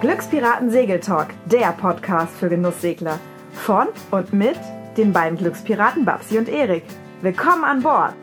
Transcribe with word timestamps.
Glückspiraten 0.00 0.70
Segeltalk, 0.70 1.28
der 1.44 1.72
Podcast 1.72 2.32
für 2.38 2.48
Genusssegler. 2.48 3.18
Von 3.52 3.88
und 4.10 4.32
mit 4.32 4.56
den 4.96 5.12
beiden 5.12 5.36
Glückspiraten 5.36 6.06
Babsi 6.06 6.38
und 6.38 6.48
Erik. 6.48 6.84
Willkommen 7.20 7.64
an 7.64 7.82
Bord! 7.82 8.14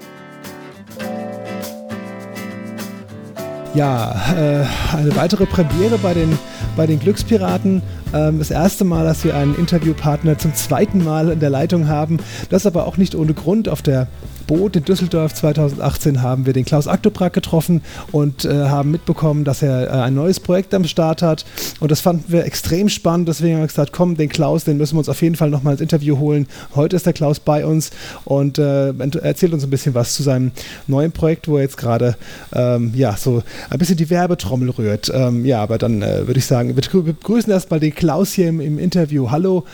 Ja, 3.76 4.16
äh, 4.36 4.66
eine 4.98 5.16
weitere 5.16 5.46
Premiere 5.46 6.00
bei 6.00 6.16
den, 6.16 6.40
bei 6.76 6.88
den 6.88 7.00
Glückspiraten. 7.00 7.84
Ähm, 8.12 8.40
das 8.40 8.50
erste 8.50 8.84
Mal, 8.84 9.06
dass 9.06 9.24
wir 9.24 9.36
einen 9.36 9.54
Interviewpartner 9.54 10.40
zum 10.40 10.56
zweiten 10.56 11.04
Mal 11.04 11.30
in 11.30 11.40
der 11.40 11.52
Leitung 11.52 11.88
haben. 11.88 12.18
Das 12.50 12.66
aber 12.66 12.88
auch 12.88 12.98
nicht 12.98 13.14
ohne 13.14 13.36
Grund. 13.36 13.70
Auf 13.70 13.84
der 13.84 14.08
Boot 14.48 14.78
in 14.78 14.86
Düsseldorf 14.86 15.34
2018 15.34 16.22
haben 16.22 16.46
wir 16.46 16.54
den 16.54 16.64
Klaus 16.64 16.88
Aktoprak 16.88 17.34
getroffen 17.34 17.82
und 18.14 18.46
äh, 18.46 18.70
haben 18.70 18.92
mitbekommen, 18.92 19.44
dass 19.44 19.62
er 19.62 19.88
äh, 19.88 19.90
ein 19.90 20.16
neues 20.16 20.40
Projekt 20.40 20.74
am 20.74 20.86
Start 20.86 21.22
hat. 21.22 21.46
Und 21.82 21.92
das 21.92 22.00
fanden 22.00 22.24
wir 22.32 22.46
extrem 22.46 22.88
spannend. 22.88 23.28
Deswegen 23.28 23.56
haben 23.56 23.62
wir 23.62 23.68
gesagt, 23.68 23.92
komm, 23.92 24.16
den 24.16 24.30
Klaus, 24.30 24.64
den 24.64 24.78
müssen 24.78 24.96
wir 24.96 25.00
uns 25.00 25.10
auf 25.10 25.22
jeden 25.22 25.36
Fall 25.36 25.50
nochmal 25.50 25.74
ins 25.74 25.82
Interview 25.82 26.18
holen. 26.18 26.48
Heute 26.76 26.96
ist 26.96 27.06
der 27.06 27.14
Klaus 27.14 27.40
bei 27.42 27.66
uns 27.66 27.92
und 28.24 28.58
äh, 28.58 28.94
erzählt 29.22 29.54
uns 29.54 29.64
ein 29.64 29.70
bisschen 29.70 29.94
was 29.94 30.14
zu 30.14 30.24
seinem 30.24 30.52
neuen 30.88 31.12
Projekt, 31.12 31.48
wo 31.48 31.58
er 31.58 31.64
jetzt 31.64 31.78
gerade 31.78 32.16
ähm, 32.54 32.94
ja, 32.96 33.18
so 33.18 33.44
ein 33.70 33.78
bisschen 33.78 33.98
die 33.98 34.10
Werbetrommel 34.10 34.70
rührt. 34.70 35.12
Ähm, 35.14 35.46
ja, 35.46 35.62
aber 35.62 35.78
dann 35.78 36.02
äh, 36.02 36.26
würde 36.26 36.40
ich 36.40 36.46
sagen, 36.46 36.70
wir 36.76 37.04
begrüßen 37.04 37.52
erstmal 37.52 37.82
den 37.82 37.94
Klaus 37.94 38.32
hier 38.32 38.48
im, 38.48 38.62
im 38.62 38.80
Interview. 38.80 39.30
Hallo, 39.30 39.66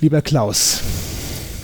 lieber 0.00 0.22
Klaus. 0.22 0.80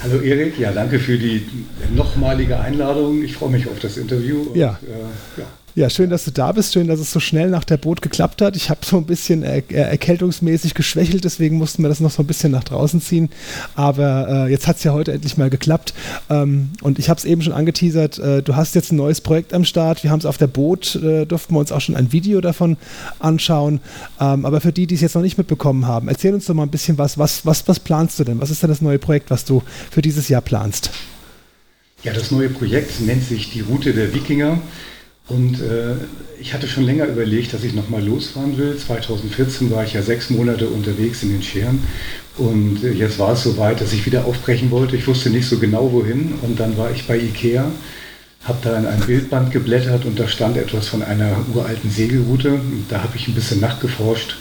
Hallo 0.01 0.20
Erik, 0.20 0.59
ja, 0.59 0.70
danke 0.70 1.01
für 1.01 1.19
die 1.19 1.45
nochmalige 1.93 2.61
Einladung. 2.61 3.23
Ich 3.25 3.34
freue 3.34 3.51
mich 3.51 3.66
auf 3.66 3.80
das 3.80 3.97
Interview. 3.97 4.43
Und, 4.43 4.56
ja. 4.56 4.79
Äh, 4.83 5.41
ja. 5.41 5.47
Ja, 5.78 5.88
schön, 5.88 6.10
dass 6.10 6.24
du 6.24 6.32
da 6.32 6.50
bist. 6.50 6.73
Schön, 6.73 6.89
dass 6.89 6.98
es 6.98 7.12
so 7.12 7.20
schnell 7.20 7.50
nach 7.50 7.62
der 7.62 7.77
Boot 7.77 8.03
geklappt 8.03 8.42
hat. 8.42 8.56
Ich 8.56 8.69
habe 8.69 8.80
so 8.84 8.97
ein 8.97 9.05
bisschen 9.05 9.44
er 9.44 9.62
er 9.70 9.89
erkältungsmäßig 9.89 10.75
geschwächelt, 10.75 11.22
deswegen 11.22 11.56
mussten 11.56 11.84
wir 11.84 11.89
das 11.89 12.00
noch 12.00 12.11
so 12.11 12.25
ein 12.25 12.27
bisschen 12.27 12.50
nach 12.50 12.64
draußen 12.64 13.00
ziehen. 13.00 13.28
Aber 13.77 14.48
äh, 14.48 14.50
jetzt 14.50 14.66
hat 14.66 14.78
es 14.78 14.83
ja 14.83 14.92
heute 14.92 15.12
endlich 15.12 15.36
mal 15.36 15.50
geklappt. 15.50 15.94
Ähm, 16.30 16.70
und 16.83 16.98
ich 16.98 17.08
habe 17.08 17.19
es 17.19 17.25
eben 17.25 17.42
schon 17.42 17.53
angeteasert. 17.53 18.19
Äh, 18.19 18.42
du 18.42 18.56
hast 18.56 18.75
jetzt 18.75 18.91
ein 18.91 18.97
neues 18.97 19.20
Projekt 19.20 19.55
am 19.55 19.64
Start. 19.64 20.03
Wir 20.03 20.11
haben 20.11 20.19
es 20.19 20.27
auf 20.27 20.36
der 20.36 20.48
Boot, 20.48 20.97
äh, 20.97 21.27
durften 21.27 21.55
wir 21.55 21.61
uns 21.61 21.70
auch 21.70 21.81
schon 21.81 21.94
ein 21.94 22.10
Video 22.10 22.41
davon 22.41 22.77
anschauen. 23.20 23.78
Ähm, 24.20 24.47
aber 24.47 24.60
für 24.60 24.72
die, 24.72 24.88
die 24.88 24.97
es 24.97 25.00
jetzt 25.00 25.14
noch 25.14 25.22
nicht 25.22 25.38
mitbekommen 25.38 25.86
haben, 25.86 26.08
erzähl 26.08 26.34
uns 26.34 26.47
doch 26.47 26.55
mal 26.55 26.64
ein 26.64 26.70
bisschen 26.70 26.98
was. 26.98 27.19
Was, 27.19 27.47
was. 27.47 27.69
was 27.69 27.78
planst 27.78 28.19
du 28.19 28.25
denn? 28.25 28.41
Was 28.41 28.50
ist 28.50 28.64
denn 28.64 28.70
das 28.70 28.81
neue 28.81 28.98
Projekt, 28.98 29.31
was 29.31 29.44
du 29.44 29.62
für 29.92 30.03
dieses 30.03 30.28
Jahr 30.28 30.42
planst? 30.42 30.91
Ja, 32.03 32.12
das 32.12 32.33
neue 32.33 32.48
Projekt 32.48 33.00
nennt 33.00 33.22
sich 33.22 33.53
die 33.53 33.60
Route 33.60 33.94
der 33.94 34.12
Wikinger. 34.12 34.58
Und 35.29 35.61
äh, 35.61 35.95
ich 36.41 36.55
hatte 36.55 36.69
schon 36.69 36.84
länger 36.84 37.07
überlegt, 37.07 37.53
dass 37.53 37.65
ich 37.65 37.75
nochmal 37.75 38.05
losfahren 38.05 38.57
will. 38.57 38.77
2014 38.77 39.71
war 39.71 39.84
ich 39.84 39.93
ja 39.93 40.03
sechs 40.03 40.31
Monate 40.31 40.69
unterwegs 40.69 41.23
in 41.23 41.31
den 41.31 41.43
Scheren. 41.43 41.83
Und 42.37 42.83
äh, 42.83 42.93
jetzt 42.93 43.19
war 43.19 43.33
es 43.33 43.43
soweit, 43.43 43.81
dass 43.81 43.93
ich 43.93 44.06
wieder 44.06 44.25
aufbrechen 44.25 44.71
wollte. 44.71 44.97
Ich 44.97 45.06
wusste 45.06 45.31
nicht 45.31 45.49
so 45.49 45.59
genau 45.59 45.93
wohin. 45.93 46.34
Und 46.43 46.59
dann 46.59 46.79
war 46.79 46.91
ich 46.91 47.06
bei 47.06 47.19
Ikea, 47.19 47.71
habe 48.45 48.59
da 48.62 48.79
in 48.79 48.87
ein 48.87 49.01
Bildband 49.01 49.53
geblättert 49.53 50.06
und 50.06 50.19
da 50.19 50.29
stand 50.29 50.56
etwas 50.56 50.89
von 50.89 51.03
einer 51.03 51.45
uralten 51.55 51.91
Segelroute. 51.91 52.61
Da 52.89 53.03
habe 53.03 53.17
ich 53.17 53.29
ein 53.29 53.34
bisschen 53.34 53.61
nachgeforscht 53.61 54.37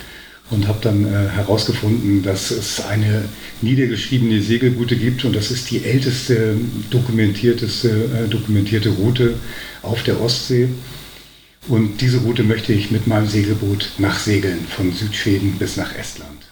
und 0.49 0.67
habe 0.67 0.79
dann 0.81 1.05
äh, 1.05 1.27
herausgefunden, 1.29 2.23
dass 2.23 2.51
es 2.51 2.85
eine 2.85 3.25
niedergeschriebene 3.61 4.41
Segelroute 4.41 4.95
gibt 4.95 5.25
und 5.25 5.35
das 5.35 5.51
ist 5.51 5.69
die 5.71 5.83
älteste 5.83 6.55
dokumentierteste, 6.89 7.89
äh, 7.89 8.29
dokumentierte 8.29 8.89
Route 8.89 9.33
auf 9.81 10.03
der 10.03 10.21
Ostsee. 10.21 10.69
Und 11.67 12.01
diese 12.01 12.19
Route 12.19 12.43
möchte 12.43 12.71
ich 12.73 12.91
mit 12.91 13.07
meinem 13.07 13.27
Segelboot 13.27 13.91
nachsegeln, 13.97 14.65
von 14.69 14.93
Südschweden 14.93 15.53
bis 15.57 15.75
nach 15.75 15.93
Estland. 15.95 16.47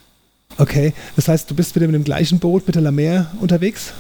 Okay, 0.57 0.94
das 1.16 1.27
heißt, 1.27 1.50
du 1.50 1.55
bist 1.55 1.75
wieder 1.75 1.88
mit 1.88 1.95
dem 1.95 2.03
gleichen 2.03 2.39
Boot, 2.39 2.66
mit 2.67 2.75
der 2.75 2.81
Lamer 2.81 3.31
unterwegs? 3.39 3.94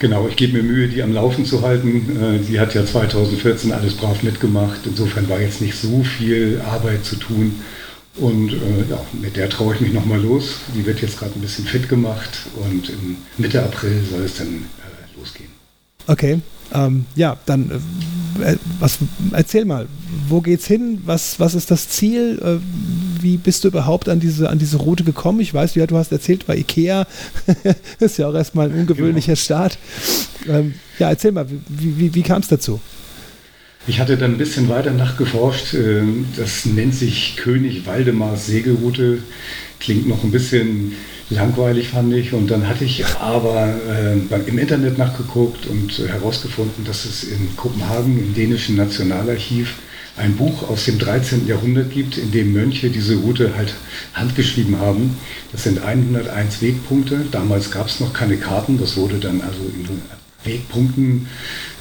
Genau, 0.00 0.26
ich 0.28 0.36
gebe 0.36 0.54
mir 0.54 0.62
Mühe, 0.64 0.88
die 0.88 1.02
am 1.02 1.12
Laufen 1.12 1.46
zu 1.46 1.62
halten. 1.62 2.20
Äh, 2.20 2.42
sie 2.42 2.58
hat 2.58 2.74
ja 2.74 2.84
2014 2.84 3.72
alles 3.72 3.94
brav 3.94 4.22
mitgemacht. 4.22 4.80
Insofern 4.84 5.28
war 5.28 5.40
jetzt 5.40 5.60
nicht 5.60 5.76
so 5.76 6.02
viel 6.02 6.60
Arbeit 6.60 7.04
zu 7.04 7.16
tun. 7.16 7.60
Und 8.16 8.52
äh, 8.52 8.90
ja, 8.90 9.00
mit 9.12 9.36
der 9.36 9.48
traue 9.48 9.74
ich 9.74 9.80
mich 9.80 9.92
nochmal 9.92 10.20
los. 10.20 10.56
Die 10.74 10.84
wird 10.84 11.00
jetzt 11.00 11.18
gerade 11.18 11.32
ein 11.36 11.40
bisschen 11.40 11.64
fit 11.64 11.88
gemacht 11.88 12.46
und 12.56 12.88
im 12.88 13.16
Mitte 13.38 13.62
April 13.62 14.02
soll 14.08 14.22
es 14.22 14.36
dann 14.36 14.48
äh, 14.48 15.18
losgehen. 15.18 15.50
Okay, 16.06 16.40
ähm, 16.72 17.06
ja, 17.14 17.36
dann 17.46 17.70
äh, 18.40 18.52
äh 18.52 18.56
was, 18.80 18.98
erzähl 19.32 19.64
mal, 19.64 19.86
wo 20.28 20.40
geht's 20.40 20.66
hin? 20.66 21.02
Was, 21.04 21.38
was 21.40 21.54
ist 21.54 21.70
das 21.70 21.88
Ziel? 21.88 22.40
Äh, 22.42 23.22
wie 23.22 23.36
bist 23.36 23.64
du 23.64 23.68
überhaupt 23.68 24.08
an 24.08 24.20
diese, 24.20 24.48
an 24.48 24.58
diese 24.58 24.78
Route 24.78 25.04
gekommen? 25.04 25.40
Ich 25.40 25.52
weiß, 25.52 25.74
ja, 25.74 25.86
du 25.86 25.96
hast 25.96 26.12
erzählt, 26.12 26.46
bei 26.46 26.56
Ikea 26.56 27.06
ist 28.00 28.18
ja 28.18 28.28
auch 28.28 28.34
erstmal 28.34 28.70
ein 28.70 28.78
ungewöhnlicher 28.80 29.34
genau. 29.34 29.36
Start. 29.36 29.78
Ähm, 30.48 30.74
ja, 30.98 31.10
erzähl 31.10 31.32
mal, 31.32 31.46
wie, 31.48 31.98
wie, 31.98 32.14
wie 32.14 32.22
kam 32.22 32.40
es 32.40 32.48
dazu? 32.48 32.80
Ich 33.86 34.00
hatte 34.00 34.16
dann 34.16 34.32
ein 34.32 34.38
bisschen 34.38 34.68
weiter 34.68 34.92
nachgeforscht. 34.92 35.74
Äh, 35.74 36.02
das 36.36 36.64
nennt 36.64 36.94
sich 36.94 37.36
König 37.36 37.86
Waldemars 37.86 38.46
Segelroute. 38.46 39.18
Klingt 39.84 40.08
noch 40.08 40.24
ein 40.24 40.30
bisschen 40.30 40.94
langweilig, 41.28 41.88
fand 41.88 42.14
ich. 42.14 42.32
Und 42.32 42.50
dann 42.50 42.66
hatte 42.66 42.86
ich 42.86 43.04
aber 43.20 43.74
äh, 43.90 44.48
im 44.48 44.58
Internet 44.58 44.96
nachgeguckt 44.96 45.66
und 45.66 45.98
herausgefunden, 46.08 46.84
dass 46.86 47.04
es 47.04 47.24
in 47.24 47.54
Kopenhagen 47.54 48.18
im 48.18 48.34
dänischen 48.34 48.76
Nationalarchiv 48.76 49.74
ein 50.16 50.36
Buch 50.36 50.70
aus 50.70 50.86
dem 50.86 50.98
13. 50.98 51.46
Jahrhundert 51.46 51.90
gibt, 51.90 52.16
in 52.16 52.30
dem 52.30 52.54
Mönche 52.54 52.88
diese 52.88 53.16
Route 53.16 53.54
halt 53.56 53.74
handgeschrieben 54.14 54.78
haben. 54.78 55.18
Das 55.52 55.64
sind 55.64 55.82
101 55.82 56.62
Wegpunkte. 56.62 57.26
Damals 57.30 57.70
gab 57.70 57.88
es 57.88 58.00
noch 58.00 58.14
keine 58.14 58.38
Karten. 58.38 58.78
Das 58.78 58.96
wurde 58.96 59.18
dann 59.18 59.42
also 59.42 59.60
in 59.60 59.86
Wegpunkten 60.44 61.26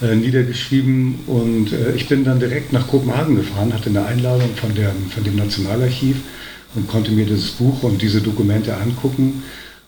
äh, 0.02 0.14
niedergeschrieben. 0.14 1.20
Und 1.28 1.72
äh, 1.72 1.96
ich 1.96 2.10
bin 2.10 2.26
dann 2.26 2.42
direkt 2.42 2.74
nach 2.74 2.86
Kopenhagen 2.88 3.38
gefahren, 3.38 3.74
hatte 3.74 3.90
eine 3.90 4.06
Einladung 4.06 4.50
von, 4.56 4.76
der, 4.76 4.92
von 5.14 5.24
dem 5.24 5.38
Nationalarchiv 5.38 6.18
und 6.76 6.88
konnte 6.88 7.12
mir 7.12 7.26
dieses 7.26 7.52
Buch 7.52 7.84
und 7.84 8.02
diese 8.02 8.22
Dokumente 8.22 8.76
angucken 8.76 9.44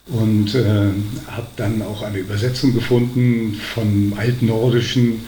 und 0.08 0.54
äh, 0.54 0.90
habe 1.28 1.48
dann 1.56 1.82
auch 1.82 2.04
eine 2.04 2.20
Übersetzung 2.20 2.74
gefunden 2.74 3.60
vom 3.74 4.14
Altnordischen 4.18 5.22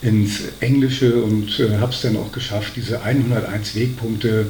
ins 0.00 0.40
Englische 0.60 1.22
und 1.22 1.58
äh, 1.60 1.78
habe 1.78 1.92
es 1.92 2.02
dann 2.02 2.16
auch 2.16 2.32
geschafft, 2.32 2.74
diese 2.76 3.02
101 3.02 3.74
Wegpunkte 3.74 4.46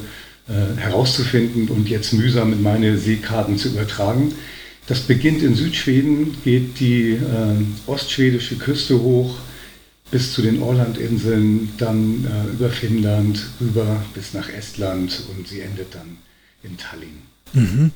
äh, 0.47 0.79
herauszufinden 0.79 1.69
und 1.69 1.89
jetzt 1.89 2.13
mühsam 2.13 2.53
in 2.53 2.61
meine 2.61 2.97
Seekarten 2.97 3.57
zu 3.57 3.69
übertragen. 3.69 4.33
Das 4.87 4.99
beginnt 5.01 5.41
in 5.41 5.55
Südschweden, 5.55 6.35
geht 6.43 6.79
die 6.79 7.11
äh, 7.11 7.19
ostschwedische 7.87 8.57
Küste 8.57 9.01
hoch 9.01 9.37
bis 10.11 10.33
zu 10.33 10.41
den 10.43 10.61
Orlandinseln, 10.61 11.69
dann 11.77 12.25
äh, 12.25 12.51
über 12.51 12.69
Finnland, 12.69 13.43
rüber 13.61 14.03
bis 14.13 14.33
nach 14.33 14.49
Estland 14.49 15.23
und 15.35 15.47
sie 15.47 15.61
endet 15.61 15.95
dann 15.95 16.17
in 16.63 16.77
Tallinn. 16.77 17.21
Mhm. 17.53 17.91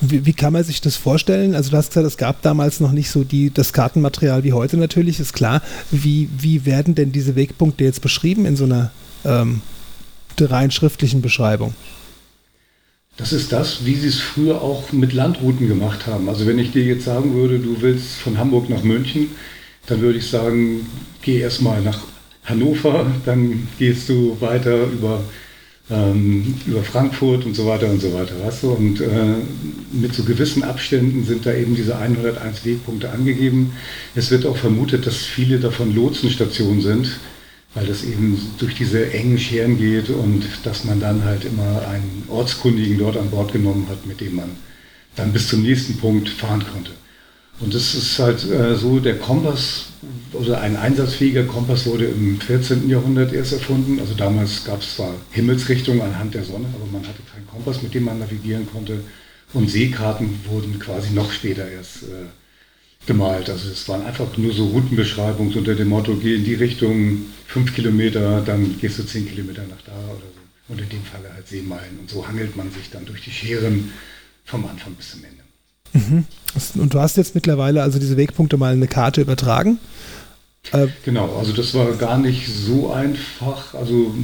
Wie, 0.00 0.26
wie, 0.26 0.32
kann 0.32 0.52
man 0.52 0.64
sich 0.64 0.80
das 0.80 0.96
vorstellen? 0.96 1.54
Also 1.54 1.70
du 1.70 1.76
hast 1.76 1.90
gesagt, 1.90 2.06
es 2.06 2.16
gab 2.16 2.42
damals 2.42 2.80
noch 2.80 2.92
nicht 2.92 3.10
so 3.10 3.24
die, 3.24 3.50
das 3.52 3.72
Kartenmaterial 3.72 4.44
wie 4.44 4.52
heute 4.52 4.76
natürlich, 4.76 5.20
ist 5.20 5.32
klar. 5.32 5.62
Wie, 5.90 6.28
wie 6.38 6.64
werden 6.64 6.94
denn 6.94 7.12
diese 7.12 7.36
Wegpunkte 7.36 7.84
jetzt 7.84 8.00
beschrieben 8.00 8.46
in 8.46 8.56
so 8.56 8.64
einer 8.64 8.90
ähm, 9.24 9.60
rein 10.38 10.70
schriftlichen 10.70 11.22
Beschreibung? 11.22 11.74
Das 13.16 13.32
ist 13.32 13.52
das, 13.52 13.86
wie 13.86 13.94
sie 13.94 14.08
es 14.08 14.20
früher 14.20 14.60
auch 14.60 14.92
mit 14.92 15.14
Landrouten 15.14 15.68
gemacht 15.68 16.06
haben. 16.06 16.28
Also 16.28 16.46
wenn 16.46 16.58
ich 16.58 16.72
dir 16.72 16.84
jetzt 16.84 17.04
sagen 17.04 17.34
würde, 17.34 17.58
du 17.58 17.80
willst 17.80 18.16
von 18.16 18.38
Hamburg 18.38 18.68
nach 18.68 18.82
München, 18.82 19.30
dann 19.86 20.00
würde 20.00 20.18
ich 20.18 20.28
sagen, 20.28 20.86
geh 21.22 21.40
erstmal 21.40 21.80
nach 21.80 22.00
Hannover, 22.44 23.06
dann 23.24 23.68
gehst 23.78 24.08
du 24.08 24.36
weiter 24.40 24.84
über, 24.84 25.22
ähm, 25.90 26.54
über 26.66 26.82
Frankfurt 26.82 27.44
und 27.46 27.54
so 27.54 27.66
weiter 27.66 27.88
und 27.88 28.00
so 28.00 28.12
weiter. 28.12 28.34
Weißt 28.44 28.62
du? 28.62 28.70
Und 28.70 29.00
äh, 29.00 29.36
mit 29.92 30.14
so 30.14 30.24
gewissen 30.24 30.62
Abständen 30.62 31.24
sind 31.24 31.46
da 31.46 31.54
eben 31.54 31.74
diese 31.74 31.96
101 31.96 32.64
Wegpunkte 32.64 33.10
angegeben. 33.10 33.72
Es 34.14 34.30
wird 34.30 34.46
auch 34.46 34.56
vermutet, 34.56 35.06
dass 35.06 35.16
viele 35.16 35.58
davon 35.58 35.94
Lotsenstationen 35.94 36.80
sind 36.80 37.18
weil 37.76 37.86
das 37.86 38.04
eben 38.04 38.40
durch 38.56 38.74
diese 38.74 39.12
engen 39.12 39.38
Scheren 39.38 39.76
geht 39.76 40.08
und 40.08 40.46
dass 40.64 40.84
man 40.84 40.98
dann 40.98 41.22
halt 41.24 41.44
immer 41.44 41.86
einen 41.86 42.24
Ortskundigen 42.28 42.98
dort 42.98 43.18
an 43.18 43.30
Bord 43.30 43.52
genommen 43.52 43.86
hat, 43.90 44.06
mit 44.06 44.22
dem 44.22 44.36
man 44.36 44.50
dann 45.14 45.30
bis 45.30 45.48
zum 45.48 45.62
nächsten 45.62 45.98
Punkt 45.98 46.30
fahren 46.30 46.64
konnte. 46.72 46.92
Und 47.58 47.74
das 47.74 47.94
ist 47.94 48.18
halt 48.18 48.44
äh, 48.50 48.76
so, 48.76 49.00
der 49.00 49.18
Kompass 49.18 49.86
oder 50.32 50.60
ein 50.60 50.76
einsatzfähiger 50.76 51.44
Kompass 51.44 51.86
wurde 51.86 52.04
im 52.04 52.40
14. 52.40 52.88
Jahrhundert 52.88 53.32
erst 53.32 53.54
erfunden. 53.54 53.98
Also 53.98 54.14
damals 54.14 54.64
gab 54.64 54.82
es 54.82 54.96
zwar 54.96 55.14
Himmelsrichtungen 55.30 56.02
anhand 56.02 56.34
der 56.34 56.44
Sonne, 56.44 56.66
aber 56.74 56.86
man 56.92 57.06
hatte 57.06 57.22
keinen 57.32 57.46
Kompass, 57.46 57.82
mit 57.82 57.94
dem 57.94 58.04
man 58.04 58.18
navigieren 58.18 58.68
konnte. 58.70 59.00
Und 59.52 59.70
Seekarten 59.70 60.40
wurden 60.44 60.78
quasi 60.78 61.14
noch 61.14 61.32
später 61.32 61.66
erst 61.68 62.02
äh, 62.02 62.26
gemalt. 63.06 63.48
Also 63.48 63.70
es 63.70 63.88
waren 63.88 64.04
einfach 64.04 64.36
nur 64.36 64.52
so 64.52 64.66
Routenbeschreibungen 64.66 65.54
unter 65.54 65.74
dem 65.74 65.88
Motto, 65.88 66.16
geh 66.16 66.36
in 66.36 66.44
die 66.44 66.54
Richtung 66.54 67.26
fünf 67.46 67.74
Kilometer, 67.74 68.42
dann 68.42 68.78
gehst 68.78 68.98
du 68.98 69.04
zehn 69.04 69.26
Kilometer 69.26 69.62
nach 69.62 69.80
da 69.86 69.92
oder 69.92 70.26
so. 70.34 70.72
Und 70.72 70.80
in 70.80 70.88
dem 70.88 71.04
Falle 71.04 71.32
halt 71.32 71.46
Seemeilen. 71.46 72.00
Und 72.00 72.10
so 72.10 72.26
hangelt 72.26 72.56
man 72.56 72.70
sich 72.72 72.90
dann 72.90 73.06
durch 73.06 73.22
die 73.22 73.30
Scheren 73.30 73.92
vom 74.44 74.66
Anfang 74.66 74.94
bis 74.94 75.12
zum 75.12 75.24
Ende. 75.24 75.35
Mhm. 75.92 76.24
Und 76.76 76.94
du 76.94 77.00
hast 77.00 77.16
jetzt 77.16 77.34
mittlerweile 77.34 77.82
also 77.82 77.98
diese 77.98 78.16
Wegpunkte 78.16 78.56
mal 78.56 78.72
in 78.72 78.78
eine 78.78 78.88
Karte 78.88 79.20
übertragen. 79.20 79.78
Äh, 80.72 80.88
genau, 81.04 81.36
also 81.36 81.52
das 81.52 81.74
war 81.74 81.92
gar 81.92 82.18
nicht 82.18 82.48
so 82.48 82.90
einfach. 82.90 83.74
Also 83.74 84.14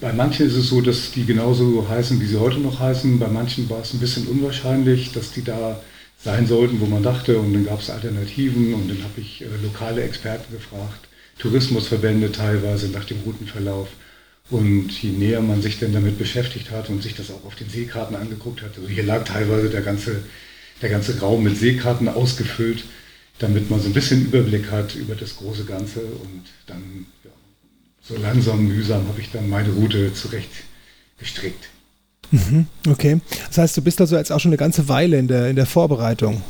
bei 0.00 0.12
manchen 0.12 0.46
ist 0.46 0.54
es 0.54 0.68
so, 0.68 0.80
dass 0.80 1.10
die 1.12 1.24
genauso 1.24 1.88
heißen, 1.88 2.20
wie 2.20 2.26
sie 2.26 2.38
heute 2.38 2.58
noch 2.58 2.78
heißen. 2.78 3.18
Bei 3.18 3.28
manchen 3.28 3.68
war 3.70 3.80
es 3.80 3.92
ein 3.92 4.00
bisschen 4.00 4.26
unwahrscheinlich, 4.26 5.12
dass 5.12 5.32
die 5.32 5.42
da 5.42 5.80
sein 6.22 6.46
sollten, 6.46 6.80
wo 6.80 6.86
man 6.86 7.02
dachte. 7.02 7.38
Und 7.38 7.52
dann 7.52 7.64
gab 7.64 7.80
es 7.80 7.90
Alternativen 7.90 8.74
und 8.74 8.88
dann 8.88 9.02
habe 9.02 9.20
ich 9.20 9.42
äh, 9.42 9.46
lokale 9.62 10.02
Experten 10.02 10.52
gefragt, 10.52 11.08
Tourismusverbände 11.38 12.30
teilweise 12.30 12.88
nach 12.88 13.04
dem 13.04 13.20
Routenverlauf. 13.24 13.88
Und 14.50 14.90
je 14.90 15.10
näher 15.10 15.40
man 15.40 15.62
sich 15.62 15.78
denn 15.78 15.92
damit 15.92 16.18
beschäftigt 16.18 16.70
hat 16.72 16.88
und 16.88 17.02
sich 17.02 17.14
das 17.14 17.30
auch 17.30 17.44
auf 17.44 17.54
den 17.54 17.70
Seekarten 17.70 18.16
angeguckt 18.16 18.62
hat, 18.62 18.76
also 18.76 18.88
hier 18.88 19.04
lag 19.04 19.22
teilweise 19.24 19.70
der 19.70 19.80
ganze, 19.80 20.24
der 20.82 20.90
ganze 20.90 21.18
Raum 21.20 21.44
mit 21.44 21.56
Seekarten 21.56 22.08
ausgefüllt, 22.08 22.84
damit 23.38 23.70
man 23.70 23.80
so 23.80 23.88
ein 23.88 23.94
bisschen 23.94 24.26
Überblick 24.26 24.70
hat 24.70 24.94
über 24.94 25.14
das 25.14 25.36
große 25.36 25.64
Ganze 25.64 26.00
und 26.00 26.44
dann 26.66 27.06
ja, 27.24 27.30
so 28.02 28.16
langsam, 28.16 28.66
mühsam 28.66 29.06
habe 29.08 29.20
ich 29.20 29.30
dann 29.30 29.48
meine 29.48 29.70
Route 29.70 30.12
zurecht 30.14 30.50
gestrickt. 31.18 31.68
Mhm, 32.30 32.66
okay. 32.88 33.20
Das 33.48 33.58
heißt, 33.58 33.76
du 33.76 33.82
bist 33.82 34.00
also 34.00 34.16
jetzt 34.16 34.32
auch 34.32 34.40
schon 34.40 34.50
eine 34.50 34.56
ganze 34.56 34.88
Weile 34.88 35.18
in 35.18 35.28
der, 35.28 35.50
in 35.50 35.56
der 35.56 35.66
Vorbereitung. 35.66 36.42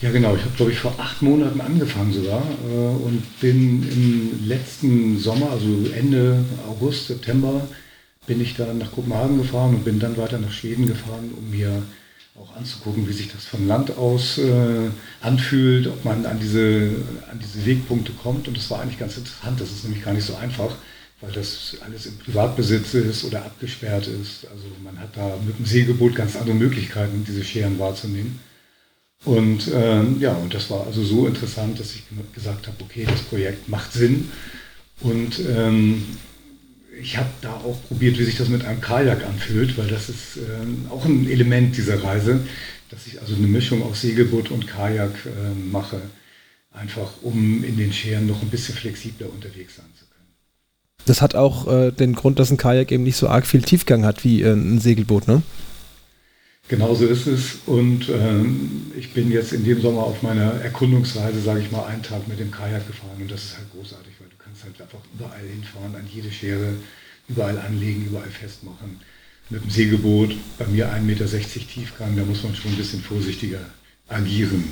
Ja, 0.00 0.10
genau. 0.10 0.34
Ich 0.34 0.42
habe, 0.42 0.54
glaube 0.56 0.72
ich, 0.72 0.78
vor 0.78 0.94
acht 0.98 1.20
Monaten 1.20 1.60
angefangen 1.60 2.12
sogar 2.12 2.42
äh, 2.42 3.04
und 3.04 3.22
bin 3.40 3.86
im 3.90 4.48
letzten 4.48 5.18
Sommer, 5.18 5.50
also 5.50 5.66
Ende 5.94 6.42
August, 6.68 7.08
September, 7.08 7.68
bin 8.26 8.40
ich 8.40 8.56
dann 8.56 8.78
nach 8.78 8.92
Kopenhagen 8.92 9.38
gefahren 9.38 9.74
und 9.74 9.84
bin 9.84 9.98
dann 9.98 10.16
weiter 10.16 10.38
nach 10.38 10.52
Schweden 10.52 10.86
gefahren, 10.86 11.32
um 11.36 11.50
mir 11.50 11.82
auch 12.40 12.56
anzugucken, 12.56 13.08
wie 13.08 13.12
sich 13.12 13.30
das 13.30 13.44
von 13.44 13.66
Land 13.66 13.96
aus 13.96 14.38
äh, 14.38 14.90
anfühlt, 15.20 15.86
ob 15.86 16.04
man 16.04 16.24
an 16.26 16.40
diese, 16.40 16.90
an 17.30 17.38
diese 17.38 17.64
Wegpunkte 17.66 18.12
kommt. 18.12 18.48
Und 18.48 18.56
das 18.56 18.70
war 18.70 18.80
eigentlich 18.80 18.98
ganz 18.98 19.16
interessant. 19.16 19.60
Das 19.60 19.70
ist 19.70 19.84
nämlich 19.84 20.04
gar 20.04 20.14
nicht 20.14 20.26
so 20.26 20.34
einfach, 20.36 20.74
weil 21.20 21.32
das 21.32 21.76
alles 21.84 22.06
im 22.06 22.18
Privatbesitz 22.18 22.94
ist 22.94 23.24
oder 23.24 23.44
abgesperrt 23.44 24.06
ist. 24.06 24.46
Also 24.50 24.66
man 24.82 24.98
hat 24.98 25.16
da 25.16 25.36
mit 25.46 25.58
dem 25.58 25.66
Segelboot 25.66 26.14
ganz 26.14 26.36
andere 26.36 26.56
Möglichkeiten, 26.56 27.24
diese 27.26 27.44
Scheren 27.44 27.78
wahrzunehmen. 27.78 28.40
Und 29.24 29.70
ähm, 29.74 30.18
ja, 30.18 30.32
und 30.32 30.54
das 30.54 30.70
war 30.70 30.86
also 30.86 31.04
so 31.04 31.26
interessant, 31.26 31.78
dass 31.78 31.94
ich 31.94 32.04
gesagt 32.34 32.66
habe, 32.66 32.76
okay, 32.80 33.06
das 33.06 33.20
Projekt 33.20 33.68
macht 33.68 33.92
Sinn. 33.92 34.30
Und 35.00 35.38
ähm, 35.46 36.04
ich 37.00 37.16
habe 37.16 37.28
da 37.40 37.54
auch 37.54 37.76
probiert, 37.88 38.18
wie 38.18 38.24
sich 38.24 38.36
das 38.36 38.48
mit 38.48 38.64
einem 38.64 38.80
Kajak 38.80 39.24
anfühlt, 39.26 39.76
weil 39.78 39.88
das 39.88 40.08
ist 40.08 40.36
ähm, 40.36 40.86
auch 40.90 41.04
ein 41.04 41.28
Element 41.28 41.76
dieser 41.76 42.02
Reise, 42.02 42.40
dass 42.90 43.06
ich 43.06 43.20
also 43.20 43.34
eine 43.34 43.46
Mischung 43.46 43.82
aus 43.82 44.00
Segelboot 44.00 44.50
und 44.50 44.66
Kajak 44.66 45.12
äh, 45.26 45.54
mache, 45.70 46.00
einfach 46.72 47.10
um 47.22 47.64
in 47.64 47.76
den 47.76 47.92
Scheren 47.92 48.26
noch 48.26 48.42
ein 48.42 48.48
bisschen 48.48 48.74
flexibler 48.74 49.30
unterwegs 49.32 49.76
sein 49.76 49.86
zu 49.98 50.04
können. 50.06 50.34
Das 51.06 51.22
hat 51.22 51.34
auch 51.34 51.66
äh, 51.66 51.90
den 51.90 52.14
Grund, 52.14 52.38
dass 52.38 52.50
ein 52.50 52.56
Kajak 52.56 52.92
eben 52.92 53.04
nicht 53.04 53.16
so 53.16 53.28
arg 53.28 53.46
viel 53.46 53.62
Tiefgang 53.62 54.04
hat 54.04 54.24
wie 54.24 54.42
äh, 54.42 54.52
ein 54.52 54.80
Segelboot, 54.80 55.28
ne? 55.28 55.42
Genauso 56.68 57.04
ist 57.04 57.26
es. 57.26 57.58
Und 57.66 58.08
ähm, 58.08 58.92
ich 58.96 59.12
bin 59.12 59.32
jetzt 59.32 59.52
in 59.52 59.64
dem 59.64 59.80
Sommer 59.80 60.04
auf 60.04 60.22
meiner 60.22 60.52
Erkundungsreise, 60.62 61.40
sage 61.40 61.60
ich 61.60 61.72
mal, 61.72 61.84
einen 61.86 62.04
Tag 62.04 62.28
mit 62.28 62.38
dem 62.38 62.52
Kajak 62.52 62.86
gefahren. 62.86 63.20
Und 63.20 63.30
das 63.30 63.42
ist 63.42 63.56
halt 63.56 63.72
großartig, 63.72 64.12
weil 64.20 64.29
kannst 64.60 64.78
halt 64.78 64.90
einfach 64.92 65.06
überall 65.14 65.46
hinfahren, 65.46 65.94
an 65.94 66.06
jede 66.12 66.30
Schere, 66.30 66.74
überall 67.28 67.58
anlegen, 67.58 68.06
überall 68.06 68.30
festmachen. 68.30 69.00
Mit 69.48 69.64
dem 69.64 69.70
Segelboot, 69.70 70.36
bei 70.58 70.66
mir 70.66 70.92
1,60 70.92 71.00
Meter 71.00 71.26
Tiefgang, 71.26 72.16
da 72.16 72.24
muss 72.24 72.42
man 72.42 72.54
schon 72.54 72.70
ein 72.70 72.76
bisschen 72.76 73.00
vorsichtiger 73.00 73.60
agieren. 74.08 74.64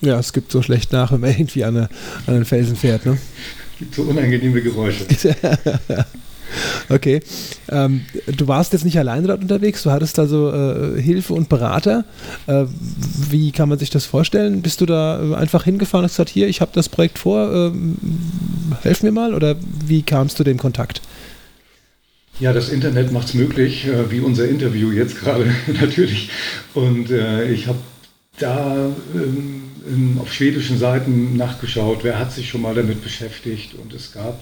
Ja, 0.00 0.18
es 0.18 0.32
gibt 0.32 0.50
so 0.50 0.62
schlecht 0.62 0.92
nach, 0.92 1.12
wenn 1.12 1.20
man 1.20 1.30
irgendwie 1.38 1.64
an, 1.64 1.76
eine, 1.76 1.88
an 2.26 2.34
einen 2.34 2.44
Felsen 2.44 2.76
fährt. 2.76 3.06
Ne? 3.06 3.18
Es 3.72 3.78
gibt 3.78 3.94
so 3.94 4.02
unangenehme 4.02 4.62
Geräusche. 4.62 5.06
Okay. 6.88 7.20
Ähm, 7.68 8.02
du 8.26 8.48
warst 8.48 8.72
jetzt 8.72 8.84
nicht 8.84 8.98
alleine 8.98 9.26
dort 9.26 9.42
unterwegs, 9.42 9.82
du 9.82 9.90
hattest 9.90 10.18
also 10.18 10.52
äh, 10.52 11.00
Hilfe 11.00 11.34
und 11.34 11.48
Berater. 11.48 12.04
Äh, 12.46 12.64
wie 13.30 13.52
kann 13.52 13.68
man 13.68 13.78
sich 13.78 13.90
das 13.90 14.04
vorstellen? 14.06 14.62
Bist 14.62 14.80
du 14.80 14.86
da 14.86 15.22
äh, 15.22 15.34
einfach 15.34 15.64
hingefahren 15.64 16.04
und 16.04 16.10
gesagt, 16.10 16.30
hier, 16.30 16.48
ich 16.48 16.60
habe 16.60 16.72
das 16.74 16.88
Projekt 16.88 17.18
vor, 17.18 17.52
äh, 17.52 17.72
helf 18.82 19.02
mir 19.02 19.12
mal? 19.12 19.34
Oder 19.34 19.56
wie 19.86 20.02
kamst 20.02 20.38
du 20.38 20.44
dem 20.44 20.58
Kontakt? 20.58 21.00
Ja, 22.40 22.54
das 22.54 22.70
Internet 22.70 23.12
macht 23.12 23.28
es 23.28 23.34
möglich, 23.34 23.86
äh, 23.86 24.10
wie 24.10 24.20
unser 24.20 24.48
Interview 24.48 24.90
jetzt 24.90 25.20
gerade 25.20 25.54
natürlich. 25.80 26.30
Und 26.74 27.10
äh, 27.10 27.50
ich 27.50 27.66
habe 27.66 27.78
da 28.38 28.88
ähm, 29.14 30.18
auf 30.18 30.32
schwedischen 30.32 30.78
Seiten 30.78 31.36
nachgeschaut, 31.36 31.98
wer 32.02 32.18
hat 32.18 32.32
sich 32.32 32.48
schon 32.48 32.62
mal 32.62 32.74
damit 32.74 33.02
beschäftigt. 33.02 33.74
Und 33.74 33.92
es 33.92 34.12
gab 34.12 34.40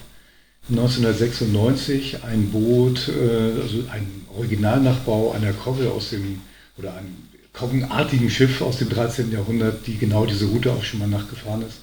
1996 0.70 2.24
ein 2.24 2.50
Boot, 2.50 3.08
äh, 3.08 3.60
also 3.60 3.84
ein 3.90 4.26
Originalnachbau 4.36 5.32
einer 5.32 5.52
Kogge 5.52 5.90
aus 5.90 6.10
dem, 6.10 6.40
oder 6.76 6.94
einem 6.96 7.16
koggenartigen 7.52 8.30
Schiff 8.30 8.60
aus 8.60 8.78
dem 8.78 8.88
13. 8.88 9.32
Jahrhundert, 9.32 9.86
die 9.86 9.96
genau 9.96 10.26
diese 10.26 10.46
Route 10.46 10.72
auch 10.72 10.84
schon 10.84 11.00
mal 11.00 11.08
nachgefahren 11.08 11.62
ist. 11.62 11.80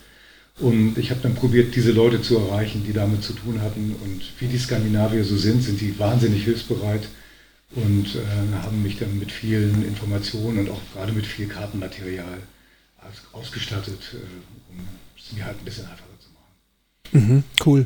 Und 0.59 0.97
ich 0.97 1.11
habe 1.11 1.19
dann 1.21 1.35
probiert, 1.35 1.75
diese 1.75 1.91
Leute 1.91 2.21
zu 2.21 2.37
erreichen, 2.37 2.83
die 2.87 2.93
damit 2.93 3.23
zu 3.23 3.33
tun 3.33 3.61
hatten. 3.61 3.93
Und 4.03 4.21
wie 4.39 4.47
die 4.47 4.57
Skandinavier 4.57 5.25
so 5.25 5.35
sind, 5.35 5.61
sind 5.61 5.81
die 5.81 5.99
wahnsinnig 5.99 6.45
hilfsbereit 6.45 7.09
und 7.71 8.15
äh, 8.15 8.63
haben 8.63 8.81
mich 8.81 8.97
dann 8.97 9.19
mit 9.19 9.31
vielen 9.31 9.85
Informationen 9.85 10.59
und 10.59 10.69
auch 10.69 10.79
gerade 10.93 11.11
mit 11.11 11.25
viel 11.25 11.47
Kartenmaterial 11.47 12.39
ausgestattet, 13.33 13.99
äh, 14.13 14.17
um 14.71 14.87
es 15.17 15.33
mir 15.33 15.45
halt 15.45 15.59
ein 15.59 15.65
bisschen 15.65 15.85
einfacher 15.85 16.07
zu 16.19 16.29
machen. 16.31 17.27
Mhm, 17.27 17.43
cool. 17.65 17.85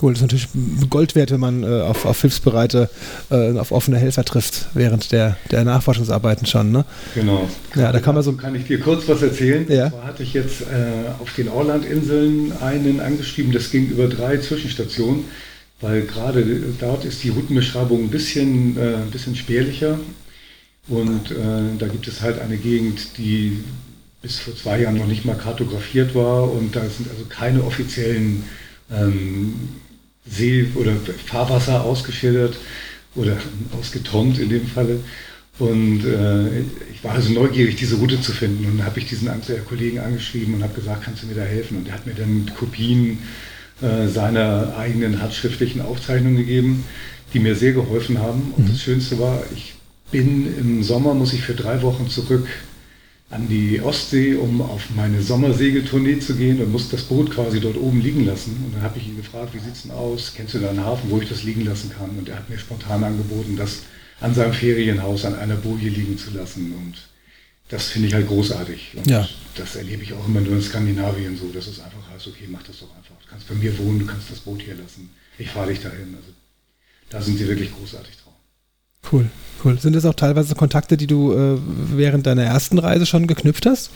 Cool, 0.00 0.12
das 0.12 0.22
ist 0.22 0.22
natürlich 0.22 0.48
Gold 0.88 1.14
wert, 1.14 1.30
wenn 1.30 1.40
man 1.40 1.62
äh, 1.62 1.82
auf, 1.82 2.06
auf 2.06 2.20
hilfsbereite, 2.20 2.88
äh, 3.30 3.58
auf 3.58 3.72
offene 3.72 3.98
Helfer 3.98 4.24
trifft 4.24 4.68
während 4.74 5.12
der, 5.12 5.36
der 5.50 5.64
Nachforschungsarbeiten 5.64 6.46
schon. 6.46 6.72
Ne? 6.72 6.84
Genau. 7.14 7.48
Ja, 7.74 7.92
da 7.92 8.00
kann 8.00 8.14
man 8.14 8.24
so. 8.24 8.32
Kann 8.32 8.54
ich 8.54 8.64
dir 8.64 8.80
kurz 8.80 9.08
was 9.08 9.22
erzählen? 9.22 9.66
Ja. 9.68 9.90
Zwar 9.90 10.04
hatte 10.04 10.22
ich 10.22 10.32
jetzt 10.32 10.62
äh, 10.62 11.10
auf 11.20 11.34
den 11.34 11.48
Orlandinseln 11.48 12.52
einen 12.60 13.00
angeschrieben, 13.00 13.52
das 13.52 13.70
ging 13.70 13.88
über 13.88 14.08
drei 14.08 14.38
Zwischenstationen, 14.38 15.24
weil 15.80 16.02
gerade 16.02 16.44
dort 16.80 17.04
ist 17.04 17.22
die 17.22 17.28
Routenbeschreibung 17.28 18.04
ein 18.04 18.10
bisschen, 18.10 18.76
äh, 18.78 18.96
ein 18.96 19.10
bisschen 19.10 19.36
spärlicher. 19.36 19.98
Und 20.88 21.30
äh, 21.30 21.34
da 21.78 21.86
gibt 21.86 22.08
es 22.08 22.22
halt 22.22 22.40
eine 22.40 22.56
Gegend, 22.56 23.18
die 23.18 23.62
bis 24.20 24.38
vor 24.38 24.56
zwei 24.56 24.80
Jahren 24.80 24.96
noch 24.96 25.06
nicht 25.06 25.24
mal 25.24 25.36
kartografiert 25.36 26.14
war 26.14 26.50
und 26.50 26.74
da 26.76 26.80
sind 26.80 27.10
also 27.10 27.24
keine 27.28 27.64
offiziellen 27.64 28.44
ähm, 28.90 29.54
See- 30.26 30.68
oder 30.74 30.92
Fahrwasser 31.26 31.84
ausgeschildert 31.84 32.56
oder 33.14 33.36
ausgetont 33.78 34.38
in 34.38 34.48
dem 34.48 34.66
Falle. 34.66 35.00
Und 35.58 36.04
äh, 36.04 36.60
ich 36.92 37.04
war 37.04 37.12
also 37.12 37.32
neugierig, 37.32 37.76
diese 37.76 37.96
Route 37.96 38.20
zu 38.20 38.32
finden. 38.32 38.64
Und 38.64 38.78
dann 38.78 38.86
habe 38.86 38.98
ich 38.98 39.06
diesen 39.06 39.30
Kollegen 39.68 39.98
angeschrieben 39.98 40.54
und 40.54 40.62
habe 40.62 40.74
gesagt, 40.74 41.04
kannst 41.04 41.22
du 41.22 41.26
mir 41.26 41.34
da 41.34 41.42
helfen? 41.42 41.76
Und 41.78 41.88
er 41.88 41.94
hat 41.94 42.06
mir 42.06 42.14
dann 42.14 42.50
Kopien 42.58 43.18
äh, 43.82 44.08
seiner 44.08 44.76
eigenen 44.78 45.20
handschriftlichen 45.20 45.82
Aufzeichnungen 45.82 46.38
gegeben, 46.38 46.84
die 47.34 47.38
mir 47.38 47.54
sehr 47.54 47.72
geholfen 47.72 48.18
haben. 48.18 48.54
Und 48.56 48.66
mhm. 48.66 48.70
das 48.70 48.80
Schönste 48.80 49.18
war, 49.18 49.42
ich 49.54 49.74
bin 50.10 50.58
im 50.58 50.82
Sommer, 50.82 51.14
muss 51.14 51.32
ich 51.32 51.42
für 51.42 51.54
drei 51.54 51.82
Wochen 51.82 52.08
zurück 52.08 52.46
an 53.32 53.48
die 53.48 53.80
Ostsee, 53.80 54.34
um 54.34 54.60
auf 54.60 54.90
meine 54.94 55.22
Sommersegeltournee 55.22 56.18
zu 56.18 56.36
gehen 56.36 56.60
und 56.60 56.70
musste 56.70 56.96
das 56.96 57.06
Boot 57.06 57.30
quasi 57.30 57.60
dort 57.60 57.78
oben 57.78 58.02
liegen 58.02 58.26
lassen. 58.26 58.62
Und 58.64 58.74
dann 58.74 58.82
habe 58.82 58.98
ich 58.98 59.08
ihn 59.08 59.16
gefragt, 59.16 59.54
wie 59.54 59.58
sieht 59.58 59.72
es 59.72 59.82
denn 59.82 59.90
aus? 59.90 60.34
Kennst 60.36 60.52
du 60.52 60.58
da 60.58 60.68
einen 60.68 60.84
Hafen, 60.84 61.10
wo 61.10 61.18
ich 61.18 61.30
das 61.30 61.42
liegen 61.42 61.64
lassen 61.64 61.90
kann? 61.90 62.10
Und 62.10 62.28
er 62.28 62.36
hat 62.36 62.50
mir 62.50 62.58
spontan 62.58 63.02
angeboten, 63.02 63.56
das 63.56 63.84
an 64.20 64.34
seinem 64.34 64.52
Ferienhaus 64.52 65.24
an 65.24 65.34
einer 65.34 65.56
Boje 65.56 65.88
liegen 65.88 66.18
zu 66.18 66.30
lassen. 66.32 66.74
Und 66.74 66.94
das 67.70 67.88
finde 67.88 68.08
ich 68.08 68.14
halt 68.14 68.28
großartig. 68.28 68.96
Und 68.96 69.10
ja. 69.10 69.26
das 69.54 69.76
erlebe 69.76 70.02
ich 70.02 70.12
auch 70.12 70.28
immer 70.28 70.42
nur 70.42 70.52
in 70.52 70.62
Skandinavien 70.62 71.34
so, 71.38 71.48
dass 71.48 71.68
es 71.68 71.80
einfach 71.80 72.10
heißt, 72.12 72.26
okay, 72.26 72.46
mach 72.50 72.62
das 72.64 72.80
doch 72.80 72.94
einfach. 72.94 73.16
Du 73.18 73.30
kannst 73.30 73.48
bei 73.48 73.54
mir 73.54 73.76
wohnen, 73.78 74.00
du 74.00 74.06
kannst 74.06 74.30
das 74.30 74.40
Boot 74.40 74.60
hier 74.60 74.74
lassen. 74.74 75.08
Ich 75.38 75.48
fahre 75.48 75.70
dich 75.70 75.80
dahin. 75.80 76.14
Also 76.14 76.34
da 77.08 77.22
sind 77.22 77.38
sie 77.38 77.48
wirklich 77.48 77.74
großartig. 77.74 78.21
Cool, 79.10 79.30
cool. 79.64 79.78
Sind 79.78 79.94
das 79.94 80.04
auch 80.04 80.14
teilweise 80.14 80.54
Kontakte, 80.54 80.96
die 80.96 81.06
du 81.06 81.32
äh, 81.32 81.58
während 81.64 82.26
deiner 82.26 82.44
ersten 82.44 82.78
Reise 82.78 83.06
schon 83.06 83.26
geknüpft 83.26 83.66
hast? 83.66 83.90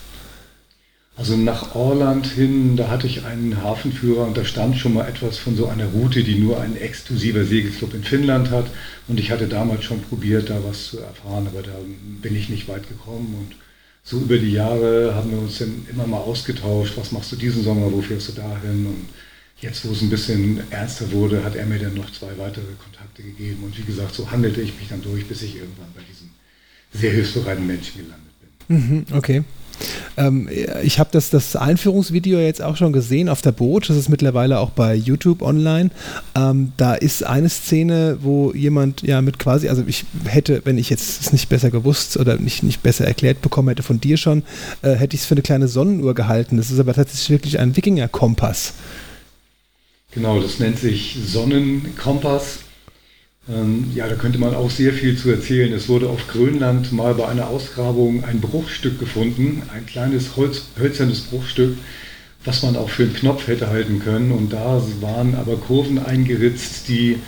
Also 1.18 1.34
nach 1.34 1.74
Orland 1.74 2.26
hin, 2.26 2.76
da 2.76 2.88
hatte 2.88 3.06
ich 3.06 3.24
einen 3.24 3.62
Hafenführer 3.62 4.26
und 4.26 4.36
da 4.36 4.44
stand 4.44 4.76
schon 4.76 4.92
mal 4.92 5.08
etwas 5.08 5.38
von 5.38 5.56
so 5.56 5.66
einer 5.66 5.86
Route, 5.86 6.22
die 6.22 6.34
nur 6.34 6.60
ein 6.60 6.76
exklusiver 6.76 7.44
Segelclub 7.46 7.94
in 7.94 8.04
Finnland 8.04 8.50
hat. 8.50 8.66
Und 9.08 9.18
ich 9.18 9.30
hatte 9.30 9.48
damals 9.48 9.84
schon 9.84 10.02
probiert, 10.02 10.50
da 10.50 10.62
was 10.62 10.88
zu 10.88 11.00
erfahren, 11.00 11.46
aber 11.46 11.62
da 11.62 11.72
bin 12.20 12.36
ich 12.36 12.50
nicht 12.50 12.68
weit 12.68 12.86
gekommen. 12.86 13.34
Und 13.38 13.56
so 14.02 14.18
über 14.18 14.36
die 14.36 14.52
Jahre 14.52 15.14
haben 15.14 15.30
wir 15.30 15.38
uns 15.38 15.58
dann 15.58 15.86
immer 15.90 16.06
mal 16.06 16.20
ausgetauscht, 16.20 16.92
was 16.96 17.12
machst 17.12 17.32
du 17.32 17.36
diesen 17.36 17.64
Sommer, 17.64 17.90
wo 17.90 18.02
fährst 18.02 18.28
du 18.28 18.32
dahin 18.32 18.86
und 18.86 19.06
jetzt, 19.60 19.86
wo 19.86 19.92
es 19.92 20.02
ein 20.02 20.10
bisschen 20.10 20.60
ernster 20.70 21.10
wurde, 21.12 21.42
hat 21.42 21.56
er 21.56 21.66
mir 21.66 21.78
dann 21.78 21.94
noch 21.94 22.10
zwei 22.12 22.36
weitere 22.36 22.64
Kontakte 22.82 23.22
gegeben 23.22 23.64
und 23.64 23.76
wie 23.78 23.84
gesagt, 23.84 24.14
so 24.14 24.30
handelte 24.30 24.60
ich 24.60 24.78
mich 24.78 24.88
dann 24.88 25.02
durch, 25.02 25.26
bis 25.26 25.42
ich 25.42 25.56
irgendwann 25.56 25.92
bei 25.94 26.02
diesem 26.02 26.30
sehr 26.92 27.12
hilfsbereiten 27.12 27.66
Menschen 27.66 28.02
gelandet 28.02 28.32
bin. 28.68 28.76
Mhm, 28.76 29.16
okay. 29.16 29.44
Ähm, 30.16 30.48
ich 30.82 30.98
habe 30.98 31.10
das, 31.12 31.30
das 31.30 31.56
Einführungsvideo 31.56 32.38
jetzt 32.38 32.62
auch 32.62 32.76
schon 32.76 32.92
gesehen 32.92 33.28
auf 33.28 33.42
der 33.42 33.52
Boot. 33.52 33.88
Das 33.90 33.96
ist 33.96 34.08
mittlerweile 34.08 34.58
auch 34.58 34.70
bei 34.70 34.94
YouTube 34.94 35.42
online. 35.42 35.90
Ähm, 36.34 36.72
da 36.76 36.94
ist 36.94 37.24
eine 37.24 37.48
Szene, 37.48 38.18
wo 38.22 38.52
jemand 38.52 39.02
ja 39.02 39.20
mit 39.20 39.38
quasi, 39.38 39.68
also 39.68 39.84
ich 39.86 40.06
hätte, 40.24 40.62
wenn 40.64 40.78
ich 40.78 40.88
jetzt 40.88 41.20
es 41.20 41.32
nicht 41.32 41.48
besser 41.48 41.70
gewusst 41.70 42.16
oder 42.16 42.38
nicht, 42.38 42.62
nicht 42.62 42.82
besser 42.82 43.06
erklärt 43.06 43.42
bekommen 43.42 43.68
hätte 43.68 43.82
von 43.82 44.00
dir 44.00 44.16
schon, 44.16 44.42
äh, 44.82 44.94
hätte 44.94 45.14
ich 45.14 45.22
es 45.22 45.26
für 45.26 45.34
eine 45.34 45.42
kleine 45.42 45.68
Sonnenuhr 45.68 46.14
gehalten. 46.14 46.56
Das 46.56 46.70
ist 46.70 46.80
aber 46.80 46.94
tatsächlich 46.94 47.30
wirklich 47.30 47.58
ein 47.58 47.76
Wikinger-Kompass. 47.76 48.72
Genau, 50.16 50.40
das 50.40 50.58
nennt 50.58 50.80
sich 50.80 51.16
Sonnenkompass 51.24 52.58
ähm, 53.48 53.92
ja, 53.94 54.08
da 54.08 54.16
könnte 54.16 54.38
man 54.38 54.54
auch 54.54 54.70
sehr 54.70 54.92
viel 54.92 55.16
zu 55.16 55.30
erzählen. 55.30 55.72
Es 55.72 55.88
wurde 55.88 56.08
auf 56.08 56.26
Grönland 56.26 56.92
mal 56.92 57.14
bei 57.14 57.28
einer 57.28 57.48
Ausgrabung 57.48 58.24
ein 58.24 58.40
Bruchstück 58.40 58.98
gefunden, 58.98 59.62
ein 59.72 59.86
kleines 59.86 60.36
Holz, 60.36 60.62
hölzernes 60.78 61.20
Bruchstück, 61.20 61.76
was 62.44 62.62
man 62.62 62.76
auch 62.76 62.90
für 62.90 63.04
einen 63.04 63.14
Knopf 63.14 63.46
hätte 63.46 63.68
halten 63.68 64.00
können. 64.00 64.32
Und 64.32 64.52
da 64.52 64.82
waren 65.00 65.36
aber 65.36 65.56
Kurven 65.56 66.04
eingeritzt, 66.04 66.88
die 66.88 67.18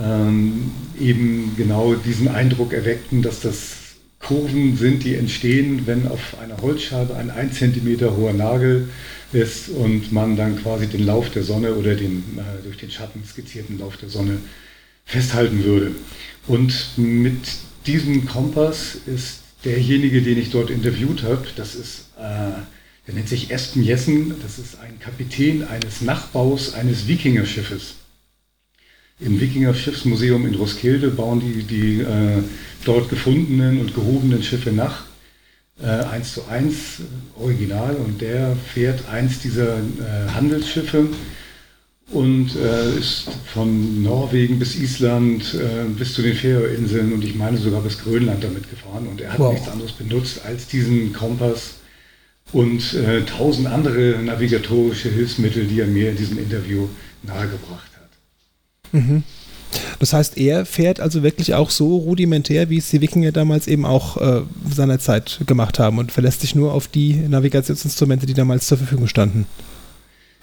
ähm, 0.00 0.72
eben 0.98 1.54
genau 1.56 1.94
diesen 1.94 2.28
Eindruck 2.28 2.72
erweckten, 2.72 3.22
dass 3.22 3.40
das 3.40 3.76
Kurven 4.18 4.76
sind, 4.76 5.04
die 5.04 5.14
entstehen, 5.14 5.82
wenn 5.86 6.08
auf 6.08 6.36
einer 6.42 6.60
Holzscheibe 6.60 7.14
ein 7.16 7.30
1 7.30 7.56
cm 7.56 8.00
hoher 8.16 8.32
Nagel 8.32 8.88
ist 9.32 9.68
und 9.68 10.12
man 10.12 10.36
dann 10.36 10.60
quasi 10.60 10.86
den 10.86 11.06
Lauf 11.06 11.30
der 11.30 11.42
Sonne 11.42 11.74
oder 11.74 11.94
den 11.94 12.38
äh, 12.38 12.62
durch 12.62 12.76
den 12.76 12.90
Schatten 12.90 13.22
skizzierten 13.24 13.78
Lauf 13.78 13.96
der 13.96 14.08
Sonne 14.08 14.38
festhalten 15.04 15.64
würde. 15.64 15.92
Und 16.46 16.72
mit 16.96 17.40
diesem 17.86 18.26
Kompass 18.26 18.96
ist 19.06 19.40
derjenige, 19.64 20.22
den 20.22 20.38
ich 20.38 20.50
dort 20.50 20.70
interviewt 20.70 21.22
habe, 21.22 21.46
das 21.56 21.74
ist, 21.74 22.10
äh, 22.18 22.52
der 23.06 23.14
nennt 23.14 23.28
sich 23.28 23.50
Espen 23.50 23.82
Jessen, 23.82 24.34
das 24.42 24.58
ist 24.58 24.78
ein 24.80 24.98
Kapitän 25.00 25.66
eines 25.66 26.00
Nachbaus 26.00 26.74
eines 26.74 27.08
Wikingerschiffes. 27.08 27.94
Im 29.20 29.40
Wikinger-Schiffsmuseum 29.40 30.46
in 30.46 30.54
Roskilde 30.56 31.10
bauen 31.10 31.40
die 31.40 31.62
die 31.62 32.00
äh, 32.00 32.42
dort 32.84 33.08
gefundenen 33.08 33.80
und 33.80 33.94
gehobenen 33.94 34.42
Schiffe 34.42 34.72
nach, 34.72 35.04
äh, 35.82 35.86
eins 35.86 36.34
zu 36.34 36.46
eins 36.48 37.02
original, 37.36 37.96
und 37.96 38.20
der 38.20 38.56
fährt 38.56 39.08
eins 39.08 39.40
dieser 39.40 39.78
äh, 39.78 40.28
Handelsschiffe 40.34 41.08
und 42.10 42.54
äh, 42.56 42.98
ist 42.98 43.28
von 43.52 44.02
Norwegen 44.02 44.58
bis 44.58 44.76
Island 44.76 45.54
äh, 45.54 45.84
bis 45.88 46.14
zu 46.14 46.22
den 46.22 46.34
Färöerinseln 46.34 47.12
und 47.12 47.24
ich 47.24 47.34
meine 47.34 47.56
sogar 47.56 47.80
bis 47.80 47.98
Grönland 47.98 48.44
damit 48.44 48.68
gefahren 48.68 49.06
und 49.06 49.20
er 49.20 49.32
hat 49.32 49.38
wow. 49.38 49.52
nichts 49.52 49.68
anderes 49.68 49.92
benutzt 49.92 50.44
als 50.44 50.66
diesen 50.66 51.12
Kompass 51.12 51.74
und 52.52 52.94
äh, 52.94 53.22
tausend 53.22 53.66
andere 53.66 54.18
navigatorische 54.22 55.08
Hilfsmittel, 55.08 55.66
die 55.66 55.80
er 55.80 55.86
mir 55.86 56.10
in 56.10 56.16
diesem 56.16 56.38
Interview 56.38 56.88
nahegebracht 57.22 57.90
hat. 57.96 58.92
Mhm. 58.92 59.22
Das 59.98 60.12
heißt, 60.12 60.36
er 60.36 60.66
fährt 60.66 61.00
also 61.00 61.22
wirklich 61.22 61.54
auch 61.54 61.70
so 61.70 61.96
rudimentär, 61.96 62.70
wie 62.70 62.78
es 62.78 62.90
die 62.90 63.00
Wikinger 63.00 63.32
damals 63.32 63.66
eben 63.66 63.84
auch 63.84 64.16
äh, 64.16 64.42
seinerzeit 64.70 65.40
gemacht 65.46 65.78
haben 65.78 65.98
und 65.98 66.12
verlässt 66.12 66.40
sich 66.40 66.54
nur 66.54 66.72
auf 66.72 66.88
die 66.88 67.14
Navigationsinstrumente, 67.14 68.26
die 68.26 68.34
damals 68.34 68.66
zur 68.66 68.78
Verfügung 68.78 69.08
standen. 69.08 69.46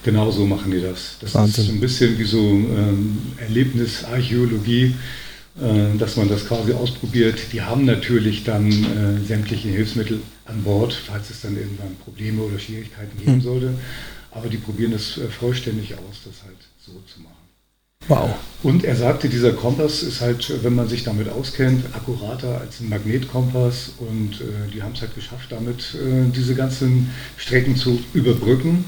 Genau 0.03 0.31
so 0.31 0.45
machen 0.45 0.71
die 0.71 0.81
das. 0.81 1.17
Das 1.19 1.35
Wahnsinn. 1.35 1.65
ist 1.65 1.69
ein 1.71 1.79
bisschen 1.79 2.17
wie 2.17 2.23
so 2.23 2.39
ähm, 2.39 3.17
Erlebnisarchäologie, 3.37 4.95
äh, 5.59 5.97
dass 5.97 6.15
man 6.15 6.29
das 6.29 6.47
quasi 6.47 6.71
ausprobiert. 6.71 7.37
Die 7.51 7.61
haben 7.61 7.85
natürlich 7.85 8.45
dann 8.45 8.71
äh, 8.71 9.27
sämtliche 9.27 9.67
Hilfsmittel 9.67 10.21
an 10.45 10.63
Bord, 10.63 10.93
falls 10.93 11.29
es 11.29 11.41
dann 11.41 11.57
irgendwann 11.57 11.95
Probleme 12.03 12.41
oder 12.43 12.59
Schwierigkeiten 12.59 13.17
geben 13.19 13.35
mhm. 13.35 13.41
sollte. 13.41 13.73
Aber 14.31 14.47
die 14.47 14.57
probieren 14.57 14.91
das 14.91 15.17
äh, 15.17 15.27
vollständig 15.27 15.95
aus, 15.95 16.21
das 16.23 16.43
halt 16.45 16.57
so 16.79 16.93
zu 17.13 17.19
machen. 17.21 17.35
Wow. 18.07 18.35
Und 18.63 18.83
er 18.83 18.95
sagte, 18.95 19.29
dieser 19.29 19.53
Kompass 19.53 20.03
ist 20.03 20.21
halt, 20.21 20.63
wenn 20.63 20.75
man 20.75 20.87
sich 20.87 21.03
damit 21.03 21.29
auskennt, 21.29 21.85
akkurater 21.95 22.59
als 22.59 22.79
ein 22.79 22.89
Magnetkompass. 22.89 23.93
Und 23.99 24.41
äh, 24.41 24.71
die 24.73 24.81
haben 24.81 24.93
es 24.93 25.01
halt 25.01 25.15
geschafft, 25.15 25.51
damit 25.51 25.95
äh, 25.95 26.29
diese 26.35 26.55
ganzen 26.55 27.11
Strecken 27.37 27.75
zu 27.75 27.99
überbrücken 28.13 28.85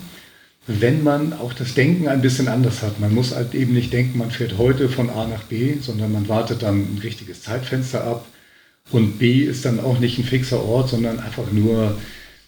wenn 0.67 1.03
man 1.03 1.33
auch 1.33 1.53
das 1.53 1.73
Denken 1.73 2.07
ein 2.07 2.21
bisschen 2.21 2.47
anders 2.47 2.81
hat. 2.83 2.99
Man 2.99 3.13
muss 3.13 3.35
halt 3.35 3.55
eben 3.55 3.73
nicht 3.73 3.91
denken, 3.93 4.17
man 4.17 4.31
fährt 4.31 4.57
heute 4.57 4.89
von 4.89 5.09
A 5.09 5.25
nach 5.25 5.43
B, 5.43 5.75
sondern 5.81 6.11
man 6.11 6.29
wartet 6.29 6.61
dann 6.61 6.95
ein 6.95 6.99
richtiges 7.01 7.41
Zeitfenster 7.41 8.03
ab. 8.03 8.25
Und 8.91 9.19
B 9.19 9.43
ist 9.43 9.65
dann 9.65 9.79
auch 9.79 9.99
nicht 9.99 10.17
ein 10.19 10.23
fixer 10.23 10.63
Ort, 10.63 10.89
sondern 10.89 11.19
einfach 11.19 11.51
nur 11.51 11.97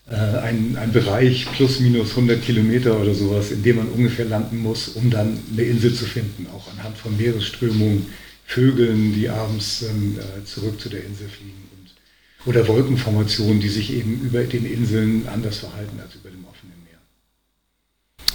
ein, 0.09 0.77
ein 0.77 0.91
Bereich 0.91 1.47
plus 1.55 1.79
minus 1.79 2.11
100 2.11 2.41
Kilometer 2.41 2.99
oder 2.99 3.13
sowas, 3.13 3.51
in 3.51 3.63
dem 3.63 3.77
man 3.77 3.87
ungefähr 3.87 4.25
landen 4.25 4.57
muss, 4.57 4.89
um 4.89 5.09
dann 5.09 5.39
eine 5.51 5.63
Insel 5.63 5.93
zu 5.93 6.05
finden. 6.05 6.47
Auch 6.53 6.71
anhand 6.71 6.97
von 6.97 7.15
Meeresströmungen, 7.15 8.07
Vögeln, 8.45 9.13
die 9.13 9.29
abends 9.29 9.83
äh, 9.83 10.45
zurück 10.45 10.79
zu 10.79 10.89
der 10.89 11.05
Insel 11.05 11.29
fliegen. 11.29 11.69
Und, 11.77 12.49
oder 12.49 12.67
Wolkenformationen, 12.67 13.61
die 13.61 13.69
sich 13.69 13.93
eben 13.93 14.21
über 14.21 14.43
den 14.43 14.65
Inseln 14.65 15.27
anders 15.33 15.59
verhalten 15.59 15.99
als 16.01 16.15
über 16.15 16.29
dem 16.29 16.43
offenen 16.45 16.73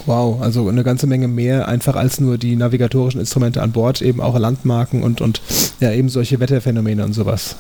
Wow, 0.07 0.41
also 0.41 0.69
eine 0.69 0.85
ganze 0.85 1.07
Menge 1.07 1.29
mehr 1.29 1.69
einfach 1.69 1.97
als 1.97 2.21
nur 2.21 2.39
die 2.39 2.57
navigatorischen 2.57 3.21
Instrumente 3.21 3.63
an 3.63 3.73
Bord, 3.73 4.01
eben 4.01 4.21
auch 4.21 4.39
Landmarken 4.39 5.03
und, 5.03 5.21
und 5.21 5.43
ja, 5.81 5.93
eben 5.93 6.09
solche 6.09 6.41
Wetterphänomene 6.41 7.05
und 7.05 7.13
sowas. 7.13 7.57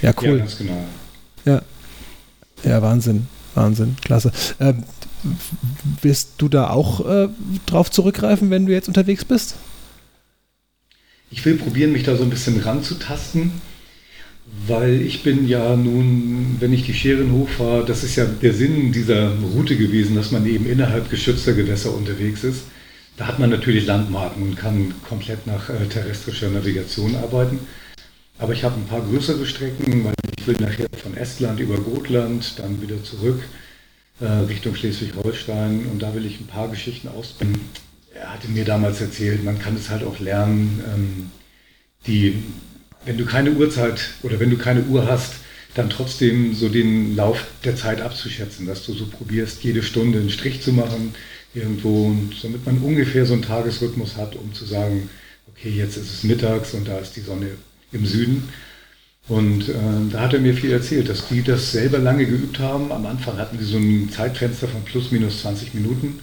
Ja, 0.00 0.12
cool. 0.22 0.28
Ja, 0.28 0.36
ganz 0.36 0.56
genau. 0.56 0.84
Ja, 1.44 1.62
ja 2.64 2.80
Wahnsinn, 2.80 3.26
Wahnsinn, 3.54 3.96
klasse. 4.02 4.32
Ähm, 4.58 4.84
wirst 6.00 6.34
du 6.38 6.48
da 6.48 6.70
auch 6.70 7.06
äh, 7.06 7.28
drauf 7.66 7.90
zurückgreifen, 7.90 8.50
wenn 8.50 8.66
du 8.66 8.72
jetzt 8.72 8.88
unterwegs 8.88 9.24
bist? 9.24 9.56
Ich 11.30 11.44
will 11.44 11.56
probieren, 11.56 11.92
mich 11.92 12.04
da 12.04 12.16
so 12.16 12.22
ein 12.22 12.30
bisschen 12.30 12.58
ranzutasten 12.60 13.52
weil 14.66 15.00
ich 15.02 15.22
bin 15.22 15.46
ja 15.46 15.76
nun, 15.76 16.56
wenn 16.58 16.72
ich 16.72 16.84
die 16.84 16.94
Scheren 16.94 17.32
hochfahre, 17.32 17.84
das 17.84 18.02
ist 18.02 18.16
ja 18.16 18.24
der 18.24 18.52
Sinn 18.52 18.92
dieser 18.92 19.32
Route 19.54 19.76
gewesen, 19.76 20.16
dass 20.16 20.32
man 20.32 20.46
eben 20.46 20.66
innerhalb 20.66 21.08
geschützter 21.10 21.52
Gewässer 21.52 21.94
unterwegs 21.94 22.44
ist. 22.44 22.62
Da 23.16 23.26
hat 23.26 23.38
man 23.38 23.50
natürlich 23.50 23.86
Landmarken 23.86 24.42
und 24.42 24.56
kann 24.56 24.94
komplett 25.08 25.46
nach 25.46 25.68
äh, 25.68 25.86
terrestrischer 25.88 26.48
Navigation 26.48 27.16
arbeiten. 27.16 27.60
Aber 28.40 28.54
ich 28.54 28.64
habe 28.64 28.76
ein 28.76 28.86
paar 28.86 29.02
größere 29.02 29.44
Strecken, 29.44 30.04
weil 30.04 30.14
ich 30.38 30.46
will 30.46 30.56
nachher 30.58 30.86
von 31.02 31.14
Estland 31.16 31.60
über 31.60 31.76
Gotland, 31.76 32.58
dann 32.58 32.80
wieder 32.80 33.02
zurück 33.04 33.40
äh, 34.20 34.24
Richtung 34.24 34.74
Schleswig-Holstein 34.74 35.86
und 35.86 36.00
da 36.00 36.14
will 36.14 36.24
ich 36.24 36.40
ein 36.40 36.46
paar 36.46 36.68
Geschichten 36.68 37.08
ausbringen. 37.08 37.60
Er 38.14 38.32
hatte 38.32 38.48
mir 38.48 38.64
damals 38.64 39.00
erzählt, 39.00 39.44
man 39.44 39.58
kann 39.58 39.76
es 39.76 39.90
halt 39.90 40.02
auch 40.02 40.18
lernen, 40.18 40.82
ähm, 40.94 41.30
die 42.06 42.42
wenn 43.04 43.16
du 43.16 43.24
keine 43.24 43.52
Uhrzeit 43.52 44.10
oder 44.22 44.40
wenn 44.40 44.50
du 44.50 44.58
keine 44.58 44.82
Uhr 44.84 45.06
hast, 45.06 45.34
dann 45.74 45.88
trotzdem 45.88 46.54
so 46.54 46.68
den 46.68 47.16
Lauf 47.16 47.46
der 47.64 47.76
Zeit 47.76 48.00
abzuschätzen, 48.02 48.66
dass 48.66 48.84
du 48.84 48.92
so 48.92 49.06
probierst, 49.06 49.62
jede 49.62 49.82
Stunde 49.82 50.18
einen 50.18 50.30
Strich 50.30 50.60
zu 50.60 50.72
machen 50.72 51.14
irgendwo 51.54 52.06
und 52.06 52.32
damit 52.42 52.66
man 52.66 52.78
ungefähr 52.78 53.24
so 53.24 53.32
einen 53.32 53.42
Tagesrhythmus 53.42 54.16
hat, 54.16 54.36
um 54.36 54.52
zu 54.52 54.64
sagen, 54.64 55.08
okay, 55.48 55.70
jetzt 55.70 55.96
ist 55.96 56.12
es 56.12 56.24
mittags 56.24 56.74
und 56.74 56.88
da 56.88 56.98
ist 56.98 57.16
die 57.16 57.20
Sonne 57.20 57.52
im 57.92 58.06
Süden. 58.06 58.48
Und 59.28 59.68
äh, 59.68 59.74
da 60.10 60.20
hat 60.20 60.34
er 60.34 60.40
mir 60.40 60.54
viel 60.54 60.72
erzählt, 60.72 61.08
dass 61.08 61.28
die 61.28 61.42
das 61.42 61.72
selber 61.72 61.98
lange 61.98 62.26
geübt 62.26 62.58
haben. 62.58 62.90
Am 62.90 63.06
Anfang 63.06 63.38
hatten 63.38 63.58
sie 63.58 63.64
so 63.64 63.76
ein 63.76 64.10
Zeitfenster 64.10 64.66
von 64.66 64.82
plus 64.82 65.12
minus 65.12 65.42
20 65.42 65.74
Minuten 65.74 66.20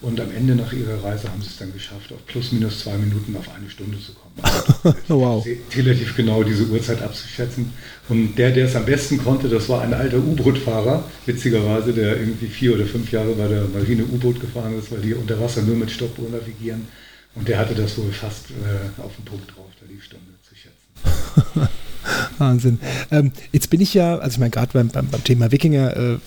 und 0.00 0.20
am 0.20 0.30
Ende 0.30 0.54
nach 0.54 0.72
ihrer 0.72 1.02
Reise 1.02 1.28
haben 1.28 1.42
sie 1.42 1.48
es 1.48 1.56
dann 1.56 1.72
geschafft, 1.72 2.12
auf 2.12 2.24
plus 2.26 2.52
minus 2.52 2.80
zwei 2.80 2.96
Minuten 2.96 3.36
auf 3.36 3.48
eine 3.52 3.68
Stunde 3.68 3.98
zu 3.98 4.12
kommen. 4.14 4.34
Also 4.42 4.94
wow. 5.20 5.46
Relativ 5.74 6.14
genau 6.14 6.44
diese 6.44 6.66
Uhrzeit 6.66 7.02
abzuschätzen. 7.02 7.72
Und 8.08 8.36
der, 8.36 8.52
der 8.52 8.66
es 8.66 8.76
am 8.76 8.84
besten 8.84 9.18
konnte, 9.18 9.48
das 9.48 9.68
war 9.68 9.82
ein 9.82 9.92
alter 9.92 10.18
U-Boot-Fahrer, 10.18 11.02
witzigerweise, 11.26 11.92
der 11.92 12.16
irgendwie 12.16 12.46
vier 12.46 12.74
oder 12.74 12.86
fünf 12.86 13.10
Jahre 13.10 13.32
bei 13.32 13.48
der 13.48 13.64
Marine 13.64 14.04
U-Boot 14.04 14.40
gefahren 14.40 14.78
ist, 14.78 14.92
weil 14.92 15.00
die 15.00 15.14
unter 15.14 15.40
Wasser 15.40 15.62
nur 15.62 15.74
mit 15.74 15.90
Stoppuhr 15.90 16.28
navigieren. 16.30 16.86
Und 17.34 17.48
der 17.48 17.58
hatte 17.58 17.74
das 17.74 17.98
wohl 17.98 18.12
fast 18.12 18.50
äh, 18.50 19.00
auf 19.02 19.16
den 19.16 19.24
Punkt 19.24 19.50
drauf, 19.50 19.70
da 19.80 19.86
die 19.88 20.00
Stunde 20.00 20.26
zu 20.48 20.54
schätzen. 20.54 20.77
Wahnsinn. 22.38 22.78
Ähm, 23.10 23.32
jetzt 23.52 23.70
bin 23.70 23.80
ich 23.80 23.94
ja, 23.94 24.18
also 24.18 24.34
ich 24.34 24.38
meine, 24.38 24.50
gerade 24.50 24.72
beim, 24.72 24.88
beim, 24.88 25.08
beim, 25.08 25.24
Thema 25.24 25.50
Wikinger 25.50 25.96
äh, 25.96 26.18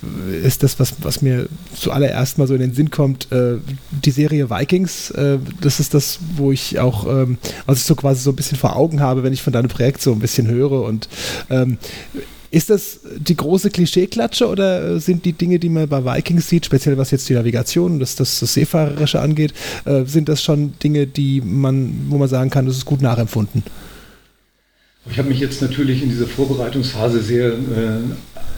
ist 0.44 0.64
das, 0.64 0.80
was, 0.80 0.96
was 1.02 1.22
mir 1.22 1.48
zuallererst 1.76 2.38
mal 2.38 2.48
so 2.48 2.54
in 2.54 2.62
den 2.62 2.74
Sinn 2.74 2.92
kommt, 2.92 3.32
äh, 3.32 3.56
die 3.92 4.12
Serie 4.12 4.50
Vikings. 4.50 5.12
Äh, 5.12 5.40
das 5.62 5.80
ist 5.80 5.94
das, 5.94 6.20
wo 6.36 6.52
ich 6.52 6.80
auch, 6.80 7.08
ähm, 7.08 7.38
was 7.66 7.80
ich 7.80 7.86
so 7.86 7.96
quasi 7.96 8.22
so 8.22 8.32
ein 8.32 8.36
bisschen 8.36 8.58
vor 8.58 8.76
Augen 8.76 9.02
habe, 9.02 9.24
wenn 9.24 9.34
ich 9.34 9.42
von 9.42 9.54
deinem 9.54 9.70
Projekt 9.70 10.02
so 10.02 10.12
ein 10.12 10.20
bisschen 10.20 10.48
höre. 10.48 10.84
Und 10.84 11.10
ähm, 11.50 11.78
Ist 12.52 12.70
das 12.70 13.00
die 13.18 13.38
große 13.38 13.70
Klischeeklatsche 13.70 14.48
oder 14.48 15.00
sind 15.00 15.24
die 15.24 15.34
Dinge, 15.34 15.58
die 15.58 15.70
man 15.70 15.88
bei 15.88 16.04
Vikings 16.04 16.50
sieht, 16.50 16.66
speziell 16.66 16.98
was 16.98 17.12
jetzt 17.12 17.30
die 17.30 17.34
Navigation, 17.34 18.00
das, 18.00 18.16
das, 18.16 18.42
das 18.42 18.54
Seefahrerische 18.54 19.22
angeht, 19.22 19.54
äh, 19.86 20.04
sind 20.04 20.28
das 20.28 20.44
schon 20.44 20.74
Dinge, 20.80 21.08
die 21.08 21.42
man, 21.42 22.08
wo 22.10 22.18
man 22.18 22.28
sagen 22.28 22.50
kann, 22.50 22.66
das 22.66 22.76
ist 22.76 22.86
gut 22.86 23.02
nachempfunden? 23.02 23.64
Ich 25.10 25.18
habe 25.18 25.30
mich 25.30 25.40
jetzt 25.40 25.62
natürlich 25.62 26.04
in 26.04 26.10
dieser 26.10 26.28
Vorbereitungsphase 26.28 27.22
sehr 27.22 27.54
äh, 27.54 28.02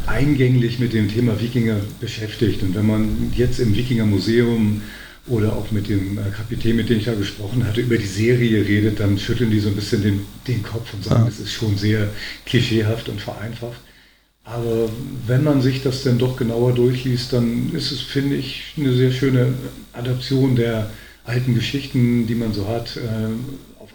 eingänglich 0.05 0.79
mit 0.79 0.93
dem 0.93 1.09
Thema 1.09 1.39
Wikinger 1.39 1.77
beschäftigt. 2.01 2.63
Und 2.63 2.75
wenn 2.75 2.85
man 2.85 3.31
jetzt 3.35 3.59
im 3.59 3.75
Wikinger 3.75 4.05
Museum 4.05 4.81
oder 5.27 5.53
auch 5.53 5.71
mit 5.71 5.87
dem 5.87 6.17
äh, 6.17 6.21
Kapitän, 6.35 6.75
mit 6.75 6.89
dem 6.89 6.99
ich 6.99 7.05
da 7.05 7.13
gesprochen 7.13 7.65
hatte, 7.65 7.79
über 7.79 7.97
die 7.97 8.05
Serie 8.05 8.67
redet, 8.67 8.99
dann 8.99 9.17
schütteln 9.17 9.51
die 9.51 9.59
so 9.59 9.69
ein 9.69 9.75
bisschen 9.75 10.03
den, 10.03 10.21
den 10.47 10.63
Kopf 10.63 10.93
und 10.93 11.05
sagen, 11.05 11.27
es 11.29 11.37
ja. 11.37 11.45
ist 11.45 11.53
schon 11.53 11.77
sehr 11.77 12.09
klischeehaft 12.45 13.07
und 13.07 13.21
vereinfacht. 13.21 13.79
Aber 14.43 14.89
wenn 15.25 15.45
man 15.45 15.61
sich 15.61 15.81
das 15.81 16.03
dann 16.03 16.17
doch 16.17 16.35
genauer 16.35 16.73
durchliest, 16.73 17.31
dann 17.31 17.71
ist 17.73 17.93
es, 17.93 18.01
finde 18.01 18.35
ich, 18.35 18.73
eine 18.77 18.93
sehr 18.93 19.11
schöne 19.11 19.53
Adaption 19.93 20.57
der 20.57 20.91
alten 21.23 21.55
Geschichten, 21.55 22.27
die 22.27 22.35
man 22.35 22.51
so 22.51 22.67
hat, 22.67 22.97
äh, 22.97 23.29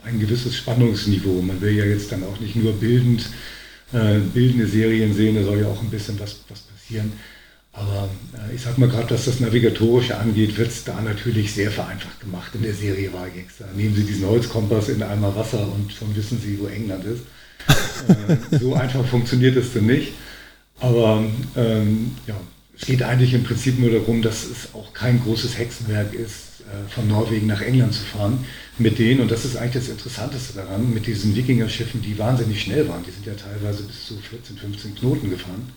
ein 0.09 0.19
gewisses 0.21 0.57
Spannungsniveau. 0.57 1.43
Man 1.43 1.61
will 1.61 1.77
ja 1.77 1.85
jetzt 1.85 2.11
dann 2.13 2.25
auch 2.25 2.41
nicht 2.41 2.57
nur 2.57 2.73
bildend, 2.73 3.29
äh, 3.93 4.19
bildende 4.19 4.67
Serien 4.67 5.15
sehen, 5.15 5.37
da 5.37 5.45
soll 5.45 5.61
ja 5.61 5.67
auch 5.67 5.81
ein 5.81 5.91
bisschen 5.91 6.19
was, 6.19 6.41
was 6.49 6.61
passieren. 6.61 7.13
Aber 7.73 8.09
äh, 8.35 8.55
ich 8.55 8.63
sag 8.63 8.79
mal 8.79 8.89
gerade, 8.89 9.11
was 9.11 9.27
das 9.27 9.41
Navigatorische 9.41 10.19
angeht, 10.19 10.57
wird 10.57 10.69
es 10.69 10.85
da 10.85 11.01
natürlich 11.01 11.53
sehr 11.53 11.71
vereinfacht 11.71 12.21
gemacht 12.21 12.53
in 12.55 12.63
der 12.63 12.75
Serie 12.75 13.11
Vikings. 13.13 13.55
Da 13.59 13.67
nehmen 13.77 13.95
Sie 13.95 14.05
diesen 14.05 14.27
Holzkompass 14.27 14.89
in 14.89 15.03
einmal 15.03 15.37
Wasser 15.37 15.71
und 15.73 15.93
schon 15.93 16.15
wissen 16.17 16.41
Sie, 16.41 16.59
wo 16.59 16.67
England 16.67 17.05
ist. 17.05 17.23
äh, 18.09 18.59
so 18.59 18.75
einfach 18.75 19.05
funktioniert 19.07 19.57
es 19.57 19.73
dann 19.75 19.87
nicht. 19.87 20.13
Aber 20.81 21.25
ähm, 21.57 22.13
ja, 22.27 22.41
es 22.79 22.87
geht 22.87 23.03
eigentlich 23.03 23.35
im 23.35 23.45
Prinzip 23.45 23.79
nur 23.79 23.91
darum, 23.91 24.23
dass 24.23 24.45
es 24.45 24.75
auch 24.75 24.93
kein 24.93 25.21
großes 25.21 25.59
Hexenwerk 25.59 26.15
ist, 26.15 26.48
von 26.89 27.09
Norwegen 27.09 27.47
nach 27.47 27.61
England 27.61 27.95
zu 27.95 28.03
fahren 28.03 28.45
mit 28.79 28.99
denen, 28.99 29.21
und 29.21 29.31
das 29.31 29.45
ist 29.45 29.57
eigentlich 29.57 29.85
das 29.85 29.89
Interessanteste 29.89 30.55
daran, 30.55 30.93
mit 30.93 31.07
diesen 31.07 31.35
Wikinger-Schiffen, 31.35 32.03
die 32.03 32.19
wahnsinnig 32.19 32.63
schnell 32.63 32.89
waren. 32.89 33.05
Die 33.05 33.11
sind 33.11 33.27
ja 33.27 33.35
teilweise 33.35 33.83
bis 33.83 34.07
zu 34.07 34.17
14, 34.17 34.57
15 34.57 34.95
Knoten 34.95 35.31
gefahren. 35.31 35.73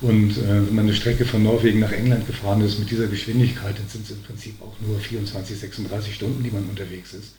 Und 0.00 0.38
äh, 0.38 0.66
wenn 0.66 0.74
man 0.74 0.84
eine 0.84 0.94
Strecke 0.94 1.24
von 1.24 1.42
Norwegen 1.42 1.80
nach 1.80 1.90
England 1.92 2.26
gefahren 2.26 2.60
ist 2.60 2.78
mit 2.78 2.90
dieser 2.90 3.08
Geschwindigkeit, 3.08 3.76
dann 3.78 3.88
sind 3.88 4.04
es 4.04 4.12
im 4.12 4.22
Prinzip 4.22 4.60
auch 4.62 4.74
nur 4.80 5.00
24, 5.00 5.58
36 5.58 6.14
Stunden, 6.14 6.42
die 6.44 6.50
man 6.50 6.64
unterwegs 6.66 7.14
ist. 7.14 7.34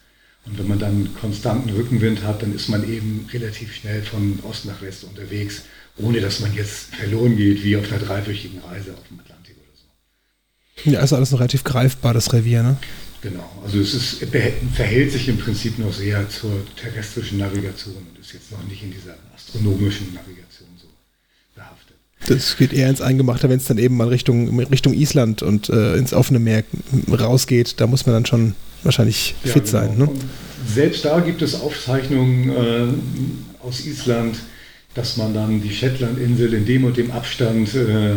Und 0.45 0.57
wenn 0.57 0.67
man 0.67 0.79
dann 0.79 1.15
konstanten 1.19 1.69
Rückenwind 1.69 2.23
hat, 2.23 2.41
dann 2.41 2.53
ist 2.53 2.69
man 2.69 2.89
eben 2.89 3.27
relativ 3.31 3.73
schnell 3.75 4.01
von 4.01 4.39
Ost 4.43 4.65
nach 4.65 4.81
West 4.81 5.03
unterwegs, 5.03 5.63
ohne 5.97 6.21
dass 6.21 6.39
man 6.39 6.53
jetzt 6.53 6.95
verloren 6.95 7.35
geht, 7.35 7.63
wie 7.63 7.77
auf 7.77 7.91
einer 7.91 8.01
dreiwöchigen 8.01 8.59
Reise 8.59 8.93
auf 8.93 9.07
dem 9.09 9.19
Atlantik. 9.19 9.28
Ja, 10.85 11.01
ist 11.01 11.13
alles 11.13 11.31
noch 11.31 11.39
relativ 11.39 11.63
greifbar, 11.63 12.13
das 12.13 12.33
Revier, 12.33 12.63
ne? 12.63 12.77
Genau, 13.21 13.49
also 13.65 13.79
es 13.79 13.93
ist, 13.93 14.25
verhält 14.73 15.11
sich 15.11 15.27
im 15.27 15.37
Prinzip 15.37 15.77
noch 15.77 15.91
sehr 15.93 16.29
zur 16.29 16.51
terrestrischen 16.81 17.37
Navigation 17.37 17.95
und 17.95 18.17
ist 18.17 18.31
jetzt 18.31 18.49
noch 18.51 18.63
nicht 18.63 18.81
in 18.81 18.91
dieser 18.91 19.15
astronomischen 19.35 20.13
Navigation 20.13 20.69
so 20.77 20.87
behaftet. 21.53 21.97
Das 22.27 22.55
geht 22.55 22.71
eher 22.71 22.89
ins 22.89 23.01
Eingemachte, 23.01 23.49
wenn 23.49 23.57
es 23.57 23.65
dann 23.65 23.77
eben 23.77 23.97
mal 23.97 24.07
Richtung, 24.07 24.57
Richtung 24.59 24.93
Island 24.93 25.41
und 25.41 25.67
äh, 25.69 25.95
ins 25.95 26.13
offene 26.13 26.39
Meer 26.39 26.63
rausgeht. 27.11 27.81
Da 27.81 27.87
muss 27.87 28.05
man 28.05 28.15
dann 28.15 28.25
schon 28.25 28.55
wahrscheinlich 28.83 29.35
ja, 29.43 29.51
fit 29.51 29.65
genau. 29.65 29.71
sein. 29.71 29.97
Ne? 29.97 30.09
Selbst 30.73 31.03
da 31.03 31.19
gibt 31.19 31.41
es 31.41 31.59
Aufzeichnungen 31.59 32.49
äh, 32.49 33.63
aus 33.65 33.85
Island, 33.85 34.37
dass 34.93 35.17
man 35.17 35.33
dann 35.33 35.61
die 35.61 35.71
Shetlandinsel 35.71 36.53
in 36.53 36.65
dem 36.65 36.85
und 36.85 36.95
dem 36.95 37.11
Abstand 37.11 37.75
äh, 37.75 38.15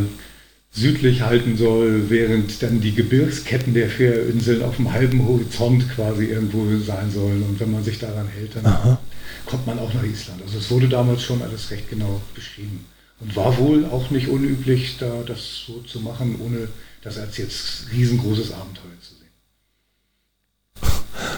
südlich 0.75 1.21
halten 1.21 1.59
soll, 1.59 2.09
während 2.09 2.63
dann 2.63 2.81
die 2.81 2.95
Gebirgsketten 2.95 3.75
der 3.75 3.91
Fährinseln 3.91 4.63
auf 4.63 4.77
dem 4.77 4.91
halben 4.91 5.27
Horizont 5.27 5.87
quasi 5.95 6.25
irgendwo 6.25 6.67
sein 6.79 7.11
sollen. 7.11 7.43
Und 7.43 7.61
wenn 7.61 7.71
man 7.71 7.85
sich 7.85 7.99
daran 7.99 8.27
hält, 8.29 8.57
dann 8.57 8.67
Aha. 8.67 8.99
kommt 9.45 9.67
man 9.67 9.79
auch 9.79 9.93
nach 9.93 10.03
Island. 10.03 10.41
Also 10.43 10.59
es 10.59 10.71
wurde 10.71 10.89
damals 10.89 11.23
schon 11.23 11.43
alles 11.43 11.71
recht 11.71 11.91
genau 11.91 12.23
beschrieben. 12.35 12.87
Und 13.21 13.37
war 13.37 13.57
wohl 13.59 13.85
auch 13.85 14.11
nicht 14.11 14.29
unüblich, 14.29 14.97
da 14.99 15.23
das 15.27 15.65
so 15.67 15.81
zu 15.83 16.01
machen, 16.01 16.37
ohne 16.41 16.69
das 17.03 17.19
als 17.19 17.37
jetzt 17.37 17.87
riesengroßes 17.93 18.53
Abenteuer 18.53 18.99
zu 19.01 19.15
sehen. 19.15 19.23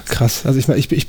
Krass. 0.06 0.46
Also 0.46 0.60
ich 0.60 0.68
meine, 0.68 0.78
ich, 0.78 0.90
ich 0.92 1.08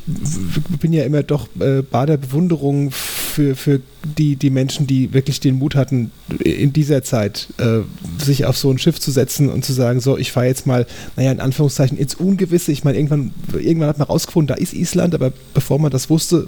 bin 0.79 0.91
ja 0.93 1.03
immer 1.03 1.21
doch 1.21 1.47
äh, 1.59 1.83
bar 1.83 2.07
der 2.07 2.17
Bewunderung 2.17 2.91
für, 3.35 3.55
für 3.55 3.81
die, 4.17 4.37
die 4.37 4.49
Menschen, 4.49 4.87
die 4.87 5.13
wirklich 5.13 5.41
den 5.41 5.55
Mut 5.55 5.75
hatten, 5.75 6.11
in 6.39 6.71
dieser 6.71 7.03
Zeit 7.03 7.47
äh, 7.57 7.79
sich 8.23 8.45
auf 8.45 8.57
so 8.57 8.71
ein 8.71 8.77
Schiff 8.77 8.97
zu 8.97 9.11
setzen 9.11 9.49
und 9.49 9.65
zu 9.65 9.73
sagen, 9.73 9.99
so, 9.99 10.17
ich 10.17 10.31
fahre 10.31 10.47
jetzt 10.47 10.65
mal, 10.65 10.87
naja, 11.17 11.33
in 11.33 11.41
Anführungszeichen 11.41 11.97
ins 11.97 12.15
Ungewisse. 12.15 12.71
Ich 12.71 12.85
meine, 12.85 12.97
irgendwann, 12.97 13.33
irgendwann 13.53 13.89
hat 13.89 13.97
man 13.97 14.07
rausgefunden, 14.07 14.55
da 14.55 14.61
ist 14.61 14.73
Island, 14.73 15.13
aber 15.13 15.33
bevor 15.53 15.79
man 15.79 15.91
das 15.91 16.09
wusste, 16.09 16.47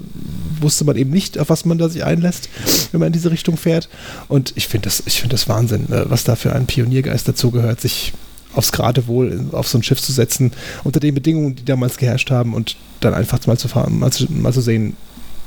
wusste 0.60 0.84
man 0.84 0.96
eben 0.96 1.10
nicht, 1.10 1.38
auf 1.38 1.50
was 1.50 1.66
man 1.66 1.76
da 1.76 1.90
sich 1.90 2.04
einlässt, 2.04 2.48
wenn 2.92 3.00
man 3.00 3.08
in 3.08 3.12
diese 3.12 3.30
Richtung 3.30 3.58
fährt. 3.58 3.90
Und 4.28 4.54
ich 4.56 4.66
finde 4.66 4.86
das, 4.86 5.02
ich 5.04 5.22
das 5.28 5.46
Wahnsinn, 5.46 5.92
äh, 5.92 6.08
was 6.08 6.24
da 6.24 6.36
für 6.36 6.54
ein 6.54 6.66
Pioniergeist 6.66 7.28
dazugehört, 7.28 7.82
sich 7.82 8.14
aufs 8.54 8.72
Geratewohl 8.72 9.50
auf 9.52 9.68
so 9.68 9.76
ein 9.76 9.82
Schiff 9.82 10.00
zu 10.00 10.10
setzen, 10.10 10.52
unter 10.84 11.00
den 11.00 11.14
Bedingungen, 11.14 11.54
die 11.54 11.66
damals 11.66 11.98
geherrscht 11.98 12.30
haben 12.30 12.54
und 12.54 12.76
dann 13.00 13.12
einfach 13.12 13.46
mal 13.46 13.58
zu 13.58 13.68
fahren, 13.68 13.98
mal 13.98 14.10
zu, 14.10 14.26
mal 14.32 14.54
zu 14.54 14.62
sehen, 14.62 14.96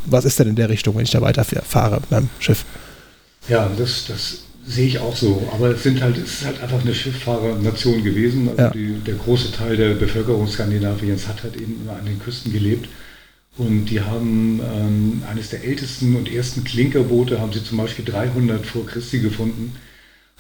was 0.06 0.26
ist 0.26 0.40
denn 0.40 0.48
in 0.48 0.56
der 0.56 0.70
Richtung, 0.70 0.96
wenn 0.96 1.04
ich 1.04 1.12
da 1.12 1.22
weiterfahre 1.22 2.02
beim 2.10 2.30
Schiff? 2.40 2.66
Ja, 3.48 3.70
das, 3.78 4.06
das 4.08 4.40
sehe 4.66 4.88
ich 4.88 5.00
auch 5.00 5.16
so. 5.16 5.50
Aber 5.54 5.70
es, 5.70 5.84
sind 5.84 6.02
halt, 6.02 6.18
es 6.18 6.42
ist 6.42 6.46
halt 6.46 6.62
einfach 6.62 6.82
eine 6.82 6.94
Schifffahrernation 6.94 8.04
gewesen. 8.04 8.50
Also 8.50 8.62
ja. 8.62 8.70
die, 8.70 8.94
der 9.06 9.16
große 9.16 9.52
Teil 9.52 9.78
der 9.78 9.96
Bevölkerung 9.96 10.48
Skandinaviens 10.48 11.28
hat 11.28 11.44
halt 11.44 11.56
eben 11.56 11.82
immer 11.84 11.98
an 11.98 12.06
den 12.06 12.20
Küsten 12.20 12.52
gelebt. 12.52 12.88
Und 13.58 13.86
die 13.86 14.02
haben 14.02 14.62
ähm, 14.64 15.24
eines 15.30 15.50
der 15.50 15.64
ältesten 15.64 16.16
und 16.16 16.32
ersten 16.32 16.64
Klinkerboote, 16.64 17.42
haben 17.42 17.52
sie 17.52 17.64
zum 17.64 17.78
Beispiel 17.78 18.06
300 18.06 18.66
vor 18.66 18.86
Christi 18.86 19.20
gefunden. 19.20 19.76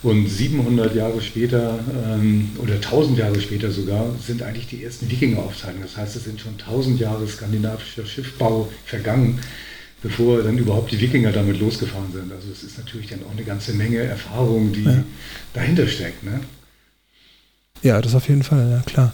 Und 0.03 0.27
700 0.27 0.95
Jahre 0.95 1.21
später 1.21 1.79
ähm, 2.05 2.49
oder 2.57 2.75
1000 2.75 3.19
Jahre 3.19 3.39
später 3.39 3.69
sogar 3.69 4.05
sind 4.25 4.41
eigentlich 4.41 4.67
die 4.67 4.83
ersten 4.83 5.09
Wikinger-Aufzeichnungen. 5.11 5.83
Das 5.83 5.95
heißt, 5.95 6.15
es 6.15 6.23
sind 6.23 6.39
schon 6.39 6.53
1000 6.53 6.99
Jahre 6.99 7.27
skandinavischer 7.27 8.05
Schiffbau 8.05 8.67
vergangen, 8.83 9.39
bevor 10.01 10.41
dann 10.41 10.57
überhaupt 10.57 10.91
die 10.91 10.99
Wikinger 10.99 11.31
damit 11.31 11.59
losgefahren 11.59 12.11
sind. 12.11 12.31
Also 12.31 12.47
es 12.51 12.63
ist 12.63 12.79
natürlich 12.79 13.07
dann 13.07 13.19
auch 13.23 13.31
eine 13.31 13.43
ganze 13.43 13.73
Menge 13.73 13.99
Erfahrung, 13.99 14.73
die 14.73 14.85
ja. 14.85 15.03
dahinter 15.53 15.85
steckt. 15.85 16.23
Ne? 16.23 16.39
Ja, 17.83 18.01
das 18.01 18.15
auf 18.15 18.27
jeden 18.27 18.43
Fall, 18.43 18.71
ja 18.71 18.81
klar. 18.91 19.13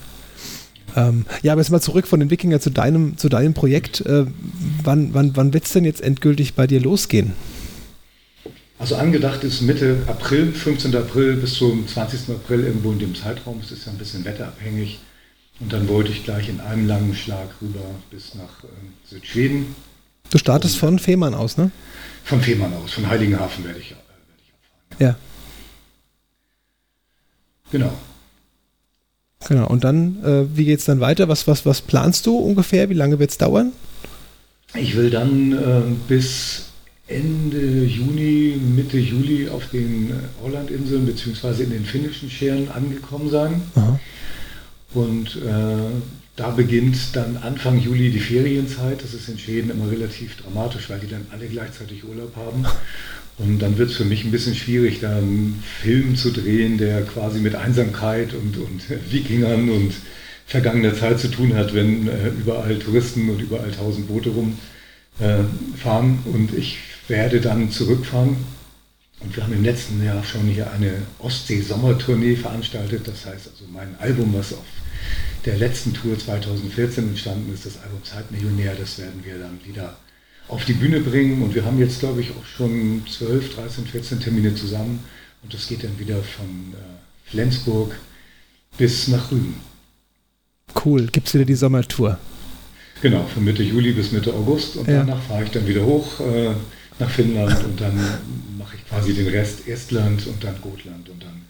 Ähm, 0.96 1.26
ja, 1.42 1.52
aber 1.52 1.62
jetzt 1.62 1.70
mal 1.70 1.82
zurück 1.82 2.08
von 2.08 2.22
den 2.22 2.30
Wikinger 2.30 2.62
zu 2.62 2.70
deinem, 2.70 3.18
zu 3.18 3.28
deinem 3.28 3.54
Projekt. 3.54 4.02
Äh, 4.02 4.26
wann 4.84 5.14
wann, 5.14 5.36
wann 5.36 5.54
wird 5.54 5.66
es 5.66 5.74
denn 5.74 5.84
jetzt 5.84 6.02
endgültig 6.02 6.54
bei 6.54 6.66
dir 6.66 6.80
losgehen? 6.80 7.34
Also 8.80 8.96
angedacht 8.96 9.44
ist 9.44 9.62
Mitte 9.62 10.04
April, 10.08 10.54
15. 10.54 10.96
April 10.96 11.38
bis 11.38 11.56
zum 11.56 11.88
20. 11.88 12.36
April 12.36 12.64
irgendwo 12.64 12.92
in 12.92 13.00
dem 13.00 13.16
Zeitraum. 13.16 13.60
Es 13.64 13.72
ist 13.72 13.86
ja 13.86 13.92
ein 13.92 13.98
bisschen 13.98 14.24
wetterabhängig. 14.24 15.00
Und 15.60 15.74
dann 15.74 15.88
wollte 15.88 16.12
ich 16.12 16.24
gleich 16.24 16.50
in 16.50 16.60
einem 16.60 16.88
langen 16.88 17.16
Schlag 17.16 17.50
rüber 17.62 17.80
bis 18.12 18.36
nach 18.36 18.64
äh, 18.64 18.68
Südschweden. 19.10 19.76
Du 20.30 20.38
startest 20.38 20.76
Und, 20.76 20.80
von 20.80 21.00
Fehmarn 21.00 21.34
aus, 21.34 21.58
ne? 21.58 21.72
Von 22.24 22.42
Fehmarn 22.42 22.74
aus, 22.74 22.94
von 22.94 23.08
Heiligenhafen 23.08 23.66
werde 23.66 23.80
ich, 23.80 23.92
äh, 23.92 23.96
werde 23.96 24.04
ich 24.38 24.54
abfahren. 24.54 25.00
Ja. 25.00 25.08
ja. 25.08 25.16
Genau. 27.72 27.94
Genau. 29.48 29.68
Und 29.68 29.84
dann, 29.84 30.24
äh, 30.24 30.56
wie 30.56 30.66
geht 30.66 30.80
es 30.80 30.86
dann 30.86 31.00
weiter? 31.00 31.28
Was, 31.28 31.48
was, 31.48 31.66
was 31.66 31.82
planst 31.82 32.28
du 32.28 32.38
ungefähr? 32.38 32.90
Wie 32.90 32.94
lange 32.94 33.18
wird 33.18 33.32
es 33.32 33.38
dauern? 33.40 33.72
Ich 34.76 34.96
will 34.96 35.10
dann 35.10 35.54
äh, 35.54 35.82
bis 36.08 36.66
Ende 37.08 37.86
Juni, 37.86 38.60
Mitte 38.76 38.98
Juli 38.98 39.48
auf 39.50 39.70
den 39.70 40.12
Orlandinseln 40.44 41.06
bzw. 41.06 41.64
in 41.64 41.72
den 41.72 41.86
finnischen 41.86 42.30
Scheren 42.30 42.70
angekommen 42.70 43.30
sein. 43.30 43.62
Aha. 43.76 44.00
Und 44.94 45.36
äh, 45.38 46.02
da 46.36 46.50
beginnt 46.52 47.16
dann 47.16 47.38
Anfang 47.38 47.80
Juli 47.80 48.12
die 48.12 48.20
Ferienzeit. 48.20 49.04
Das 49.04 49.14
ist 49.14 49.30
in 49.30 49.40
Schweden 49.40 49.72
immer 49.72 49.90
relativ 49.90 50.38
dramatisch, 50.38 50.90
weil 50.90 51.00
die 51.00 51.10
dann 51.10 51.26
alle 51.32 51.48
gleichzeitig 51.48 52.04
Urlaub 52.04 52.36
haben. 52.36 52.66
Und 53.38 53.60
dann 53.60 53.78
wird 53.78 53.92
es 53.92 53.98
für 53.98 54.06
mich 54.06 54.24
ein 54.24 54.32
bisschen 54.32 54.56
schwierig, 54.56 55.00
da 55.00 55.18
einen 55.18 55.64
Film 55.82 56.16
zu 56.16 56.32
drehen, 56.32 56.78
der 56.78 57.04
quasi 57.04 57.40
mit 57.40 57.56
Einsamkeit 57.56 58.34
und, 58.34 58.58
und 58.58 58.82
Wikingern 59.12 59.70
und 59.70 59.94
vergangener 60.46 60.96
Zeit 60.96 61.20
zu 61.20 61.28
tun 61.28 61.56
hat, 61.56 61.74
wenn 61.74 62.08
äh, 62.08 62.30
überall 62.30 62.80
Touristen 62.80 63.30
und 63.30 63.42
überall 63.42 63.72
tausend 63.72 64.08
Boote 64.08 64.30
rumfahren. 64.30 66.20
Äh, 66.26 66.30
und 66.30 66.54
ich 66.58 66.78
werde 67.08 67.42
dann 67.42 67.72
zurückfahren. 67.72 68.38
Und 69.20 69.36
wir 69.36 69.44
haben 69.44 69.54
im 69.54 69.64
letzten 69.64 70.04
Jahr 70.04 70.24
schon 70.24 70.48
hier 70.48 70.72
eine 70.72 70.94
Ostsee-Sommertournee 71.20 72.36
veranstaltet. 72.36 73.08
Das 73.08 73.26
heißt 73.26 73.48
also 73.48 73.66
mein 73.72 73.96
Album, 74.00 74.34
was 74.34 74.54
auf 74.54 74.66
der 75.46 75.58
letzten 75.58 75.94
Tour 75.94 76.18
2014 76.18 77.10
entstanden 77.10 77.52
ist, 77.54 77.66
das 77.66 77.82
Album 77.82 78.04
Zeitmillionär, 78.04 78.76
das 78.76 79.00
werden 79.00 79.22
wir 79.24 79.40
dann 79.40 79.60
wieder 79.66 79.98
auf 80.48 80.66
die 80.66 80.74
Bühne 80.74 81.00
bringen. 81.00 81.42
Und 81.42 81.56
wir 81.56 81.66
haben 81.66 81.80
jetzt, 81.80 82.00
glaube 82.00 82.22
ich, 82.22 82.32
auch 82.32 82.46
schon 82.46 83.04
12, 83.10 83.56
13, 83.56 83.88
14 83.88 84.20
Termine 84.20 84.54
zusammen. 84.54 85.04
Und 85.42 85.54
das 85.54 85.68
geht 85.68 85.84
dann 85.84 85.98
wieder 86.00 86.22
von 86.22 86.74
äh, 86.74 87.30
Flensburg 87.30 87.96
bis 88.78 89.08
nach 89.08 89.32
Rügen. 89.32 89.56
Cool. 90.86 91.08
Gibt 91.08 91.28
es 91.28 91.34
wieder 91.34 91.46
die 91.46 91.56
Sommertour? 91.56 92.20
Genau, 93.02 93.26
von 93.34 93.44
Mitte 93.44 93.64
Juli 93.64 93.92
bis 93.92 94.12
Mitte 94.12 94.34
August. 94.34 94.76
Und 94.78 94.88
ja. 94.88 95.00
danach 95.00 95.22
fahre 95.24 95.44
ich 95.44 95.52
dann 95.52 95.68
wieder 95.68 95.84
hoch 95.84 96.20
äh, 96.20 96.52
nach 97.00 97.10
Finnland 97.10 97.64
und 97.64 97.80
dann 97.80 97.96
mache 98.58 98.76
ich 98.76 98.88
quasi 98.90 99.14
den 99.14 99.28
Rest 99.28 99.68
Estland 99.68 100.26
und 100.28 100.44
dann 100.44 100.56
Gotland. 100.62 101.10
Und 101.10 101.24
dann 101.24 101.42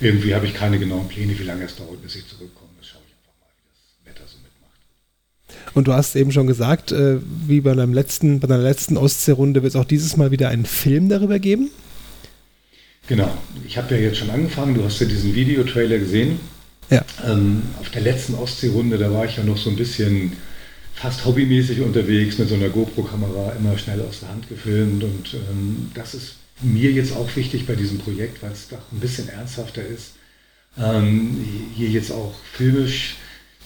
irgendwie 0.00 0.34
habe 0.34 0.46
ich 0.46 0.54
keine 0.54 0.78
genauen 0.78 1.08
Pläne, 1.08 1.38
wie 1.38 1.44
lange 1.44 1.64
es 1.64 1.76
dauert, 1.76 2.02
bis 2.02 2.16
ich 2.16 2.26
zurückkomme. 2.28 2.70
Das 2.78 2.88
schaue 2.88 3.02
ich 3.06 3.14
einfach 3.14 3.38
mal, 3.40 3.50
wie 3.56 4.14
das 4.14 4.14
Wetter 4.14 4.28
so 4.28 4.38
mitmacht. 4.38 5.74
Und 5.74 5.88
du 5.88 5.92
hast 5.92 6.16
eben 6.16 6.32
schon 6.32 6.46
gesagt, 6.46 6.92
äh, 6.92 7.18
wie 7.46 7.60
bei, 7.60 7.74
deinem 7.74 7.94
letzten, 7.94 8.40
bei 8.40 8.48
deiner 8.48 8.62
letzten 8.62 8.96
Ostseerunde 8.96 9.62
wird 9.62 9.74
es 9.74 9.80
auch 9.80 9.84
dieses 9.84 10.16
Mal 10.16 10.30
wieder 10.30 10.48
einen 10.48 10.66
Film 10.66 11.08
darüber 11.08 11.38
geben? 11.38 11.70
Genau. 13.08 13.32
Ich 13.64 13.78
habe 13.78 13.94
ja 13.94 14.00
jetzt 14.00 14.18
schon 14.18 14.30
angefangen. 14.30 14.74
Du 14.74 14.84
hast 14.84 15.00
ja 15.00 15.06
diesen 15.06 15.34
Videotrailer 15.34 15.98
gesehen. 15.98 16.40
Ja. 16.90 17.04
Ähm, 17.24 17.62
auf 17.80 17.90
der 17.90 18.02
letzten 18.02 18.34
Ostseerunde, 18.34 18.98
da 18.98 19.12
war 19.12 19.24
ich 19.24 19.36
ja 19.36 19.44
noch 19.44 19.56
so 19.56 19.70
ein 19.70 19.76
bisschen 19.76 20.32
fast 20.96 21.24
hobbymäßig 21.24 21.80
unterwegs 21.80 22.38
mit 22.38 22.48
so 22.48 22.56
einer 22.56 22.68
GoPro-Kamera, 22.68 23.52
immer 23.52 23.78
schnell 23.78 24.00
aus 24.02 24.20
der 24.20 24.30
Hand 24.30 24.48
gefilmt. 24.48 25.04
Und 25.04 25.34
ähm, 25.34 25.90
das 25.94 26.14
ist 26.14 26.36
mir 26.62 26.90
jetzt 26.90 27.14
auch 27.14 27.34
wichtig 27.36 27.66
bei 27.66 27.76
diesem 27.76 27.98
Projekt, 27.98 28.42
weil 28.42 28.52
es 28.52 28.68
doch 28.68 28.92
ein 28.92 29.00
bisschen 29.00 29.28
ernsthafter 29.28 29.84
ist, 29.84 30.14
ähm, 30.78 31.44
hier 31.74 31.88
jetzt 31.88 32.10
auch 32.10 32.34
filmisch 32.52 33.16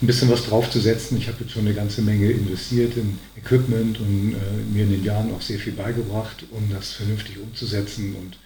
ein 0.03 0.07
bisschen 0.07 0.31
was 0.31 0.45
draufzusetzen. 0.47 1.19
Ich 1.19 1.29
habe 1.29 1.38
jetzt 1.40 1.53
schon 1.53 1.66
eine 1.66 1.75
ganze 1.75 2.03
Menge 2.03 2.31
investiert 2.31 2.97
in 2.97 3.19
Equipment 3.37 4.01
und 4.01 4.35
äh, 4.35 4.73
mir 4.73 4.85
in 4.85 4.90
den 4.90 5.05
Jahren 5.05 5.33
auch 5.35 5.43
sehr 5.43 5.59
viel 5.59 5.75
beigebracht, 5.75 6.45
um 6.51 6.71
das 6.71 6.93
vernünftig 6.93 7.38
umzusetzen. 7.38 8.14
Und 8.16 8.38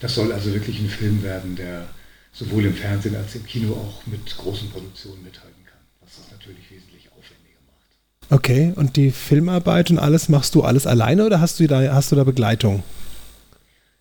das 0.00 0.14
soll 0.14 0.32
also 0.32 0.52
wirklich 0.54 0.78
ein 0.80 0.88
Film 0.88 1.22
werden, 1.22 1.54
der 1.56 1.88
sowohl 2.32 2.64
im 2.64 2.74
Fernsehen 2.74 3.14
als 3.14 3.34
im 3.34 3.44
Kino 3.44 3.74
auch 3.74 4.06
mit 4.06 4.36
großen 4.36 4.70
Produktionen 4.70 5.22
mithalten 5.22 5.64
kann, 5.66 5.80
was 6.00 6.16
das 6.16 6.30
natürlich 6.30 6.70
wesentlich 6.70 7.10
aufwendiger 7.12 7.60
macht. 7.66 8.21
Okay, 8.32 8.72
und 8.76 8.96
die 8.96 9.10
Filmarbeit 9.10 9.90
und 9.90 9.98
alles 9.98 10.30
machst 10.30 10.54
du 10.54 10.62
alles 10.62 10.86
alleine 10.86 11.26
oder 11.26 11.42
hast 11.42 11.60
du 11.60 11.66
da, 11.66 11.92
hast 11.92 12.12
du 12.12 12.16
da 12.16 12.24
Begleitung? 12.24 12.82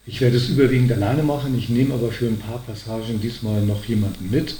Ich 0.06 0.22
werde 0.22 0.38
es 0.38 0.48
überwiegend 0.48 0.90
alleine 0.94 1.22
machen. 1.22 1.58
Ich 1.58 1.68
nehme 1.68 1.94
aber 1.94 2.14
für 2.14 2.28
ein 2.28 2.40
paar 2.40 2.60
Passagen 2.60 3.20
diesmal 3.20 3.62
noch 3.66 3.84
jemanden 3.84 4.32
mit. 4.32 4.56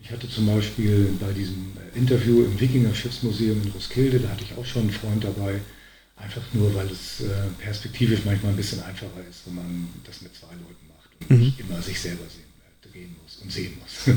Ich 0.00 0.12
hatte 0.12 0.30
zum 0.30 0.46
Beispiel 0.46 1.10
bei 1.18 1.32
diesem 1.32 1.72
Interview 1.96 2.44
im 2.44 2.60
Wikinger 2.60 2.94
Schiffsmuseum 2.94 3.60
in 3.64 3.72
Roskilde, 3.72 4.20
da 4.20 4.28
hatte 4.28 4.44
ich 4.44 4.56
auch 4.56 4.64
schon 4.64 4.82
einen 4.82 4.92
Freund 4.92 5.24
dabei. 5.24 5.60
Einfach 6.16 6.42
nur, 6.52 6.72
weil 6.76 6.86
es 6.86 7.20
äh, 7.20 7.32
perspektivisch 7.58 8.20
manchmal 8.24 8.52
ein 8.52 8.56
bisschen 8.56 8.80
einfacher 8.84 9.26
ist, 9.28 9.40
wenn 9.46 9.56
man 9.56 9.88
das 10.04 10.22
mit 10.22 10.36
zwei 10.36 10.52
Leuten 10.52 10.86
macht 10.86 11.10
und 11.28 11.36
mhm. 11.36 11.44
nicht 11.46 11.58
immer 11.58 11.82
sich 11.82 12.00
selber 12.00 12.24
sehen, 12.30 12.45
drehen 12.92 13.14
muss 13.22 13.38
und 13.42 13.52
sehen 13.52 13.72
muss. 13.80 14.16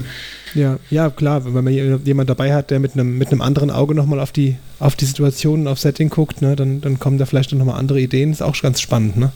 Ja, 0.55 0.79
ja, 0.89 1.09
klar, 1.09 1.45
wenn 1.45 1.63
man 1.63 1.73
jemanden 1.73 2.27
dabei 2.27 2.53
hat, 2.53 2.71
der 2.71 2.79
mit 2.79 2.93
einem, 2.93 3.17
mit 3.17 3.31
einem 3.31 3.41
anderen 3.41 3.69
Auge 3.69 3.93
nochmal 3.93 4.19
auf 4.19 4.31
die, 4.31 4.55
auf 4.79 4.95
die 4.95 5.05
Situation, 5.05 5.67
auf 5.67 5.79
Setting 5.79 6.09
guckt, 6.09 6.41
ne, 6.41 6.55
dann, 6.55 6.81
dann 6.81 6.97
kommen 6.99 7.19
da 7.19 7.25
vielleicht 7.25 7.53
nochmal 7.53 7.79
andere 7.79 7.99
Ideen. 8.01 8.31
Ist 8.31 8.41
auch 8.41 8.59
ganz 8.59 8.81
spannend, 8.81 9.17
ne? 9.17 9.31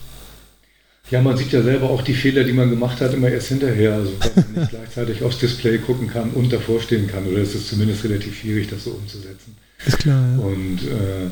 Ja, 1.11 1.21
man 1.21 1.37
sieht 1.37 1.51
ja 1.51 1.61
selber 1.61 1.89
auch 1.89 2.01
die 2.01 2.13
Fehler, 2.13 2.43
die 2.43 2.53
man 2.53 2.69
gemacht 2.69 3.01
hat, 3.01 3.13
immer 3.13 3.29
erst 3.29 3.49
hinterher. 3.49 3.93
Also 3.93 4.13
wenn 4.21 4.53
man 4.53 4.61
nicht 4.63 4.69
gleichzeitig 4.77 5.23
aufs 5.23 5.37
Display 5.37 5.77
gucken 5.77 6.07
kann 6.07 6.31
und 6.31 6.51
davor 6.51 6.79
stehen 6.79 7.07
kann, 7.07 7.27
oder 7.27 7.39
ist 7.39 7.53
es 7.53 7.67
zumindest 7.67 8.03
relativ 8.05 8.39
schwierig, 8.39 8.69
das 8.69 8.85
so 8.85 8.91
umzusetzen. 8.91 9.55
Ist 9.85 9.99
klar. 9.99 10.25
Ja. 10.37 10.43
Und 10.43 10.79
äh, 10.83 11.29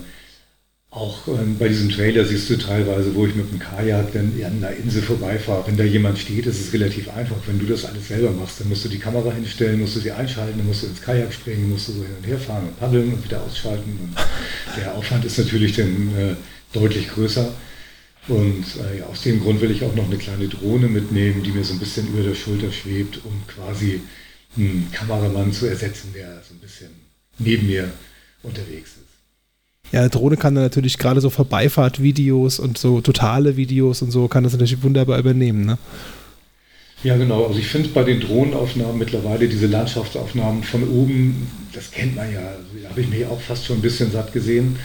auch 0.92 1.26
äh, 1.30 1.46
bei 1.58 1.70
diesem 1.70 1.90
Trailer 1.90 2.26
siehst 2.26 2.50
du 2.50 2.58
teilweise, 2.58 3.16
wo 3.16 3.26
ich 3.26 3.34
mit 3.34 3.50
dem 3.50 3.60
Kajak 3.60 4.12
dann 4.12 4.34
an 4.46 4.58
einer 4.58 4.76
Insel 4.76 5.02
vorbeifahre. 5.02 5.66
Wenn 5.66 5.78
da 5.78 5.86
jemand 5.86 6.20
steht, 6.20 6.46
ist 6.46 6.60
es 6.60 6.74
relativ 6.74 7.10
einfach. 7.10 7.38
Wenn 7.48 7.60
du 7.60 7.66
das 7.66 7.86
alles 7.86 8.10
selber 8.10 8.32
machst, 8.32 8.60
dann 8.60 8.68
musst 8.68 8.84
du 8.84 8.90
die 8.90 9.00
Kamera 9.00 9.32
hinstellen, 9.32 9.80
musst 9.80 9.96
du 9.96 10.02
sie 10.02 10.12
einschalten, 10.12 10.58
dann 10.58 10.68
musst 10.68 10.84
du 10.84 10.88
ins 10.88 11.02
Kajak 11.02 11.34
springen, 11.34 11.70
musst 11.70 11.88
du 11.88 11.94
so 11.94 12.04
hin 12.04 12.16
und 12.18 12.28
her 12.28 12.38
fahren 12.38 12.68
und 12.68 12.78
paddeln 12.78 13.14
und 13.14 13.24
wieder 13.24 13.42
ausschalten. 13.42 13.90
Und 14.02 14.16
der 14.78 14.94
Aufwand 14.94 15.24
ist 15.24 15.38
natürlich 15.38 15.78
dann 15.78 16.14
äh, 16.18 16.36
deutlich 16.74 17.08
größer. 17.08 17.54
Und 18.28 18.66
äh, 18.94 19.02
aus 19.04 19.22
dem 19.22 19.40
Grund 19.42 19.62
will 19.62 19.72
ich 19.72 19.84
auch 19.84 19.96
noch 19.96 20.06
eine 20.06 20.18
kleine 20.18 20.50
Drohne 20.50 20.88
mitnehmen, 20.88 21.42
die 21.42 21.52
mir 21.52 21.64
so 21.64 21.74
ein 21.74 21.80
bisschen 21.80 22.08
über 22.10 22.22
der 22.22 22.36
Schulter 22.36 22.72
schwebt, 22.72 23.22
um 23.24 23.42
quasi 23.48 24.02
einen 24.58 24.90
Kameramann 24.92 25.54
zu 25.54 25.68
ersetzen, 25.68 26.12
der 26.14 26.44
so 26.48 26.54
ein 26.54 26.60
bisschen 26.60 26.90
neben 27.40 27.66
mir 27.68 27.90
unterwegs 28.44 28.90
ist. 28.90 29.11
Ja, 29.92 30.02
eine 30.02 30.10
Drohne 30.10 30.38
kann 30.38 30.56
dann 30.56 30.64
natürlich 30.64 30.98
gerade 30.98 31.20
so 31.20 31.30
Vorbeifahrtvideos 31.30 32.60
und 32.60 32.78
so 32.78 33.02
totale 33.02 33.58
Videos 33.58 34.02
und 34.02 34.12
so 34.12 34.28
kann 34.28 34.44
das 34.44 34.54
natürlich 34.54 34.82
wunderbar 34.84 35.20
übernehmen, 35.20 35.66
ne? 35.66 35.78
Ja, 37.04 37.18
genau. 37.18 37.46
Also 37.48 37.60
ich 37.60 37.68
finde 37.68 37.90
bei 37.90 38.04
den 38.04 38.20
Drohnenaufnahmen 38.20 38.98
mittlerweile 38.98 39.50
diese 39.50 39.66
Landschaftsaufnahmen 39.68 40.64
von 40.64 40.88
oben, 40.88 41.48
das 41.74 41.92
kennt 41.92 42.16
man 42.16 42.32
ja. 42.32 42.40
Also, 42.40 42.84
da 42.84 42.90
habe 42.90 43.02
ich 43.02 43.10
mich 43.10 43.26
auch 43.26 43.42
fast 43.42 43.66
schon 43.66 43.78
ein 43.78 43.82
bisschen 43.82 44.12
satt 44.12 44.34
gesehen. 44.34 44.78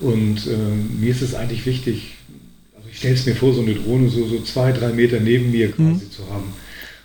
Und 0.00 0.46
äh, 0.46 0.98
mir 0.98 1.10
ist 1.10 1.22
es 1.22 1.34
eigentlich 1.34 1.64
wichtig, 1.66 2.14
ich 2.90 2.98
stelle 2.98 3.14
es 3.14 3.26
mir 3.26 3.36
vor, 3.36 3.54
so 3.54 3.60
eine 3.60 3.74
Drohne 3.74 4.08
so, 4.08 4.26
so 4.26 4.40
zwei, 4.40 4.72
drei 4.72 4.88
Meter 4.92 5.20
neben 5.20 5.52
mir 5.52 5.70
quasi 5.70 6.06
mhm. 6.06 6.10
zu 6.10 6.22
haben. 6.28 6.52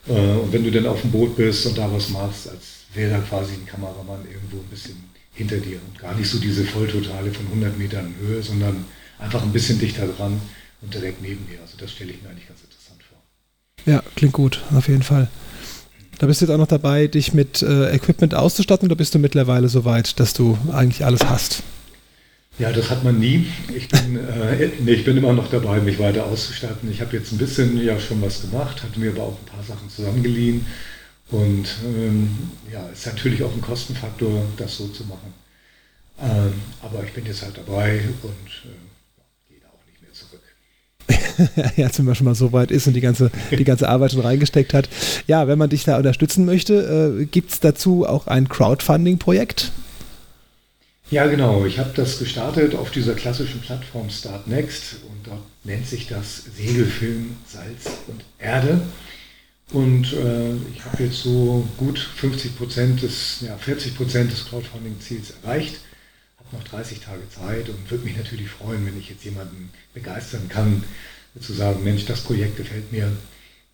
Äh, 0.07 0.39
und 0.39 0.51
wenn 0.51 0.63
du 0.63 0.71
dann 0.71 0.87
auf 0.87 1.01
dem 1.01 1.11
Boot 1.11 1.35
bist 1.35 1.65
und 1.67 1.77
da 1.77 1.91
was 1.93 2.09
machst, 2.09 2.49
als 2.49 2.85
wäre 2.95 3.11
da 3.11 3.19
quasi 3.19 3.53
ein 3.53 3.65
Kameramann 3.67 4.21
irgendwo 4.25 4.57
ein 4.57 4.69
bisschen 4.71 4.95
hinter 5.35 5.57
dir 5.57 5.79
und 5.87 5.99
gar 5.99 6.15
nicht 6.15 6.29
so 6.29 6.39
diese 6.39 6.65
Volltotale 6.65 7.31
von 7.31 7.45
100 7.47 7.77
Metern 7.77 8.15
Höhe, 8.19 8.41
sondern 8.41 8.85
einfach 9.19 9.43
ein 9.43 9.51
bisschen 9.51 9.79
dichter 9.79 10.07
dran 10.07 10.41
und 10.81 10.93
direkt 10.93 11.21
neben 11.21 11.45
dir. 11.47 11.61
Also 11.61 11.77
das 11.77 11.91
stelle 11.91 12.11
ich 12.11 12.23
mir 12.23 12.29
eigentlich 12.29 12.47
ganz 12.47 12.61
interessant 12.61 13.01
vor. 13.03 13.17
Ja, 13.85 14.01
klingt 14.15 14.33
gut, 14.33 14.61
auf 14.73 14.87
jeden 14.87 15.03
Fall. 15.03 15.29
Da 16.17 16.27
bist 16.27 16.39
du 16.39 16.45
jetzt 16.45 16.53
auch 16.53 16.57
noch 16.57 16.67
dabei, 16.67 17.07
dich 17.07 17.33
mit 17.33 17.61
äh, 17.61 17.93
Equipment 17.93 18.33
auszustatten 18.33 18.87
oder 18.87 18.95
bist 18.95 19.13
du 19.13 19.19
mittlerweile 19.19 19.67
so 19.67 19.83
weit, 19.83 20.19
dass 20.19 20.33
du 20.33 20.57
eigentlich 20.71 21.03
alles 21.03 21.25
hast? 21.25 21.63
Ja, 22.57 22.71
das 22.71 22.89
hat 22.89 23.03
man 23.03 23.19
nie. 23.19 23.47
Ich 23.75 23.89
bin, 23.89 24.17
äh, 24.17 24.69
nee, 24.79 24.93
ich 24.93 25.03
bin 25.03 25.17
immer 25.17 25.33
noch 25.33 25.49
dabei, 25.49 25.81
mich 25.81 25.99
weiter 25.99 26.25
auszustatten. 26.25 26.89
Ich 26.89 27.01
habe 27.01 27.17
jetzt 27.17 27.33
ein 27.33 27.37
bisschen 27.37 27.83
ja 27.83 27.99
schon 27.99 28.21
was 28.21 28.41
gemacht, 28.41 28.81
hatte 28.81 28.97
mir 28.97 29.11
aber 29.11 29.23
auch 29.23 29.37
ein 29.37 29.45
paar 29.45 29.63
Sachen 29.63 29.89
zusammengeliehen. 29.89 30.65
Und 31.31 31.67
ähm, 31.83 32.29
ja, 32.71 32.87
ist 32.87 33.07
natürlich 33.07 33.43
auch 33.43 33.53
ein 33.53 33.61
Kostenfaktor, 33.61 34.43
das 34.57 34.77
so 34.77 34.87
zu 34.87 35.03
machen. 35.05 35.33
Ähm, 36.21 36.53
aber 36.81 37.03
ich 37.03 37.13
bin 37.13 37.25
jetzt 37.25 37.41
halt 37.41 37.57
dabei 37.57 38.01
und 38.21 38.31
äh, 38.63 39.49
gehe 39.49 39.59
da 39.59 39.67
auch 39.67 39.85
nicht 39.87 40.01
mehr 40.01 40.13
zurück. 40.13 41.75
ja, 41.77 41.89
wenn 41.97 42.05
man 42.05 42.15
schon 42.15 42.25
mal 42.25 42.35
so 42.35 42.53
weit 42.53 42.71
ist 42.71 42.87
und 42.87 42.93
die 42.93 43.01
ganze, 43.01 43.31
die 43.51 43.63
ganze 43.63 43.89
Arbeit 43.89 44.11
schon 44.11 44.21
reingesteckt 44.21 44.73
hat. 44.73 44.87
Ja, 45.27 45.47
wenn 45.47 45.57
man 45.57 45.69
dich 45.69 45.83
da 45.83 45.97
unterstützen 45.97 46.45
möchte, 46.45 47.17
äh, 47.21 47.25
gibt 47.25 47.51
es 47.51 47.59
dazu 47.59 48.05
auch 48.07 48.27
ein 48.27 48.47
Crowdfunding-Projekt? 48.47 49.71
Ja, 51.11 51.27
genau. 51.27 51.65
Ich 51.65 51.77
habe 51.77 51.91
das 51.95 52.17
gestartet 52.17 52.73
auf 52.75 52.91
dieser 52.91 53.13
klassischen 53.13 53.61
Plattform 53.61 54.09
Start 54.09 54.47
Next 54.47 54.97
und 55.07 55.27
dort 55.27 55.43
nennt 55.63 55.87
sich 55.87 56.07
das 56.07 56.43
Segelfilm 56.55 57.35
Salz 57.45 57.97
und 58.07 58.23
Erde. 58.39 58.81
Und 59.71 60.13
äh, 60.13 60.53
ich 60.73 60.85
habe 60.85 61.03
jetzt 61.03 61.21
so 61.21 61.67
gut 61.77 61.97
50 61.97 62.57
Prozent 62.57 63.01
des, 63.01 63.41
ja, 63.41 63.57
40 63.57 63.95
Prozent 63.95 64.31
des 64.31 64.45
Crowdfunding-Ziels 64.45 65.33
erreicht, 65.43 65.79
habe 66.37 66.55
noch 66.55 66.63
30 66.63 66.99
Tage 66.99 67.27
Zeit 67.29 67.69
und 67.69 67.89
würde 67.89 68.05
mich 68.05 68.15
natürlich 68.15 68.49
freuen, 68.49 68.85
wenn 68.85 68.99
ich 68.99 69.09
jetzt 69.09 69.25
jemanden 69.25 69.71
begeistern 69.93 70.47
kann, 70.49 70.83
zu 71.39 71.53
sagen, 71.53 71.83
Mensch, 71.83 72.05
das 72.05 72.21
Projekt 72.21 72.57
gefällt 72.57 72.91
mir, 72.91 73.11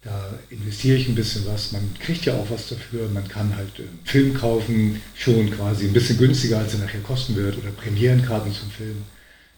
da 0.04 0.34
investiere 0.50 0.98
ich 0.98 1.08
ein 1.08 1.16
bisschen 1.16 1.46
was. 1.46 1.74
Man 1.74 1.94
kriegt 2.00 2.26
ja 2.26 2.34
auch 2.34 2.50
was 2.50 2.70
dafür. 2.70 3.08
Man 3.10 3.28
kann 3.28 3.56
halt 3.56 3.80
äh, 3.80 3.84
Film 4.04 4.34
kaufen, 4.34 5.00
schon 5.16 5.52
quasi 5.52 5.86
ein 5.86 5.94
bisschen 5.94 6.18
günstiger, 6.18 6.58
als 6.58 6.74
er 6.74 6.80
nachher 6.80 7.02
kosten 7.02 7.36
wird, 7.36 7.58
oder 7.58 7.70
Premierenkarten 7.70 8.52
zum 8.52 8.72
Film. 8.72 9.04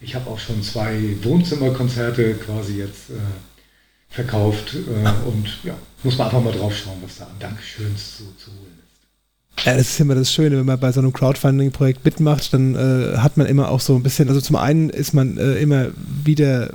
Ich 0.01 0.15
habe 0.15 0.29
auch 0.29 0.39
schon 0.39 0.61
zwei 0.61 1.15
Wohnzimmerkonzerte 1.21 2.33
quasi 2.33 2.79
jetzt 2.79 3.11
äh, 3.11 3.13
verkauft 4.13 4.75
äh, 4.75 5.27
und 5.27 5.63
ja, 5.63 5.73
muss 6.03 6.17
man 6.17 6.27
einfach 6.27 6.41
mal 6.41 6.53
drauf 6.53 6.75
schauen, 6.75 7.01
was 7.01 7.17
da 7.17 7.25
an 7.25 7.39
Dankeschöns 7.39 8.17
zu, 8.17 8.23
zu 8.37 8.51
ja, 9.61 9.75
das 9.75 9.91
ist 9.91 9.99
immer 9.99 10.15
das 10.15 10.33
Schöne, 10.33 10.57
wenn 10.57 10.65
man 10.65 10.79
bei 10.79 10.91
so 10.91 10.99
einem 10.99 11.13
Crowdfunding-Projekt 11.13 12.03
mitmacht, 12.03 12.53
dann 12.53 12.75
äh, 12.75 13.17
hat 13.17 13.37
man 13.37 13.47
immer 13.47 13.69
auch 13.69 13.79
so 13.79 13.95
ein 13.95 14.03
bisschen, 14.03 14.27
also 14.27 14.41
zum 14.41 14.57
einen 14.57 14.89
ist 14.89 15.13
man 15.13 15.37
äh, 15.37 15.53
immer 15.53 15.87
wieder 16.23 16.71
äh, 16.71 16.73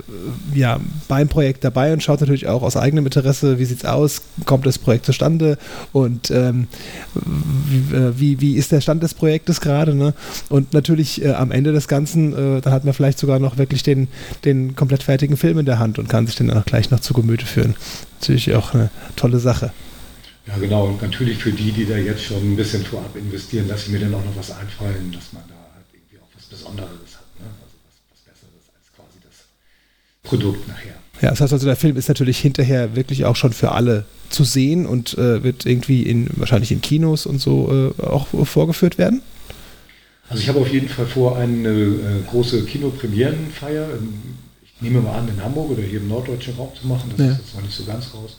ja, 0.55 0.79
beim 1.07 1.27
Projekt 1.27 1.63
dabei 1.63 1.93
und 1.93 2.01
schaut 2.01 2.21
natürlich 2.21 2.47
auch 2.47 2.63
aus 2.63 2.77
eigenem 2.77 3.05
Interesse, 3.05 3.59
wie 3.59 3.65
sieht 3.65 3.79
es 3.79 3.85
aus, 3.85 4.23
kommt 4.45 4.65
das 4.65 4.79
Projekt 4.79 5.05
zustande 5.05 5.59
und 5.91 6.31
ähm, 6.31 6.67
wie, 7.13 7.95
äh, 7.95 8.19
wie, 8.19 8.41
wie, 8.41 8.55
ist 8.55 8.71
der 8.71 8.81
Stand 8.81 9.03
des 9.03 9.13
Projektes 9.13 9.61
gerade. 9.61 9.93
Ne? 9.93 10.15
Und 10.47 10.73
natürlich 10.73 11.23
äh, 11.23 11.33
am 11.33 11.51
Ende 11.51 11.73
des 11.73 11.89
Ganzen, 11.89 12.33
äh, 12.33 12.61
dann 12.61 12.73
hat 12.73 12.85
man 12.85 12.95
vielleicht 12.95 13.19
sogar 13.19 13.37
noch 13.37 13.57
wirklich 13.57 13.83
den, 13.83 14.07
den 14.45 14.75
komplett 14.75 15.03
fertigen 15.03 15.37
Film 15.37 15.59
in 15.59 15.65
der 15.65 15.77
Hand 15.77 15.99
und 15.99 16.09
kann 16.09 16.25
sich 16.25 16.37
den 16.37 16.47
dann 16.47 16.57
auch 16.57 16.65
gleich 16.65 16.89
noch 16.89 17.01
zu 17.01 17.13
Gemüte 17.13 17.45
führen. 17.45 17.75
Natürlich 18.19 18.55
auch 18.55 18.73
eine 18.73 18.89
tolle 19.15 19.37
Sache. 19.37 19.71
Ja, 20.49 20.57
genau. 20.57 20.85
Und 20.87 21.01
natürlich 21.01 21.37
für 21.37 21.51
die, 21.51 21.71
die 21.71 21.85
da 21.85 21.95
jetzt 21.95 22.23
schon 22.23 22.53
ein 22.53 22.55
bisschen 22.55 22.83
vorab 22.83 23.15
investieren, 23.15 23.67
lasse 23.67 23.85
ich 23.85 23.91
mir 23.91 23.99
dann 23.99 24.15
auch 24.15 24.25
noch 24.25 24.35
was 24.35 24.49
einfallen, 24.51 25.11
dass 25.11 25.31
man 25.31 25.43
da 25.47 25.55
halt 25.75 25.85
irgendwie 25.93 26.17
auch 26.17 26.27
was 26.35 26.45
Besonderes 26.45 26.89
hat. 26.89 27.39
Ne? 27.39 27.45
Also 27.61 27.75
was, 27.85 28.01
was 28.09 28.19
Besseres 28.21 28.65
als 28.75 28.91
quasi 28.95 29.19
das 29.23 29.45
Produkt 30.23 30.67
nachher. 30.67 30.95
Ja, 31.21 31.29
das 31.29 31.41
heißt 31.41 31.53
also, 31.53 31.67
der 31.67 31.75
Film 31.75 31.97
ist 31.97 32.07
natürlich 32.07 32.39
hinterher 32.39 32.95
wirklich 32.95 33.25
auch 33.25 33.35
schon 33.35 33.53
für 33.53 33.73
alle 33.73 34.05
zu 34.29 34.43
sehen 34.43 34.87
und 34.87 35.17
äh, 35.17 35.43
wird 35.43 35.65
irgendwie 35.65 36.03
in 36.03 36.29
wahrscheinlich 36.37 36.71
in 36.71 36.81
Kinos 36.81 37.25
und 37.27 37.39
so 37.39 37.93
äh, 37.99 38.01
auch 38.01 38.27
vorgeführt 38.45 38.97
werden. 38.97 39.21
Also 40.29 40.41
ich 40.41 40.49
habe 40.49 40.59
auf 40.59 40.71
jeden 40.71 40.89
Fall 40.89 41.05
vor, 41.05 41.37
eine 41.37 41.69
äh, 41.69 42.21
große 42.27 42.63
Kinopremierenfeier, 42.63 43.87
ich 44.63 44.81
nehme 44.81 45.01
mal 45.01 45.19
an, 45.19 45.27
in 45.27 45.43
Hamburg 45.43 45.71
oder 45.71 45.83
hier 45.83 45.99
im 45.99 46.07
norddeutschen 46.07 46.55
Raum 46.55 46.71
zu 46.79 46.87
machen. 46.87 47.11
Das 47.15 47.19
ja. 47.19 47.31
ist 47.33 47.39
jetzt 47.39 47.55
noch 47.55 47.61
nicht 47.61 47.75
so 47.75 47.83
ganz 47.83 48.13
raus. 48.13 48.37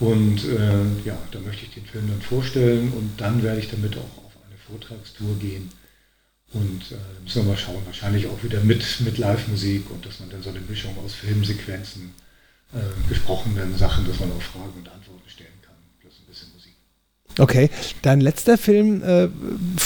Und 0.00 0.44
äh, 0.44 1.04
ja, 1.04 1.16
da 1.30 1.38
möchte 1.40 1.64
ich 1.66 1.74
den 1.74 1.84
Film 1.84 2.08
dann 2.08 2.20
vorstellen 2.22 2.92
und 2.92 3.12
dann 3.18 3.42
werde 3.42 3.60
ich 3.60 3.70
damit 3.70 3.96
auch 3.96 4.24
auf 4.24 4.32
eine 4.46 4.56
Vortragstour 4.66 5.36
gehen. 5.38 5.70
Und 6.52 6.92
äh, 6.92 7.22
müssen 7.22 7.44
wir 7.44 7.52
mal 7.52 7.58
schauen, 7.58 7.82
wahrscheinlich 7.86 8.26
auch 8.26 8.42
wieder 8.42 8.60
mit, 8.60 8.84
mit 9.00 9.18
Live-Musik 9.18 9.90
und 9.90 10.04
dass 10.04 10.20
man 10.20 10.30
dann 10.30 10.42
so 10.42 10.50
eine 10.50 10.60
Mischung 10.60 10.96
aus 11.04 11.14
Filmsequenzen, 11.14 12.12
äh, 12.74 13.08
gesprochenen 13.08 13.76
Sachen, 13.76 14.06
dass 14.06 14.20
man 14.20 14.32
auch 14.32 14.42
Fragen 14.42 14.72
und 14.76 14.88
Antworten 14.88 15.28
stellen 15.28 15.48
kann, 15.62 15.74
plus 16.00 16.14
ein 16.20 16.26
bisschen 16.26 16.48
Musik. 16.54 16.72
Okay, 17.38 17.70
dein 18.02 18.20
letzter 18.20 18.58
Film, 18.58 19.02
äh, 19.02 19.28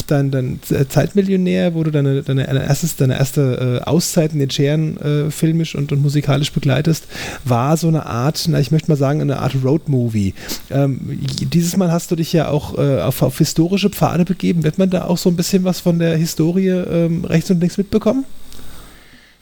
dein, 0.07 0.31
dein 0.31 0.61
Zeitmillionär, 0.89 1.75
wo 1.75 1.83
du 1.83 1.91
deine, 1.91 2.23
deine, 2.23 2.47
erstes, 2.47 2.97
deine 2.97 3.19
erste 3.19 3.81
äh, 3.83 3.85
Auszeit 3.85 4.33
in 4.33 4.39
den 4.39 4.51
Scheren 4.51 4.97
äh, 4.99 5.31
filmisch 5.31 5.75
und, 5.75 5.93
und 5.93 6.03
musikalisch 6.03 6.53
begleitest, 6.53 7.07
war 7.45 7.77
so 7.77 7.89
eine 7.89 8.07
Art, 8.07 8.47
na, 8.49 8.61
ich 8.61 8.71
möchte 8.71 8.91
mal 8.91 8.97
sagen, 8.97 9.21
eine 9.21 9.39
Art 9.39 9.55
Roadmovie. 9.63 10.35
Ähm, 10.71 11.19
dieses 11.41 11.77
Mal 11.77 11.93
hast 11.93 12.11
du 12.11 12.17
dich 12.17 12.33
ja 12.33 12.49
auch 12.49 12.79
äh, 12.79 13.01
auf, 13.01 13.23
auf, 13.23 13.39
historische 13.39 13.91
Pfade 13.91 14.25
begeben. 14.25 14.65
Wird 14.65 14.79
man 14.79 14.91
da 14.91 15.05
auch 15.05 15.19
so 15.19 15.31
ein 15.31 15.37
bisschen 15.37 15.65
was 15.65 15.81
von 15.81 15.99
der 15.99 16.17
Historie 16.17 16.69
ähm, 16.69 17.25
rechts 17.25 17.51
und 17.51 17.61
links 17.61 17.79
mitbekommen? 17.79 18.25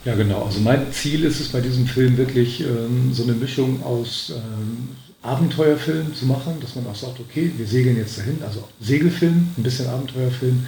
Ja, 0.04 0.14
genau. 0.14 0.44
Also 0.44 0.60
mein 0.60 0.92
Ziel 0.92 1.24
ist 1.24 1.40
es 1.40 1.48
bei 1.48 1.60
diesem 1.60 1.86
Film 1.86 2.16
wirklich 2.18 2.60
ähm, 2.60 3.12
so 3.12 3.22
eine 3.22 3.32
Mischung 3.32 3.82
aus 3.82 4.34
ähm, 4.36 4.88
Abenteuerfilm 5.24 6.14
zu 6.14 6.26
machen, 6.26 6.60
dass 6.60 6.74
man 6.74 6.86
auch 6.86 6.94
sagt, 6.94 7.18
okay, 7.18 7.50
wir 7.56 7.66
segeln 7.66 7.96
jetzt 7.96 8.18
dahin, 8.18 8.42
also 8.42 8.68
Segelfilm, 8.80 9.48
ein 9.56 9.62
bisschen 9.62 9.88
Abenteuerfilm 9.88 10.66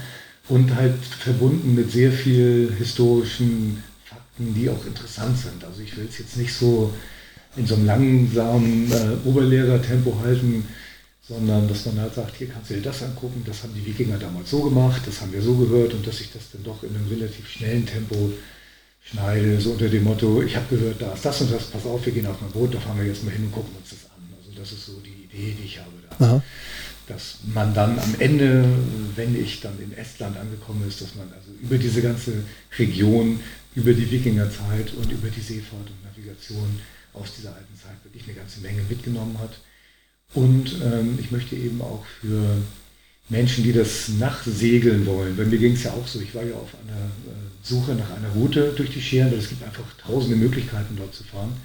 und 0.49 0.75
halt 0.75 0.97
verbunden 1.05 1.75
mit 1.75 1.93
sehr 1.93 2.11
viel 2.11 2.73
historischen 2.79 3.83
Fakten, 4.05 4.55
die 4.55 4.71
auch 4.71 4.87
interessant 4.87 5.37
sind. 5.37 5.63
Also 5.63 5.83
ich 5.83 5.95
will 5.97 6.07
es 6.09 6.19
jetzt 6.19 6.39
nicht 6.39 6.55
so 6.55 6.91
in 7.57 7.67
so 7.67 7.75
einem 7.75 7.87
langsamen 7.87 8.91
äh, 8.91 9.29
Oberlehrertempo 9.29 10.19
halten, 10.23 10.67
sondern 11.29 11.69
dass 11.69 11.85
man 11.87 12.01
halt 12.01 12.15
sagt, 12.15 12.37
hier 12.37 12.49
kannst 12.49 12.71
du 12.71 12.75
dir 12.75 12.83
das 12.83 13.03
angucken, 13.03 13.43
das 13.45 13.63
haben 13.63 13.75
die 13.75 13.85
Wikinger 13.85 14.17
damals 14.17 14.51
so 14.51 14.63
gemacht, 14.63 15.03
das 15.05 15.21
haben 15.21 15.33
wir 15.33 15.43
so 15.43 15.55
gehört 15.55 15.93
und 15.93 16.07
dass 16.07 16.21
ich 16.21 16.33
das 16.33 16.51
dann 16.53 16.63
doch 16.63 16.83
in 16.83 16.95
einem 16.95 17.09
relativ 17.09 17.49
schnellen 17.49 17.85
Tempo 17.85 18.33
schneide, 19.03 19.61
so 19.61 19.73
unter 19.73 19.89
dem 19.89 20.05
Motto, 20.05 20.43
ich 20.43 20.57
habe 20.57 20.77
gehört, 20.77 21.03
da 21.03 21.13
ist 21.13 21.25
das 21.25 21.41
und 21.43 21.53
das, 21.53 21.65
pass 21.65 21.85
auf, 21.85 22.05
wir 22.07 22.13
gehen 22.13 22.27
auf 22.27 22.41
mein 22.41 22.51
Boot, 22.51 22.75
da 22.75 22.81
fahren 22.81 22.99
wir 22.99 23.07
jetzt 23.07 23.25
mal 23.25 23.33
hin 23.33 23.45
und 23.45 23.53
gucken 23.53 23.75
uns 23.77 23.91
das 23.91 24.06
das 24.67 24.79
ist 24.79 24.87
so 24.87 25.01
die 25.01 25.25
Idee, 25.25 25.55
die 25.59 25.65
ich 25.65 25.79
habe 25.79 25.91
da. 26.19 26.43
Dass 27.07 27.39
man 27.55 27.73
dann 27.73 27.99
am 28.01 28.17
Ende, 28.19 28.65
wenn 29.15 29.41
ich 29.41 29.61
dann 29.61 29.81
in 29.81 29.93
Estland 29.97 30.37
angekommen 30.37 30.85
ist, 30.89 31.01
dass 31.01 31.15
man 31.15 31.29
also 31.33 31.53
über 31.63 31.79
diese 31.79 32.03
ganze 32.03 32.33
Region, 32.79 33.39
über 33.77 33.93
die 33.93 34.11
Wikingerzeit 34.11 34.93
und 34.95 35.13
über 35.13 35.29
die 35.29 35.41
Seefahrt 35.41 35.87
und 35.89 36.05
Navigation 36.05 36.81
aus 37.13 37.35
dieser 37.37 37.55
alten 37.55 37.77
Zeit 37.81 38.03
wirklich 38.03 38.25
eine 38.25 38.35
ganze 38.35 38.61
Menge 38.61 38.83
mitgenommen 38.89 39.39
hat. 39.39 39.61
Und 40.35 40.75
ähm, 40.83 41.17
ich 41.21 41.31
möchte 41.31 41.55
eben 41.55 41.81
auch 41.81 42.05
für 42.21 42.57
Menschen, 43.29 43.63
die 43.63 43.73
das 43.73 44.09
nachsegeln 44.09 45.07
wollen. 45.07 45.37
Bei 45.37 45.45
mir 45.45 45.59
ging 45.59 45.75
es 45.75 45.85
ja 45.85 45.93
auch 45.93 46.09
so, 46.09 46.21
ich 46.21 46.35
war 46.35 46.43
ja 46.43 46.55
auf 46.57 46.75
einer 46.75 47.07
äh, 47.07 47.47
Suche 47.63 47.95
nach 47.95 48.11
einer 48.11 48.31
Route 48.31 48.73
durch 48.77 48.91
die 48.91 49.01
Scheren, 49.01 49.31
weil 49.31 49.39
es 49.39 49.49
gibt 49.49 49.63
einfach 49.63 49.85
tausende 49.99 50.37
Möglichkeiten 50.37 50.97
dort 50.97 51.15
zu 51.15 51.23
fahren 51.23 51.57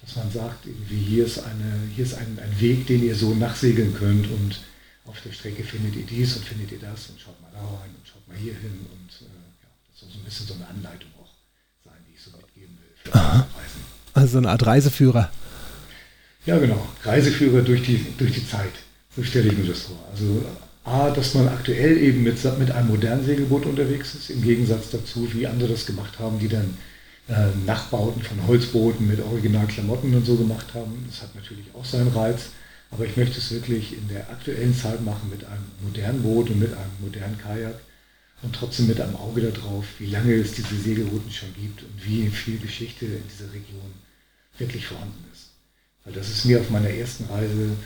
dass 0.00 0.16
man 0.16 0.30
sagt, 0.30 0.66
irgendwie 0.66 0.98
hier 0.98 1.26
ist, 1.26 1.38
eine, 1.38 1.88
hier 1.94 2.04
ist 2.04 2.14
ein, 2.14 2.38
ein 2.38 2.60
Weg, 2.60 2.86
den 2.86 3.02
ihr 3.02 3.14
so 3.14 3.34
nachsegeln 3.34 3.94
könnt 3.94 4.30
und 4.30 4.60
auf 5.06 5.20
der 5.22 5.32
Strecke 5.32 5.64
findet 5.64 5.96
ihr 5.96 6.06
dies 6.06 6.36
und 6.36 6.44
findet 6.44 6.70
ihr 6.72 6.78
das 6.78 7.08
und 7.08 7.20
schaut 7.20 7.40
mal 7.40 7.50
da 7.52 7.60
rein 7.60 7.90
und 7.98 8.06
schaut 8.06 8.26
mal 8.28 8.36
hier 8.36 8.52
hin 8.54 8.86
und 8.92 9.26
äh, 9.26 9.30
ja, 9.62 9.68
das 9.90 10.00
soll 10.00 10.10
so 10.10 10.18
ein 10.18 10.24
bisschen 10.24 10.46
so 10.46 10.54
eine 10.54 10.68
Anleitung 10.68 11.10
auch 11.20 11.30
sein, 11.84 11.98
die 12.08 12.14
ich 12.14 12.22
so 12.22 12.30
mitgeben 12.30 12.76
will 12.78 12.94
für 12.94 13.14
Reisen. 13.14 13.80
Also 14.14 14.32
so 14.32 14.38
eine 14.38 14.50
Art 14.50 14.66
Reiseführer. 14.66 15.30
Ja, 16.46 16.58
genau. 16.58 16.86
Reiseführer 17.04 17.62
durch 17.62 17.82
die, 17.82 18.04
durch 18.16 18.32
die 18.32 18.46
Zeit. 18.46 18.72
So 19.16 19.22
stelle 19.22 19.48
ich 19.48 19.58
mir 19.58 19.66
das 19.66 19.82
vor. 19.82 19.98
Also 20.10 20.44
A, 20.84 21.10
dass 21.10 21.34
man 21.34 21.48
aktuell 21.48 21.98
eben 21.98 22.22
mit, 22.22 22.42
mit 22.58 22.70
einem 22.70 22.88
modernen 22.88 23.24
Segelboot 23.24 23.66
unterwegs 23.66 24.14
ist, 24.14 24.30
im 24.30 24.42
Gegensatz 24.42 24.90
dazu, 24.90 25.28
wie 25.34 25.46
andere 25.46 25.70
das 25.70 25.84
gemacht 25.84 26.18
haben, 26.18 26.38
die 26.38 26.48
dann 26.48 26.76
äh, 27.28 27.48
Nachbauten 27.66 28.22
von 28.22 28.46
Holzbooten 28.46 29.06
mit 29.06 29.20
Originalklamotten 29.20 30.14
und 30.14 30.24
so 30.24 30.36
gemacht 30.36 30.74
haben. 30.74 31.04
Das 31.06 31.22
hat 31.22 31.34
natürlich 31.34 31.66
auch 31.74 31.84
seinen 31.84 32.08
Reiz. 32.08 32.50
Aber 32.90 33.04
ich 33.04 33.16
möchte 33.16 33.38
es 33.38 33.50
wirklich 33.50 33.92
in 33.92 34.08
der 34.08 34.30
aktuellen 34.30 34.74
Zeit 34.74 35.02
machen 35.04 35.28
mit 35.28 35.44
einem 35.44 35.64
modernen 35.82 36.22
Boot 36.22 36.48
und 36.48 36.58
mit 36.58 36.72
einem 36.72 36.90
modernen 37.00 37.36
Kajak 37.36 37.78
und 38.42 38.54
trotzdem 38.54 38.86
mit 38.86 39.00
einem 39.00 39.16
Auge 39.16 39.42
darauf, 39.42 39.84
wie 39.98 40.06
lange 40.06 40.32
es 40.34 40.52
diese 40.52 40.74
Segelrouten 40.74 41.30
schon 41.30 41.52
gibt 41.54 41.82
und 41.82 42.06
wie 42.06 42.28
viel 42.28 42.58
Geschichte 42.58 43.04
in 43.04 43.22
dieser 43.28 43.52
Region 43.52 43.92
wirklich 44.56 44.86
vorhanden 44.86 45.24
ist. 45.32 45.50
Weil 46.04 46.14
das 46.14 46.30
ist 46.30 46.46
mir 46.46 46.60
auf 46.60 46.70
meiner 46.70 46.88
ersten 46.88 47.24
Reise 47.24 47.76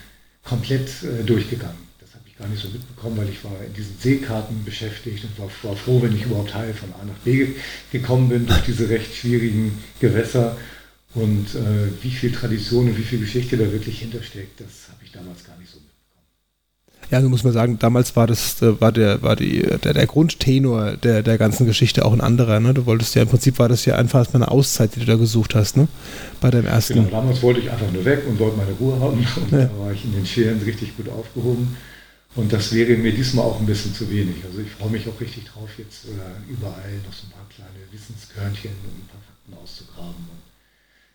komplett 0.45 1.03
äh, 1.03 1.25
durchgegangen 1.25 1.92
gar 2.43 2.49
nicht 2.49 2.63
so 2.63 2.69
mitbekommen, 2.69 3.17
weil 3.17 3.29
ich 3.29 3.45
war 3.45 3.53
in 3.65 3.73
diesen 3.73 3.97
Seekarten 3.99 4.65
beschäftigt 4.65 5.25
und 5.25 5.39
war, 5.39 5.49
war 5.63 5.77
froh, 5.77 6.03
wenn 6.03 6.17
ich 6.17 6.25
überhaupt 6.25 6.55
heil 6.55 6.75
von 6.75 6.91
A 7.01 7.05
nach 7.05 7.19
B 7.25 7.49
gekommen 7.93 8.29
bin 8.29 8.47
durch 8.47 8.63
diese 8.63 8.89
recht 8.89 9.15
schwierigen 9.15 9.79
Gewässer. 10.01 10.57
Und 11.15 11.55
äh, 11.55 12.03
wie 12.03 12.11
viel 12.11 12.33
Tradition 12.33 12.89
und 12.89 12.99
wie 12.99 13.03
viel 13.03 13.21
Geschichte 13.21 13.57
da 13.57 13.71
wirklich 13.71 14.01
hintersteckt, 14.01 14.61
das 14.61 14.89
habe 14.89 15.05
ich 15.05 15.13
damals 15.13 15.45
gar 15.45 15.57
nicht 15.59 15.71
so 15.71 15.77
mitbekommen. 15.77 15.93
Ja, 17.11 17.21
so 17.21 17.29
muss 17.29 17.45
man 17.45 17.53
sagen, 17.53 17.79
damals 17.79 18.17
war 18.17 18.27
das, 18.27 18.63
äh, 18.63 18.81
war 18.81 18.93
der, 18.93 19.21
war 19.21 19.37
die, 19.37 19.61
der, 19.85 19.93
der 19.93 20.07
Grundtenor 20.07 20.97
der, 20.97 21.23
der 21.23 21.37
ganzen 21.37 21.67
Geschichte 21.67 22.07
auch 22.07 22.15
ein 22.15 22.23
anderer. 22.23 22.61
Ne? 22.61 22.73
Du 22.73 22.87
wolltest 22.87 23.15
ja 23.15 23.23
im 23.23 23.29
Prinzip 23.29 23.59
war 23.59 23.69
das 23.69 23.85
ja 23.85 23.97
einfach 23.97 24.27
eine 24.33 24.51
Auszeit, 24.51 24.97
die 24.97 25.01
du 25.01 25.07
da 25.07 25.17
gesucht 25.17 25.55
hast, 25.55 25.77
ne? 25.77 25.87
Bei 26.41 26.51
deinem 26.51 26.67
ersten. 26.67 26.95
Genau, 26.95 27.11
damals 27.11 27.43
wollte 27.43 27.61
ich 27.61 27.71
einfach 27.71 27.93
nur 27.93 28.05
weg 28.07 28.23
und 28.27 28.39
wollte 28.39 28.57
meine 28.57 28.73
Ruhe 28.73 28.99
haben. 28.99 29.19
Und 29.19 29.53
ja. 29.53 29.67
da 29.67 29.79
war 29.79 29.93
ich 29.93 30.05
in 30.05 30.15
den 30.15 30.25
Scheren 30.25 30.63
richtig 30.63 30.97
gut 30.97 31.11
aufgehoben. 31.11 31.77
Und 32.35 32.53
das 32.53 32.73
wäre 32.73 32.97
mir 32.97 33.13
diesmal 33.13 33.45
auch 33.45 33.61
ein 33.61 33.67
bisschen 33.67 33.95
zu 33.95 34.11
wenig. 34.11 34.37
Also 34.45 34.61
ich 34.61 34.71
freue 34.71 34.91
mich 34.91 35.07
auch 35.07 35.21
richtig 35.21 35.45
drauf, 35.45 35.69
jetzt 35.77 36.07
äh, 36.07 36.51
überall 36.51 36.95
noch 37.07 37.13
so 37.13 37.27
ein 37.27 37.31
paar 37.31 37.47
kleine 37.55 37.85
Wissenskörnchen 37.91 38.71
und 38.71 39.05
ein 39.05 39.09
paar 39.09 39.21
Fakten 39.21 39.55
auszugraben. 39.63 40.29
Und 40.31 40.43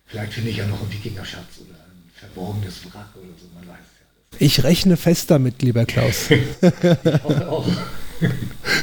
vielleicht 0.06 0.34
finde 0.34 0.50
ich 0.50 0.58
ja 0.58 0.66
noch 0.66 0.80
einen 0.80 0.92
Wikingerschatz 0.92 1.58
oder 1.66 1.74
ein 1.74 2.10
verborgenes 2.14 2.84
Wrack 2.84 3.08
oder 3.16 3.34
so, 3.36 3.46
man 3.52 3.66
weiß 3.66 3.82
es 3.82 4.38
ja. 4.38 4.46
Ich 4.46 4.62
rechne 4.62 4.96
fest 4.96 5.30
damit, 5.30 5.60
lieber 5.62 5.86
Klaus. 5.86 6.30
ich 6.30 7.22
hoffe 7.24 7.48
auch. 7.48 7.66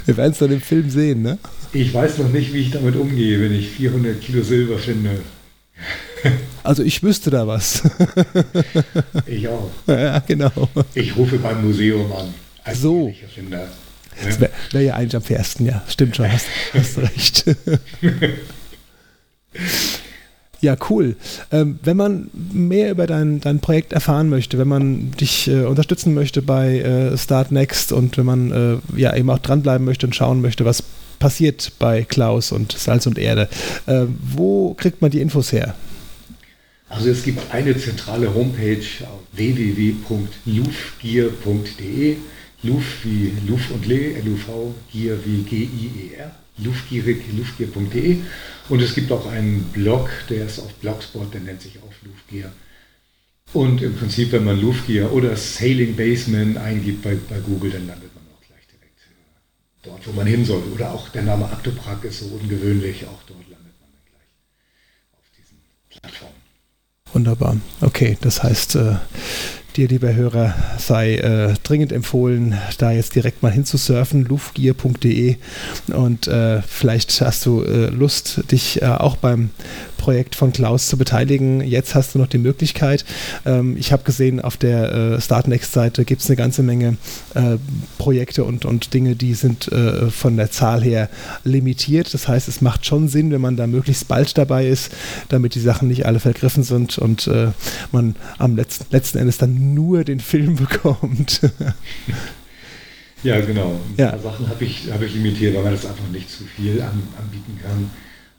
Wir 0.06 0.18
werden 0.18 0.32
es 0.32 0.40
dann 0.40 0.52
im 0.52 0.62
Film 0.62 0.90
sehen, 0.90 1.22
ne? 1.22 1.38
Ich 1.72 1.94
weiß 1.94 2.18
noch 2.20 2.30
nicht, 2.30 2.54
wie 2.54 2.60
ich 2.60 2.72
damit 2.72 2.96
umgehe, 2.96 3.40
wenn 3.42 3.54
ich 3.54 3.70
400 3.70 4.20
Kilo 4.22 4.44
Silber 4.44 4.78
finde. 4.78 5.20
Also 6.64 6.84
ich 6.84 7.04
wüsste 7.04 7.30
da 7.30 7.48
was. 7.48 7.84
Ich 9.28 9.48
auch. 9.48 9.70
Ja, 9.88 10.20
genau. 10.20 10.52
Ich 10.94 11.16
rufe 11.16 11.38
beim 11.38 11.64
Museum 11.64 12.12
an. 12.12 12.34
so. 12.74 13.14
Das 14.24 14.40
wäre 14.40 14.52
wär 14.72 14.82
ja 14.82 14.94
eigentlich 14.96 15.16
am 15.16 15.22
fairsten, 15.22 15.66
ja. 15.66 15.84
Stimmt 15.88 16.16
schon, 16.16 16.32
hast, 16.32 16.48
hast 16.74 16.98
recht. 16.98 17.46
Ja, 20.62 20.76
cool. 20.90 21.16
Ähm, 21.52 21.80
wenn 21.84 21.98
man 21.98 22.30
mehr 22.34 22.90
über 22.90 23.06
dein, 23.06 23.40
dein 23.40 23.60
Projekt 23.60 23.94
erfahren 23.94 24.30
möchte, 24.30 24.58
wenn 24.58 24.68
man 24.68 25.12
dich 25.12 25.48
äh, 25.48 25.66
unterstützen 25.66 26.16
möchte 26.16 26.42
bei 26.42 26.80
äh, 26.80 27.18
Start 27.18 27.52
Next 27.52 27.92
und 27.92 28.18
wenn 28.18 28.26
man 28.26 28.52
äh, 28.52 29.00
ja 29.00 29.16
eben 29.16 29.30
auch 29.30 29.38
dranbleiben 29.38 29.86
möchte 29.86 30.08
und 30.08 30.16
schauen 30.16 30.42
möchte, 30.42 30.66
was 30.66 30.82
passiert 31.20 31.74
bei 31.78 32.04
Klaus 32.04 32.52
und 32.52 32.72
Salz 32.72 33.06
und 33.06 33.20
Erde, 33.20 33.48
äh, 33.86 34.06
wo 34.20 34.74
kriegt 34.74 35.02
man 35.02 35.12
die 35.12 35.22
Infos 35.22 35.52
her? 35.52 35.76
Also 36.96 37.10
es 37.10 37.24
gibt 37.24 37.52
eine 37.52 37.76
zentrale 37.78 38.34
Homepage 38.34 38.86
auf 39.02 39.20
www.lufgier.de. 39.34 42.16
Luf 42.64 42.84
wie 43.04 43.34
Luf 43.46 43.70
und 43.72 43.86
Le, 43.86 44.16
L-U-V, 44.16 44.74
Gier 44.94 45.20
wie 45.26 45.42
G-I-E-R, 45.44 46.32
lufgierig, 46.58 47.22
lufgier.de. 47.36 48.20
Und 48.70 48.82
es 48.82 48.96
gibt 48.96 49.12
auch 49.12 49.30
einen 49.30 49.64
Blog, 49.74 50.10
der 50.30 50.46
ist 50.46 50.60
auf 50.60 50.74
Blogspot, 50.76 51.34
der 51.34 51.42
nennt 51.42 51.62
sich 51.62 51.80
auch 51.80 51.92
Lufgier. 52.06 52.54
Und 53.52 53.82
im 53.82 53.98
Prinzip, 53.98 54.32
wenn 54.32 54.46
man 54.46 54.62
Lufgier 54.62 55.12
oder 55.12 55.36
Sailing 55.36 55.98
Baseman 55.98 56.58
eingibt 56.58 57.02
bei, 57.04 57.18
bei 57.30 57.40
Google, 57.40 57.72
dann 57.72 57.88
landet 57.88 58.16
man 58.16 58.24
auch 58.34 58.40
gleich 58.48 58.66
direkt 58.68 59.00
äh, 59.00 59.84
dort, 59.84 60.08
wo 60.08 60.14
man 60.14 60.28
hin 60.28 60.46
soll. 60.46 60.64
Oder 60.74 60.94
auch 60.94 61.10
der 61.10 61.24
Name 61.24 61.52
Actoprak 61.52 62.06
ist 62.06 62.20
so 62.20 62.28
ungewöhnlich, 62.28 63.06
auch 63.06 63.22
dort 63.28 63.50
landet 63.50 63.74
man 63.82 63.92
dann 63.92 64.06
gleich 64.06 64.30
auf 65.12 65.26
diesen 65.38 65.58
Plattformen. 65.90 66.35
Wunderbar. 67.16 67.56
Okay, 67.80 68.18
das 68.20 68.44
heißt, 68.44 68.76
äh, 68.76 68.96
dir, 69.78 69.88
lieber 69.88 70.14
Hörer, 70.14 70.54
sei 70.78 71.16
äh, 71.16 71.54
dringend 71.64 71.94
empfohlen, 71.94 72.58
da 72.78 72.92
jetzt 72.92 73.16
direkt 73.16 73.42
mal 73.42 73.54
hinzusurfen, 73.54 74.26
luftgier.de 74.26 75.38
und 75.94 76.28
äh, 76.28 76.62
vielleicht 76.62 77.22
hast 77.22 77.46
du 77.46 77.64
äh, 77.64 77.88
Lust, 77.88 78.52
dich 78.52 78.82
äh, 78.82 78.88
auch 78.88 79.16
beim 79.16 79.52
Projekt 80.06 80.36
von 80.36 80.54
Klaus 80.54 80.86
zu 80.86 81.00
beteiligen. 81.00 81.62
Jetzt 81.62 81.96
hast 81.96 82.14
du 82.14 82.20
noch 82.20 82.28
die 82.28 82.38
Möglichkeit. 82.38 83.06
Ähm, 83.44 83.76
ich 83.76 83.92
habe 83.92 84.04
gesehen, 84.04 84.40
auf 84.40 84.56
der 84.56 84.94
äh, 84.94 85.20
Startnext-Seite 85.20 86.06
gibt 86.06 86.22
es 86.22 86.30
eine 86.30 86.36
ganze 86.36 86.62
Menge 86.62 86.98
äh, 87.34 87.58
Projekte 87.98 88.44
und, 88.44 88.66
und 88.66 88.94
Dinge, 88.94 89.16
die 89.16 89.34
sind 89.34 89.68
äh, 89.72 90.12
von 90.12 90.38
der 90.38 90.52
Zahl 90.52 90.84
her 90.84 91.10
limitiert. 91.44 92.14
Das 92.14 92.28
heißt, 92.28 92.48
es 92.48 92.62
macht 92.62 92.86
schon 92.86 93.08
Sinn, 93.08 93.32
wenn 93.32 93.42
man 93.42 93.58
da 93.58 93.66
möglichst 93.66 94.08
bald 94.08 94.38
dabei 94.38 94.68
ist, 94.68 94.92
damit 95.30 95.56
die 95.56 95.60
Sachen 95.60 95.88
nicht 95.88 96.06
alle 96.06 96.20
vergriffen 96.20 96.62
sind 96.62 97.00
und 97.00 97.26
äh, 97.26 97.48
man 97.92 98.16
am 98.38 98.56
letzten, 98.56 98.86
letzten 98.92 99.18
Endes 99.18 99.40
dann 99.40 99.74
nur 99.74 100.04
den 100.04 100.20
Film 100.20 100.56
bekommt. 100.68 101.42
Ja, 103.24 103.42
genau. 103.42 103.72
Ein 103.72 103.96
ja. 103.98 104.10
paar 104.12 104.20
Sachen 104.20 104.48
habe 104.48 104.64
ich, 104.66 104.92
hab 104.92 105.02
ich 105.02 105.16
limitiert, 105.16 105.56
weil 105.56 105.64
man 105.64 105.74
das 105.74 105.88
einfach 105.88 106.08
nicht 106.12 106.30
zu 106.30 106.44
viel 106.44 106.80
an, 106.80 107.02
anbieten 107.18 107.60
kann. 107.60 107.90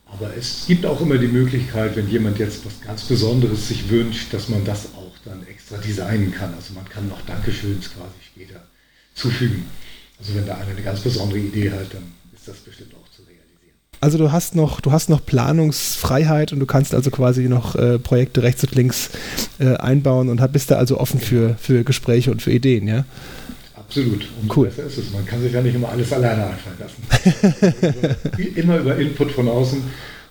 Aber 0.06 0.34
es 0.36 0.64
gibt 0.66 0.86
auch 0.86 1.00
immer 1.00 1.18
die 1.18 1.26
Möglichkeit, 1.26 1.96
wenn 1.96 2.08
jemand 2.08 2.38
jetzt 2.38 2.64
was 2.64 2.80
ganz 2.80 3.02
Besonderes 3.02 3.68
sich 3.68 3.90
wünscht, 3.90 4.32
dass 4.32 4.48
man 4.48 4.64
das 4.64 4.86
auch 4.96 5.12
dann 5.24 5.44
extra 5.46 5.76
designen 5.78 6.32
kann. 6.32 6.54
Also 6.54 6.74
man 6.74 6.88
kann 6.88 7.08
noch 7.08 7.20
Dankeschöns 7.26 7.90
quasi 7.92 8.14
später 8.24 8.60
zufügen. 9.14 9.64
Also 10.18 10.34
wenn 10.34 10.46
da 10.46 10.54
einer 10.54 10.70
eine 10.70 10.82
ganz 10.82 11.00
besondere 11.00 11.40
Idee 11.40 11.70
hat, 11.70 11.92
dann 11.92 12.04
ist 12.34 12.46
das 12.46 12.56
bestimmt 12.58 12.94
auch 12.94 13.10
zu 13.10 13.22
realisieren. 13.22 13.74
Also 14.00 14.16
du 14.16 14.30
hast 14.30 14.54
noch, 14.54 14.80
du 14.80 14.92
hast 14.92 15.08
noch 15.10 15.24
Planungsfreiheit 15.24 16.52
und 16.52 16.60
du 16.60 16.66
kannst 16.66 16.94
also 16.94 17.10
quasi 17.10 17.48
noch 17.48 17.74
äh, 17.74 17.98
Projekte 17.98 18.42
rechts 18.42 18.62
und 18.62 18.74
links 18.74 19.10
äh, 19.58 19.76
einbauen 19.76 20.28
und 20.28 20.40
bist 20.52 20.70
da 20.70 20.76
also 20.76 20.98
offen 20.98 21.20
für, 21.20 21.56
für 21.58 21.82
Gespräche 21.82 22.30
und 22.30 22.40
für 22.42 22.52
Ideen, 22.52 22.86
ja? 22.86 23.04
Absolut. 23.86 24.26
Und 24.40 24.56
cool. 24.56 24.66
besser 24.66 24.84
ist 24.84 24.98
es. 24.98 25.12
Man 25.12 25.24
kann 25.24 25.40
sich 25.40 25.52
ja 25.52 25.62
nicht 25.62 25.74
immer 25.74 25.88
alles 25.88 26.12
alleine 26.12 26.46
einfallen 26.46 26.78
lassen. 26.78 28.32
immer 28.56 28.78
über 28.78 28.96
Input 28.96 29.30
von 29.30 29.48
außen. 29.48 29.82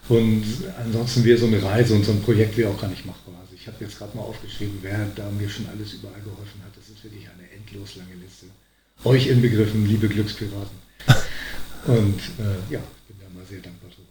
Und 0.09 0.43
ansonsten 0.83 1.23
wäre 1.23 1.37
so 1.37 1.47
eine 1.47 1.63
Reise 1.63 1.95
und 1.95 2.05
so 2.05 2.11
ein 2.11 2.21
Projekt 2.21 2.57
wäre 2.57 2.69
auch 2.69 2.79
gar 2.79 2.89
nicht 2.89 3.05
machbar. 3.05 3.33
Also 3.41 3.55
ich 3.55 3.65
habe 3.65 3.77
jetzt 3.79 3.97
gerade 3.97 4.15
mal 4.15 4.23
aufgeschrieben, 4.23 4.77
wer 4.81 5.07
da 5.15 5.29
mir 5.31 5.49
schon 5.49 5.67
alles 5.67 5.93
überall 5.93 6.21
geholfen 6.21 6.61
hat. 6.63 6.75
Das 6.75 6.89
ist 6.89 7.03
wirklich 7.03 7.27
eine 7.27 7.49
endlos 7.51 7.95
lange 7.95 8.13
Liste. 8.21 8.47
Euch 9.03 9.27
inbegriffen, 9.27 9.87
liebe 9.87 10.07
Glückspiraten. 10.07 10.77
Und 11.87 12.19
äh, 12.39 12.73
ja, 12.73 12.79
ich 12.79 13.15
bin 13.15 13.17
da 13.19 13.29
mal 13.33 13.45
sehr 13.47 13.59
dankbar 13.59 13.89
drüber. 13.89 14.04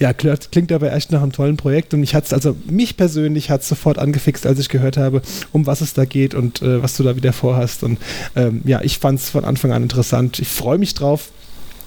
Ja, 0.00 0.14
klingt 0.14 0.72
aber 0.72 0.94
echt 0.94 1.12
nach 1.12 1.22
einem 1.22 1.32
tollen 1.32 1.58
Projekt 1.58 1.92
und 1.92 2.02
ich 2.02 2.14
hatte 2.14 2.28
es, 2.28 2.32
also 2.32 2.56
mich 2.64 2.96
persönlich 2.96 3.50
hat 3.50 3.60
es 3.60 3.68
sofort 3.68 3.98
angefixt, 3.98 4.46
als 4.46 4.58
ich 4.58 4.70
gehört 4.70 4.96
habe, 4.96 5.20
um 5.52 5.66
was 5.66 5.82
es 5.82 5.92
da 5.92 6.06
geht 6.06 6.34
und 6.34 6.62
äh, 6.62 6.82
was 6.82 6.96
du 6.96 7.02
da 7.02 7.16
wieder 7.16 7.34
vorhast. 7.34 7.82
Und 7.82 7.98
ähm, 8.34 8.62
ja, 8.64 8.80
ich 8.80 8.98
fand 8.98 9.18
es 9.18 9.28
von 9.28 9.44
Anfang 9.44 9.72
an 9.72 9.82
interessant. 9.82 10.38
Ich 10.38 10.48
freue 10.48 10.78
mich 10.78 10.94
drauf 10.94 11.30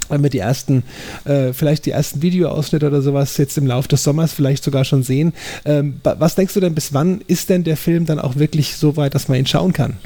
wenn 0.09 0.21
wir 0.21 0.29
die 0.29 0.39
ersten, 0.39 0.83
äh, 1.23 1.53
vielleicht 1.53 1.85
die 1.85 1.91
ersten 1.91 2.21
Videoausschnitte 2.21 2.85
oder 2.85 3.01
sowas 3.01 3.37
jetzt 3.37 3.57
im 3.57 3.65
Laufe 3.65 3.87
des 3.87 4.03
Sommers 4.03 4.33
vielleicht 4.33 4.63
sogar 4.63 4.83
schon 4.83 5.01
sehen. 5.01 5.33
Ähm, 5.65 5.99
was 6.03 6.35
denkst 6.35 6.53
du 6.53 6.59
denn, 6.59 6.75
bis 6.75 6.93
wann 6.93 7.21
ist 7.25 7.49
denn 7.49 7.63
der 7.63 7.77
Film 7.77 8.05
dann 8.05 8.19
auch 8.19 8.35
wirklich 8.35 8.75
so 8.75 8.95
weit, 8.97 9.15
dass 9.15 9.27
man 9.29 9.39
ihn 9.39 9.47
schauen 9.47 9.73
kann? 9.73 9.97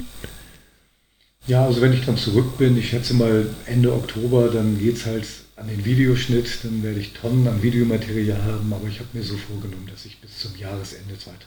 Ja, 1.46 1.66
also 1.66 1.82
wenn 1.82 1.92
ich 1.92 2.06
dann 2.06 2.16
zurück 2.16 2.56
bin, 2.58 2.78
ich 2.78 2.90
schätze 2.90 3.12
mal 3.12 3.46
Ende 3.66 3.92
Oktober, 3.92 4.48
dann 4.48 4.78
geht 4.78 4.96
es 4.96 5.04
halt 5.04 5.26
an 5.58 5.68
den 5.68 5.84
Videoschnitt, 5.84 6.46
dann 6.62 6.82
werde 6.82 7.00
ich 7.00 7.12
Tonnen 7.12 7.46
an 7.48 7.62
Videomaterial 7.62 8.42
haben, 8.44 8.72
aber 8.72 8.86
ich 8.88 9.00
habe 9.00 9.08
mir 9.12 9.22
so 9.22 9.36
vorgenommen, 9.36 9.88
dass 9.90 10.04
ich 10.04 10.20
bis 10.20 10.38
zum 10.38 10.56
Jahresende 10.56 11.18
2018 11.18 11.42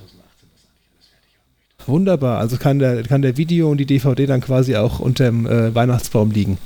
das 0.51 0.67
eigentlich 0.67 0.89
alles 0.91 1.07
fertig 1.07 1.37
haben 1.37 1.47
möchte. 1.55 1.91
Wunderbar, 1.91 2.39
also 2.39 2.57
kann 2.57 2.79
der, 2.79 3.03
kann 3.03 3.21
der 3.21 3.37
Video 3.37 3.71
und 3.71 3.77
die 3.77 3.85
DVD 3.85 4.25
dann 4.25 4.41
quasi 4.41 4.75
auch 4.75 4.99
unter 4.99 5.25
dem 5.25 5.47
äh, 5.47 5.73
Weihnachtsbaum 5.73 6.31
liegen. 6.31 6.57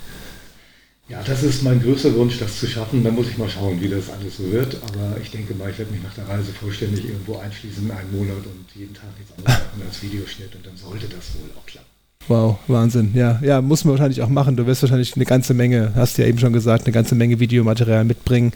Ja, 1.08 1.22
das 1.22 1.44
ist 1.44 1.62
mein 1.62 1.80
größter 1.84 2.16
Wunsch, 2.16 2.40
das 2.40 2.60
zu 2.60 2.66
schaffen. 2.66 3.04
Da 3.04 3.12
muss 3.12 3.30
ich 3.30 3.38
mal 3.38 3.48
schauen, 3.48 3.80
wie 3.80 3.90
das 3.90 4.10
alles 4.10 4.38
so 4.38 4.52
wird. 4.52 4.76
Aber 4.88 5.18
ich 5.22 5.30
denke 5.30 5.54
mal, 5.54 5.70
ich 5.70 5.78
werde 5.78 5.92
mich 5.92 6.02
nach 6.02 6.16
der 6.16 6.28
Reise 6.28 6.52
vollständig 6.52 7.06
irgendwo 7.06 7.38
einschließen, 7.38 7.92
einen 7.92 8.12
Monat 8.12 8.44
und 8.44 8.66
jeden 8.74 8.96
Tag 8.96 9.16
nichts 9.16 9.32
anderes 9.38 9.60
machen 9.60 9.84
als 9.88 10.02
Videoschnitt 10.02 10.56
und 10.56 10.66
dann 10.66 10.76
sollte 10.76 11.06
das 11.08 11.36
wohl 11.36 11.52
auch 11.56 11.66
klappen. 11.68 11.95
Wow, 12.28 12.58
Wahnsinn. 12.68 13.12
Ja, 13.14 13.40
ja, 13.44 13.62
muss 13.62 13.86
man 13.86 13.94
wahrscheinlich 13.94 14.24
auch 14.24 14.30
machen. 14.30 14.56
Du 14.56 14.66
wirst 14.66 14.82
wahrscheinlich 14.82 15.16
eine 15.16 15.26
ganze 15.26 15.54
Menge, 15.54 15.92
hast 15.96 16.18
du 16.18 16.24
ja 16.24 16.28
eben 16.28 16.40
schon 16.40 16.54
gesagt, 16.54 16.86
eine 16.86 16.94
ganze 16.94 17.14
Menge 17.14 17.40
Videomaterial 17.40 18.04
mitbringen. 18.04 18.52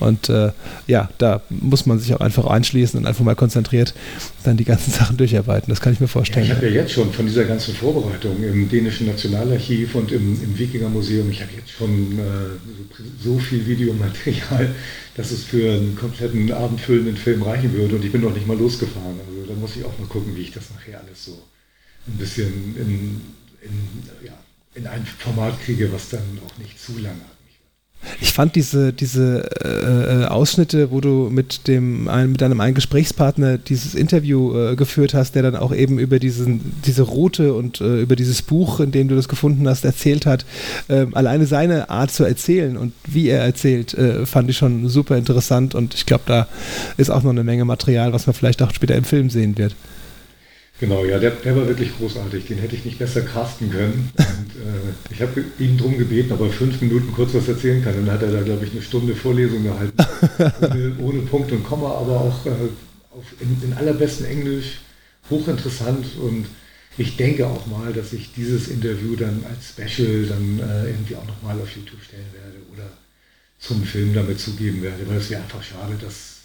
Und 0.00 0.28
äh, 0.28 0.52
ja, 0.86 1.08
da 1.16 1.40
muss 1.48 1.86
man 1.86 1.98
sich 1.98 2.12
auch 2.14 2.20
einfach 2.20 2.46
einschließen 2.46 3.00
und 3.00 3.06
einfach 3.06 3.24
mal 3.24 3.34
konzentriert 3.34 3.94
dann 4.44 4.58
die 4.58 4.64
ganzen 4.64 4.92
Sachen 4.98 5.16
durcharbeiten. 5.16 5.70
Das 5.70 5.80
kann 5.80 5.94
ich 5.94 6.00
mir 6.00 6.08
vorstellen. 6.08 6.46
Ja, 6.46 6.52
ich 6.52 6.56
habe 6.58 6.68
ja 6.68 6.82
jetzt 6.82 6.92
schon 6.92 7.10
von 7.10 7.24
dieser 7.24 7.44
ganzen 7.44 7.74
Vorbereitung 7.74 8.42
im 8.42 8.68
dänischen 8.68 9.06
Nationalarchiv 9.06 9.94
und 9.94 10.12
im, 10.12 10.38
im 10.42 10.58
Wikingermuseum, 10.58 11.30
ich 11.30 11.40
habe 11.40 11.52
jetzt 11.56 11.70
schon 11.70 12.18
äh, 12.18 12.22
so, 13.22 13.32
so 13.32 13.38
viel 13.38 13.66
Videomaterial, 13.66 14.74
dass 15.16 15.30
es 15.30 15.44
für 15.44 15.72
einen 15.72 15.96
kompletten 15.96 16.52
abendfüllenden 16.52 17.16
Film 17.16 17.42
reichen 17.42 17.72
würde. 17.72 17.96
Und 17.96 18.04
ich 18.04 18.12
bin 18.12 18.20
noch 18.20 18.34
nicht 18.34 18.46
mal 18.46 18.58
losgefahren. 18.58 19.18
Also 19.26 19.48
da 19.48 19.58
muss 19.58 19.74
ich 19.74 19.84
auch 19.86 19.98
mal 19.98 20.06
gucken, 20.06 20.36
wie 20.36 20.42
ich 20.42 20.52
das 20.52 20.64
nachher 20.74 21.00
alles 21.00 21.24
so 21.24 21.38
ein 22.06 22.18
bisschen 22.18 22.76
in, 22.76 23.20
in, 23.62 24.26
ja, 24.26 24.32
in 24.74 24.86
ein 24.86 25.04
Format 25.18 25.60
kriege, 25.62 25.92
was 25.92 26.10
dann 26.10 26.22
auch 26.46 26.58
nicht 26.58 26.80
zu 26.80 26.92
lange 26.98 27.20
hat. 27.20 27.36
Ich 28.20 28.32
fand 28.32 28.54
diese, 28.54 28.92
diese 28.92 29.48
äh, 29.64 30.22
äh, 30.22 30.24
Ausschnitte, 30.26 30.90
wo 30.90 31.00
du 31.00 31.28
mit, 31.30 31.66
dem, 31.66 32.08
ein, 32.08 32.32
mit 32.32 32.40
deinem 32.40 32.60
einen 32.60 32.74
Gesprächspartner 32.74 33.58
dieses 33.58 33.94
Interview 33.94 34.56
äh, 34.56 34.76
geführt 34.76 35.12
hast, 35.12 35.34
der 35.34 35.42
dann 35.42 35.56
auch 35.56 35.74
eben 35.74 35.98
über 35.98 36.18
diesen, 36.18 36.72
diese 36.84 37.02
Route 37.02 37.54
und 37.54 37.80
äh, 37.80 38.00
über 38.02 38.16
dieses 38.16 38.42
Buch, 38.42 38.80
in 38.80 38.92
dem 38.92 39.08
du 39.08 39.16
das 39.16 39.28
gefunden 39.28 39.68
hast, 39.68 39.84
erzählt 39.84 40.24
hat. 40.24 40.46
Ähm, 40.88 41.14
alleine 41.16 41.46
seine 41.46 41.90
Art 41.90 42.10
zu 42.10 42.24
erzählen 42.24 42.76
und 42.76 42.92
wie 43.06 43.28
er 43.28 43.40
erzählt, 43.40 43.94
äh, 43.94 44.24
fand 44.24 44.48
ich 44.50 44.56
schon 44.56 44.88
super 44.88 45.16
interessant 45.16 45.74
und 45.74 45.94
ich 45.94 46.06
glaube, 46.06 46.24
da 46.26 46.48
ist 46.96 47.10
auch 47.10 47.22
noch 47.22 47.30
eine 47.30 47.44
Menge 47.44 47.64
Material, 47.64 48.12
was 48.12 48.26
man 48.26 48.34
vielleicht 48.34 48.62
auch 48.62 48.72
später 48.72 48.94
im 48.94 49.04
Film 49.04 49.30
sehen 49.30 49.58
wird. 49.58 49.74
Genau, 50.78 51.04
ja, 51.06 51.18
der, 51.18 51.30
der, 51.30 51.56
war 51.56 51.66
wirklich 51.66 51.96
großartig. 51.96 52.46
Den 52.46 52.58
hätte 52.58 52.76
ich 52.76 52.84
nicht 52.84 52.98
besser 52.98 53.22
casten 53.22 53.70
können. 53.70 54.10
Und, 54.18 54.26
äh, 54.56 55.12
ich 55.12 55.22
habe 55.22 55.42
ihn 55.58 55.78
darum 55.78 55.96
gebeten, 55.96 56.32
ob 56.32 56.40
er 56.40 56.50
fünf 56.50 56.80
Minuten 56.82 57.12
kurz 57.12 57.32
was 57.32 57.48
erzählen 57.48 57.82
kann. 57.82 57.94
Dann 57.94 58.14
hat 58.14 58.22
er 58.22 58.32
da, 58.32 58.42
glaube 58.42 58.66
ich, 58.66 58.72
eine 58.72 58.82
Stunde 58.82 59.14
Vorlesung 59.14 59.64
gehalten. 59.64 59.96
ohne, 60.38 60.96
ohne, 61.00 61.20
Punkt 61.20 61.50
und 61.52 61.64
Komma, 61.64 61.92
aber 61.92 62.20
auch 62.20 62.44
äh, 62.44 62.50
auf, 63.10 63.24
in, 63.40 63.62
in 63.62 63.72
allerbesten 63.72 64.26
Englisch. 64.26 64.80
Hochinteressant. 65.30 66.16
Und 66.22 66.46
ich 66.98 67.16
denke 67.16 67.46
auch 67.46 67.66
mal, 67.66 67.94
dass 67.94 68.12
ich 68.12 68.34
dieses 68.34 68.68
Interview 68.68 69.16
dann 69.16 69.44
als 69.48 69.70
Special 69.70 70.26
dann 70.26 70.60
äh, 70.60 70.90
irgendwie 70.90 71.16
auch 71.16 71.26
nochmal 71.26 71.58
auf 71.58 71.74
YouTube 71.74 72.02
stellen 72.02 72.26
werde 72.34 72.58
oder 72.74 72.90
zum 73.58 73.82
Film 73.82 74.12
damit 74.12 74.38
zugeben 74.40 74.82
werde. 74.82 75.08
Weil 75.08 75.16
es 75.16 75.30
wäre 75.30 75.42
einfach 75.42 75.62
schade, 75.62 75.94
dass 75.98 76.35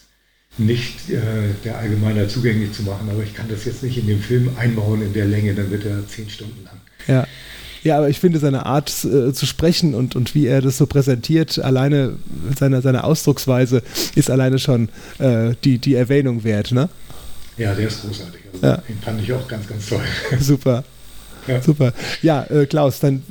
nicht 0.57 1.09
äh, 1.09 1.19
der 1.63 1.77
Allgemeinheit 1.77 2.29
zugänglich 2.29 2.73
zu 2.73 2.83
machen, 2.83 3.09
aber 3.09 3.23
ich 3.23 3.33
kann 3.33 3.47
das 3.49 3.65
jetzt 3.65 3.83
nicht 3.83 3.97
in 3.97 4.07
den 4.07 4.21
Film 4.21 4.49
einbauen 4.57 5.01
in 5.01 5.13
der 5.13 5.25
Länge, 5.25 5.53
dann 5.53 5.71
wird 5.71 5.85
er 5.85 6.07
zehn 6.07 6.29
Stunden 6.29 6.63
lang. 6.65 6.75
Ja. 7.07 7.27
Ja, 7.83 7.97
aber 7.97 8.09
ich 8.09 8.19
finde 8.19 8.37
seine 8.37 8.67
Art 8.67 8.89
äh, 9.05 9.33
zu 9.33 9.47
sprechen 9.47 9.95
und, 9.95 10.15
und 10.15 10.35
wie 10.35 10.45
er 10.45 10.61
das 10.61 10.77
so 10.77 10.85
präsentiert, 10.85 11.57
alleine 11.57 12.13
seine, 12.59 12.81
seine 12.81 13.03
Ausdrucksweise 13.03 13.81
ist 14.13 14.29
alleine 14.29 14.59
schon 14.59 14.89
äh, 15.17 15.55
die, 15.63 15.79
die 15.79 15.95
Erwähnung 15.95 16.43
wert, 16.43 16.71
ne? 16.71 16.89
Ja, 17.57 17.73
der 17.73 17.87
ist 17.87 18.01
großartig. 18.01 18.41
Also 18.53 18.65
ja. 18.65 18.77
Den 18.77 18.99
fand 18.99 19.21
ich 19.21 19.33
auch 19.33 19.47
ganz, 19.47 19.67
ganz 19.67 19.87
toll. 19.87 20.01
Super. 20.39 20.83
Ja. 21.47 21.61
Super. 21.61 21.93
Ja, 22.21 22.43
äh, 22.43 22.65
Klaus, 22.65 22.99
dann 22.99 23.23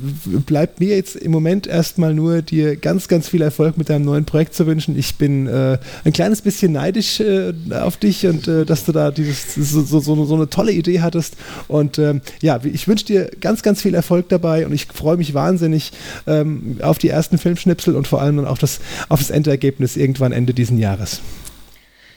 bleibt 0.45 0.79
mir 0.79 0.95
jetzt 0.95 1.15
im 1.15 1.31
Moment 1.31 1.67
erstmal 1.67 2.13
nur 2.13 2.41
dir 2.41 2.75
ganz, 2.75 3.07
ganz 3.07 3.29
viel 3.29 3.41
Erfolg 3.41 3.77
mit 3.77 3.89
deinem 3.89 4.05
neuen 4.05 4.25
Projekt 4.25 4.53
zu 4.53 4.67
wünschen. 4.67 4.97
Ich 4.97 5.15
bin 5.15 5.47
äh, 5.47 5.77
ein 6.03 6.13
kleines 6.13 6.41
bisschen 6.41 6.73
neidisch 6.73 7.19
äh, 7.19 7.53
auf 7.71 7.97
dich 7.97 8.25
und 8.27 8.47
äh, 8.47 8.65
dass 8.65 8.85
du 8.85 8.91
da 8.91 9.11
dieses, 9.11 9.55
so, 9.55 9.99
so, 9.99 10.25
so, 10.25 10.35
eine 10.35 10.49
tolle 10.49 10.71
Idee 10.71 11.01
hattest. 11.01 11.35
Und 11.67 11.99
ähm, 11.99 12.21
ja, 12.41 12.59
ich 12.63 12.87
wünsche 12.87 13.05
dir 13.05 13.31
ganz, 13.39 13.61
ganz 13.61 13.81
viel 13.81 13.95
Erfolg 13.95 14.29
dabei 14.29 14.65
und 14.65 14.73
ich 14.73 14.87
freue 14.87 15.17
mich 15.17 15.33
wahnsinnig 15.33 15.91
ähm, 16.27 16.77
auf 16.81 16.97
die 16.97 17.09
ersten 17.09 17.37
Filmschnipsel 17.37 17.95
und 17.95 18.07
vor 18.07 18.21
allem 18.21 18.37
dann 18.37 18.47
auf 18.47 18.59
das, 18.59 18.79
auf 19.09 19.19
das 19.19 19.29
Endergebnis 19.29 19.97
irgendwann 19.97 20.31
Ende 20.31 20.53
diesen 20.53 20.77
Jahres. 20.77 21.21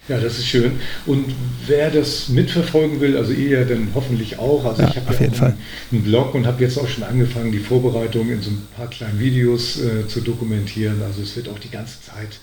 Ja, 0.06 0.20
das 0.20 0.38
ist 0.38 0.46
schön. 0.46 0.72
Und 1.06 1.34
wer 1.66 1.90
das 1.90 2.28
mitverfolgen 2.28 3.00
will, 3.00 3.16
also 3.16 3.32
ihr 3.32 3.60
ja 3.60 3.64
dann 3.64 3.88
hoffentlich 3.94 4.38
auch. 4.38 4.64
Also 4.64 4.82
ja, 4.82 4.90
ich 4.90 4.96
habe 4.96 5.14
ja 5.14 5.20
einen, 5.20 5.58
einen, 5.92 6.02
Blog 6.04 6.34
und 6.34 6.46
habe 6.46 6.62
jetzt 6.62 6.78
auch 6.78 6.88
schon 6.88 7.04
angefangen, 7.04 7.52
die 7.52 7.58
Vorbereitung 7.58 8.30
in 8.30 8.42
so 8.42 8.50
ein 8.50 8.66
paar 8.76 8.88
kleinen 8.88 9.18
Videos 9.18 9.80
äh, 9.80 10.06
zu 10.06 10.20
dokumentieren. 10.20 11.02
Also 11.02 11.22
es 11.22 11.34
wird 11.36 11.48
auch 11.48 11.58
die 11.58 11.70
ganze 11.70 12.02
Zeit 12.02 12.38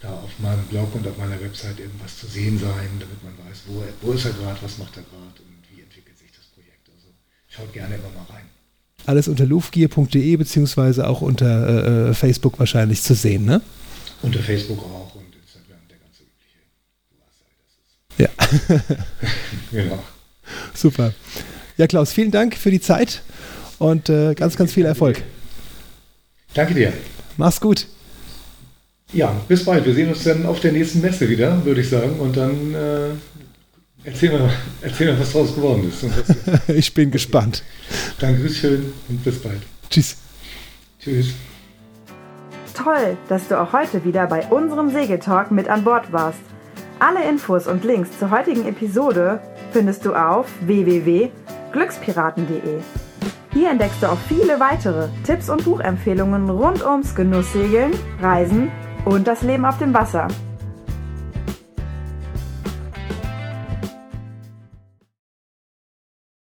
da 0.00 0.08
auf 0.08 0.30
meinem 0.40 0.64
Blog 0.64 0.94
und 0.94 1.06
auf 1.06 1.16
meiner 1.16 1.40
Website 1.40 1.78
irgendwas 1.78 2.18
zu 2.18 2.26
sehen 2.26 2.58
sein, 2.58 2.90
damit 2.98 3.22
man 3.22 3.32
weiß, 3.48 3.62
wo, 3.66 3.82
wo 4.02 4.12
ist 4.12 4.24
er 4.24 4.32
gerade, 4.32 4.58
was 4.60 4.78
macht 4.78 4.96
er 4.96 5.04
gerade 5.04 5.42
und 5.46 5.62
wie 5.70 5.80
entwickelt 5.80 6.18
sich 6.18 6.30
das 6.32 6.46
Projekt. 6.54 6.88
Also 6.92 7.06
schaut 7.48 7.72
gerne 7.72 7.94
immer 7.94 8.10
mal 8.14 8.26
rein. 8.34 8.46
Alles 9.06 9.28
unter 9.28 9.46
luftgier.de 9.46 10.36
beziehungsweise 10.36 11.06
auch 11.06 11.20
unter 11.20 11.68
äh, 11.68 12.10
äh, 12.10 12.14
Facebook 12.14 12.58
wahrscheinlich 12.58 13.02
zu 13.02 13.14
sehen, 13.14 13.44
ne? 13.44 13.62
Unter 14.22 14.40
Facebook 14.40 14.80
auch. 14.80 15.05
Ja. 18.18 18.28
genau. 19.72 20.02
Super. 20.74 21.12
Ja, 21.76 21.86
Klaus, 21.86 22.12
vielen 22.12 22.30
Dank 22.30 22.56
für 22.56 22.70
die 22.70 22.80
Zeit 22.80 23.22
und 23.78 24.08
äh, 24.08 24.34
ganz, 24.34 24.56
ganz 24.56 24.72
viel 24.72 24.86
Erfolg. 24.86 25.22
Danke 26.54 26.74
dir. 26.74 26.92
Mach's 27.36 27.60
gut. 27.60 27.86
Ja, 29.12 29.34
bis 29.46 29.64
bald. 29.64 29.84
Wir 29.84 29.94
sehen 29.94 30.08
uns 30.08 30.24
dann 30.24 30.46
auf 30.46 30.60
der 30.60 30.72
nächsten 30.72 31.00
Messe 31.00 31.28
wieder, 31.28 31.64
würde 31.64 31.80
ich 31.80 31.88
sagen. 31.88 32.18
Und 32.18 32.36
dann 32.36 32.74
äh, 32.74 33.08
erzähl, 34.04 34.32
mal, 34.32 34.50
erzähl 34.80 35.12
mal, 35.12 35.20
was 35.20 35.32
draus 35.32 35.54
geworden 35.54 35.88
ist. 35.88 36.04
ich 36.68 36.92
bin 36.92 37.10
gespannt. 37.10 37.62
Dankeschön 38.18 38.92
und 39.08 39.22
bis 39.22 39.38
bald. 39.38 39.60
Tschüss. 39.90 40.16
Tschüss. 40.98 41.34
Toll, 42.74 43.16
dass 43.28 43.48
du 43.48 43.60
auch 43.60 43.72
heute 43.72 44.04
wieder 44.04 44.26
bei 44.26 44.44
unserem 44.46 44.90
Segeltalk 44.90 45.50
mit 45.50 45.68
an 45.68 45.84
Bord 45.84 46.12
warst. 46.12 46.40
Alle 46.98 47.28
Infos 47.28 47.66
und 47.66 47.84
Links 47.84 48.18
zur 48.18 48.30
heutigen 48.30 48.66
Episode 48.66 49.42
findest 49.70 50.06
du 50.06 50.14
auf 50.14 50.46
www.glückspiraten.de. 50.62 52.80
Hier 53.52 53.70
entdeckst 53.70 54.02
du 54.02 54.06
auch 54.06 54.16
viele 54.28 54.58
weitere 54.60 55.08
Tipps 55.22 55.50
und 55.50 55.62
Buchempfehlungen 55.64 56.48
rund 56.48 56.82
ums 56.82 57.14
Genusssegeln, 57.14 57.92
Reisen 58.22 58.72
und 59.04 59.26
das 59.26 59.42
Leben 59.42 59.66
auf 59.66 59.76
dem 59.76 59.92
Wasser. 59.92 60.28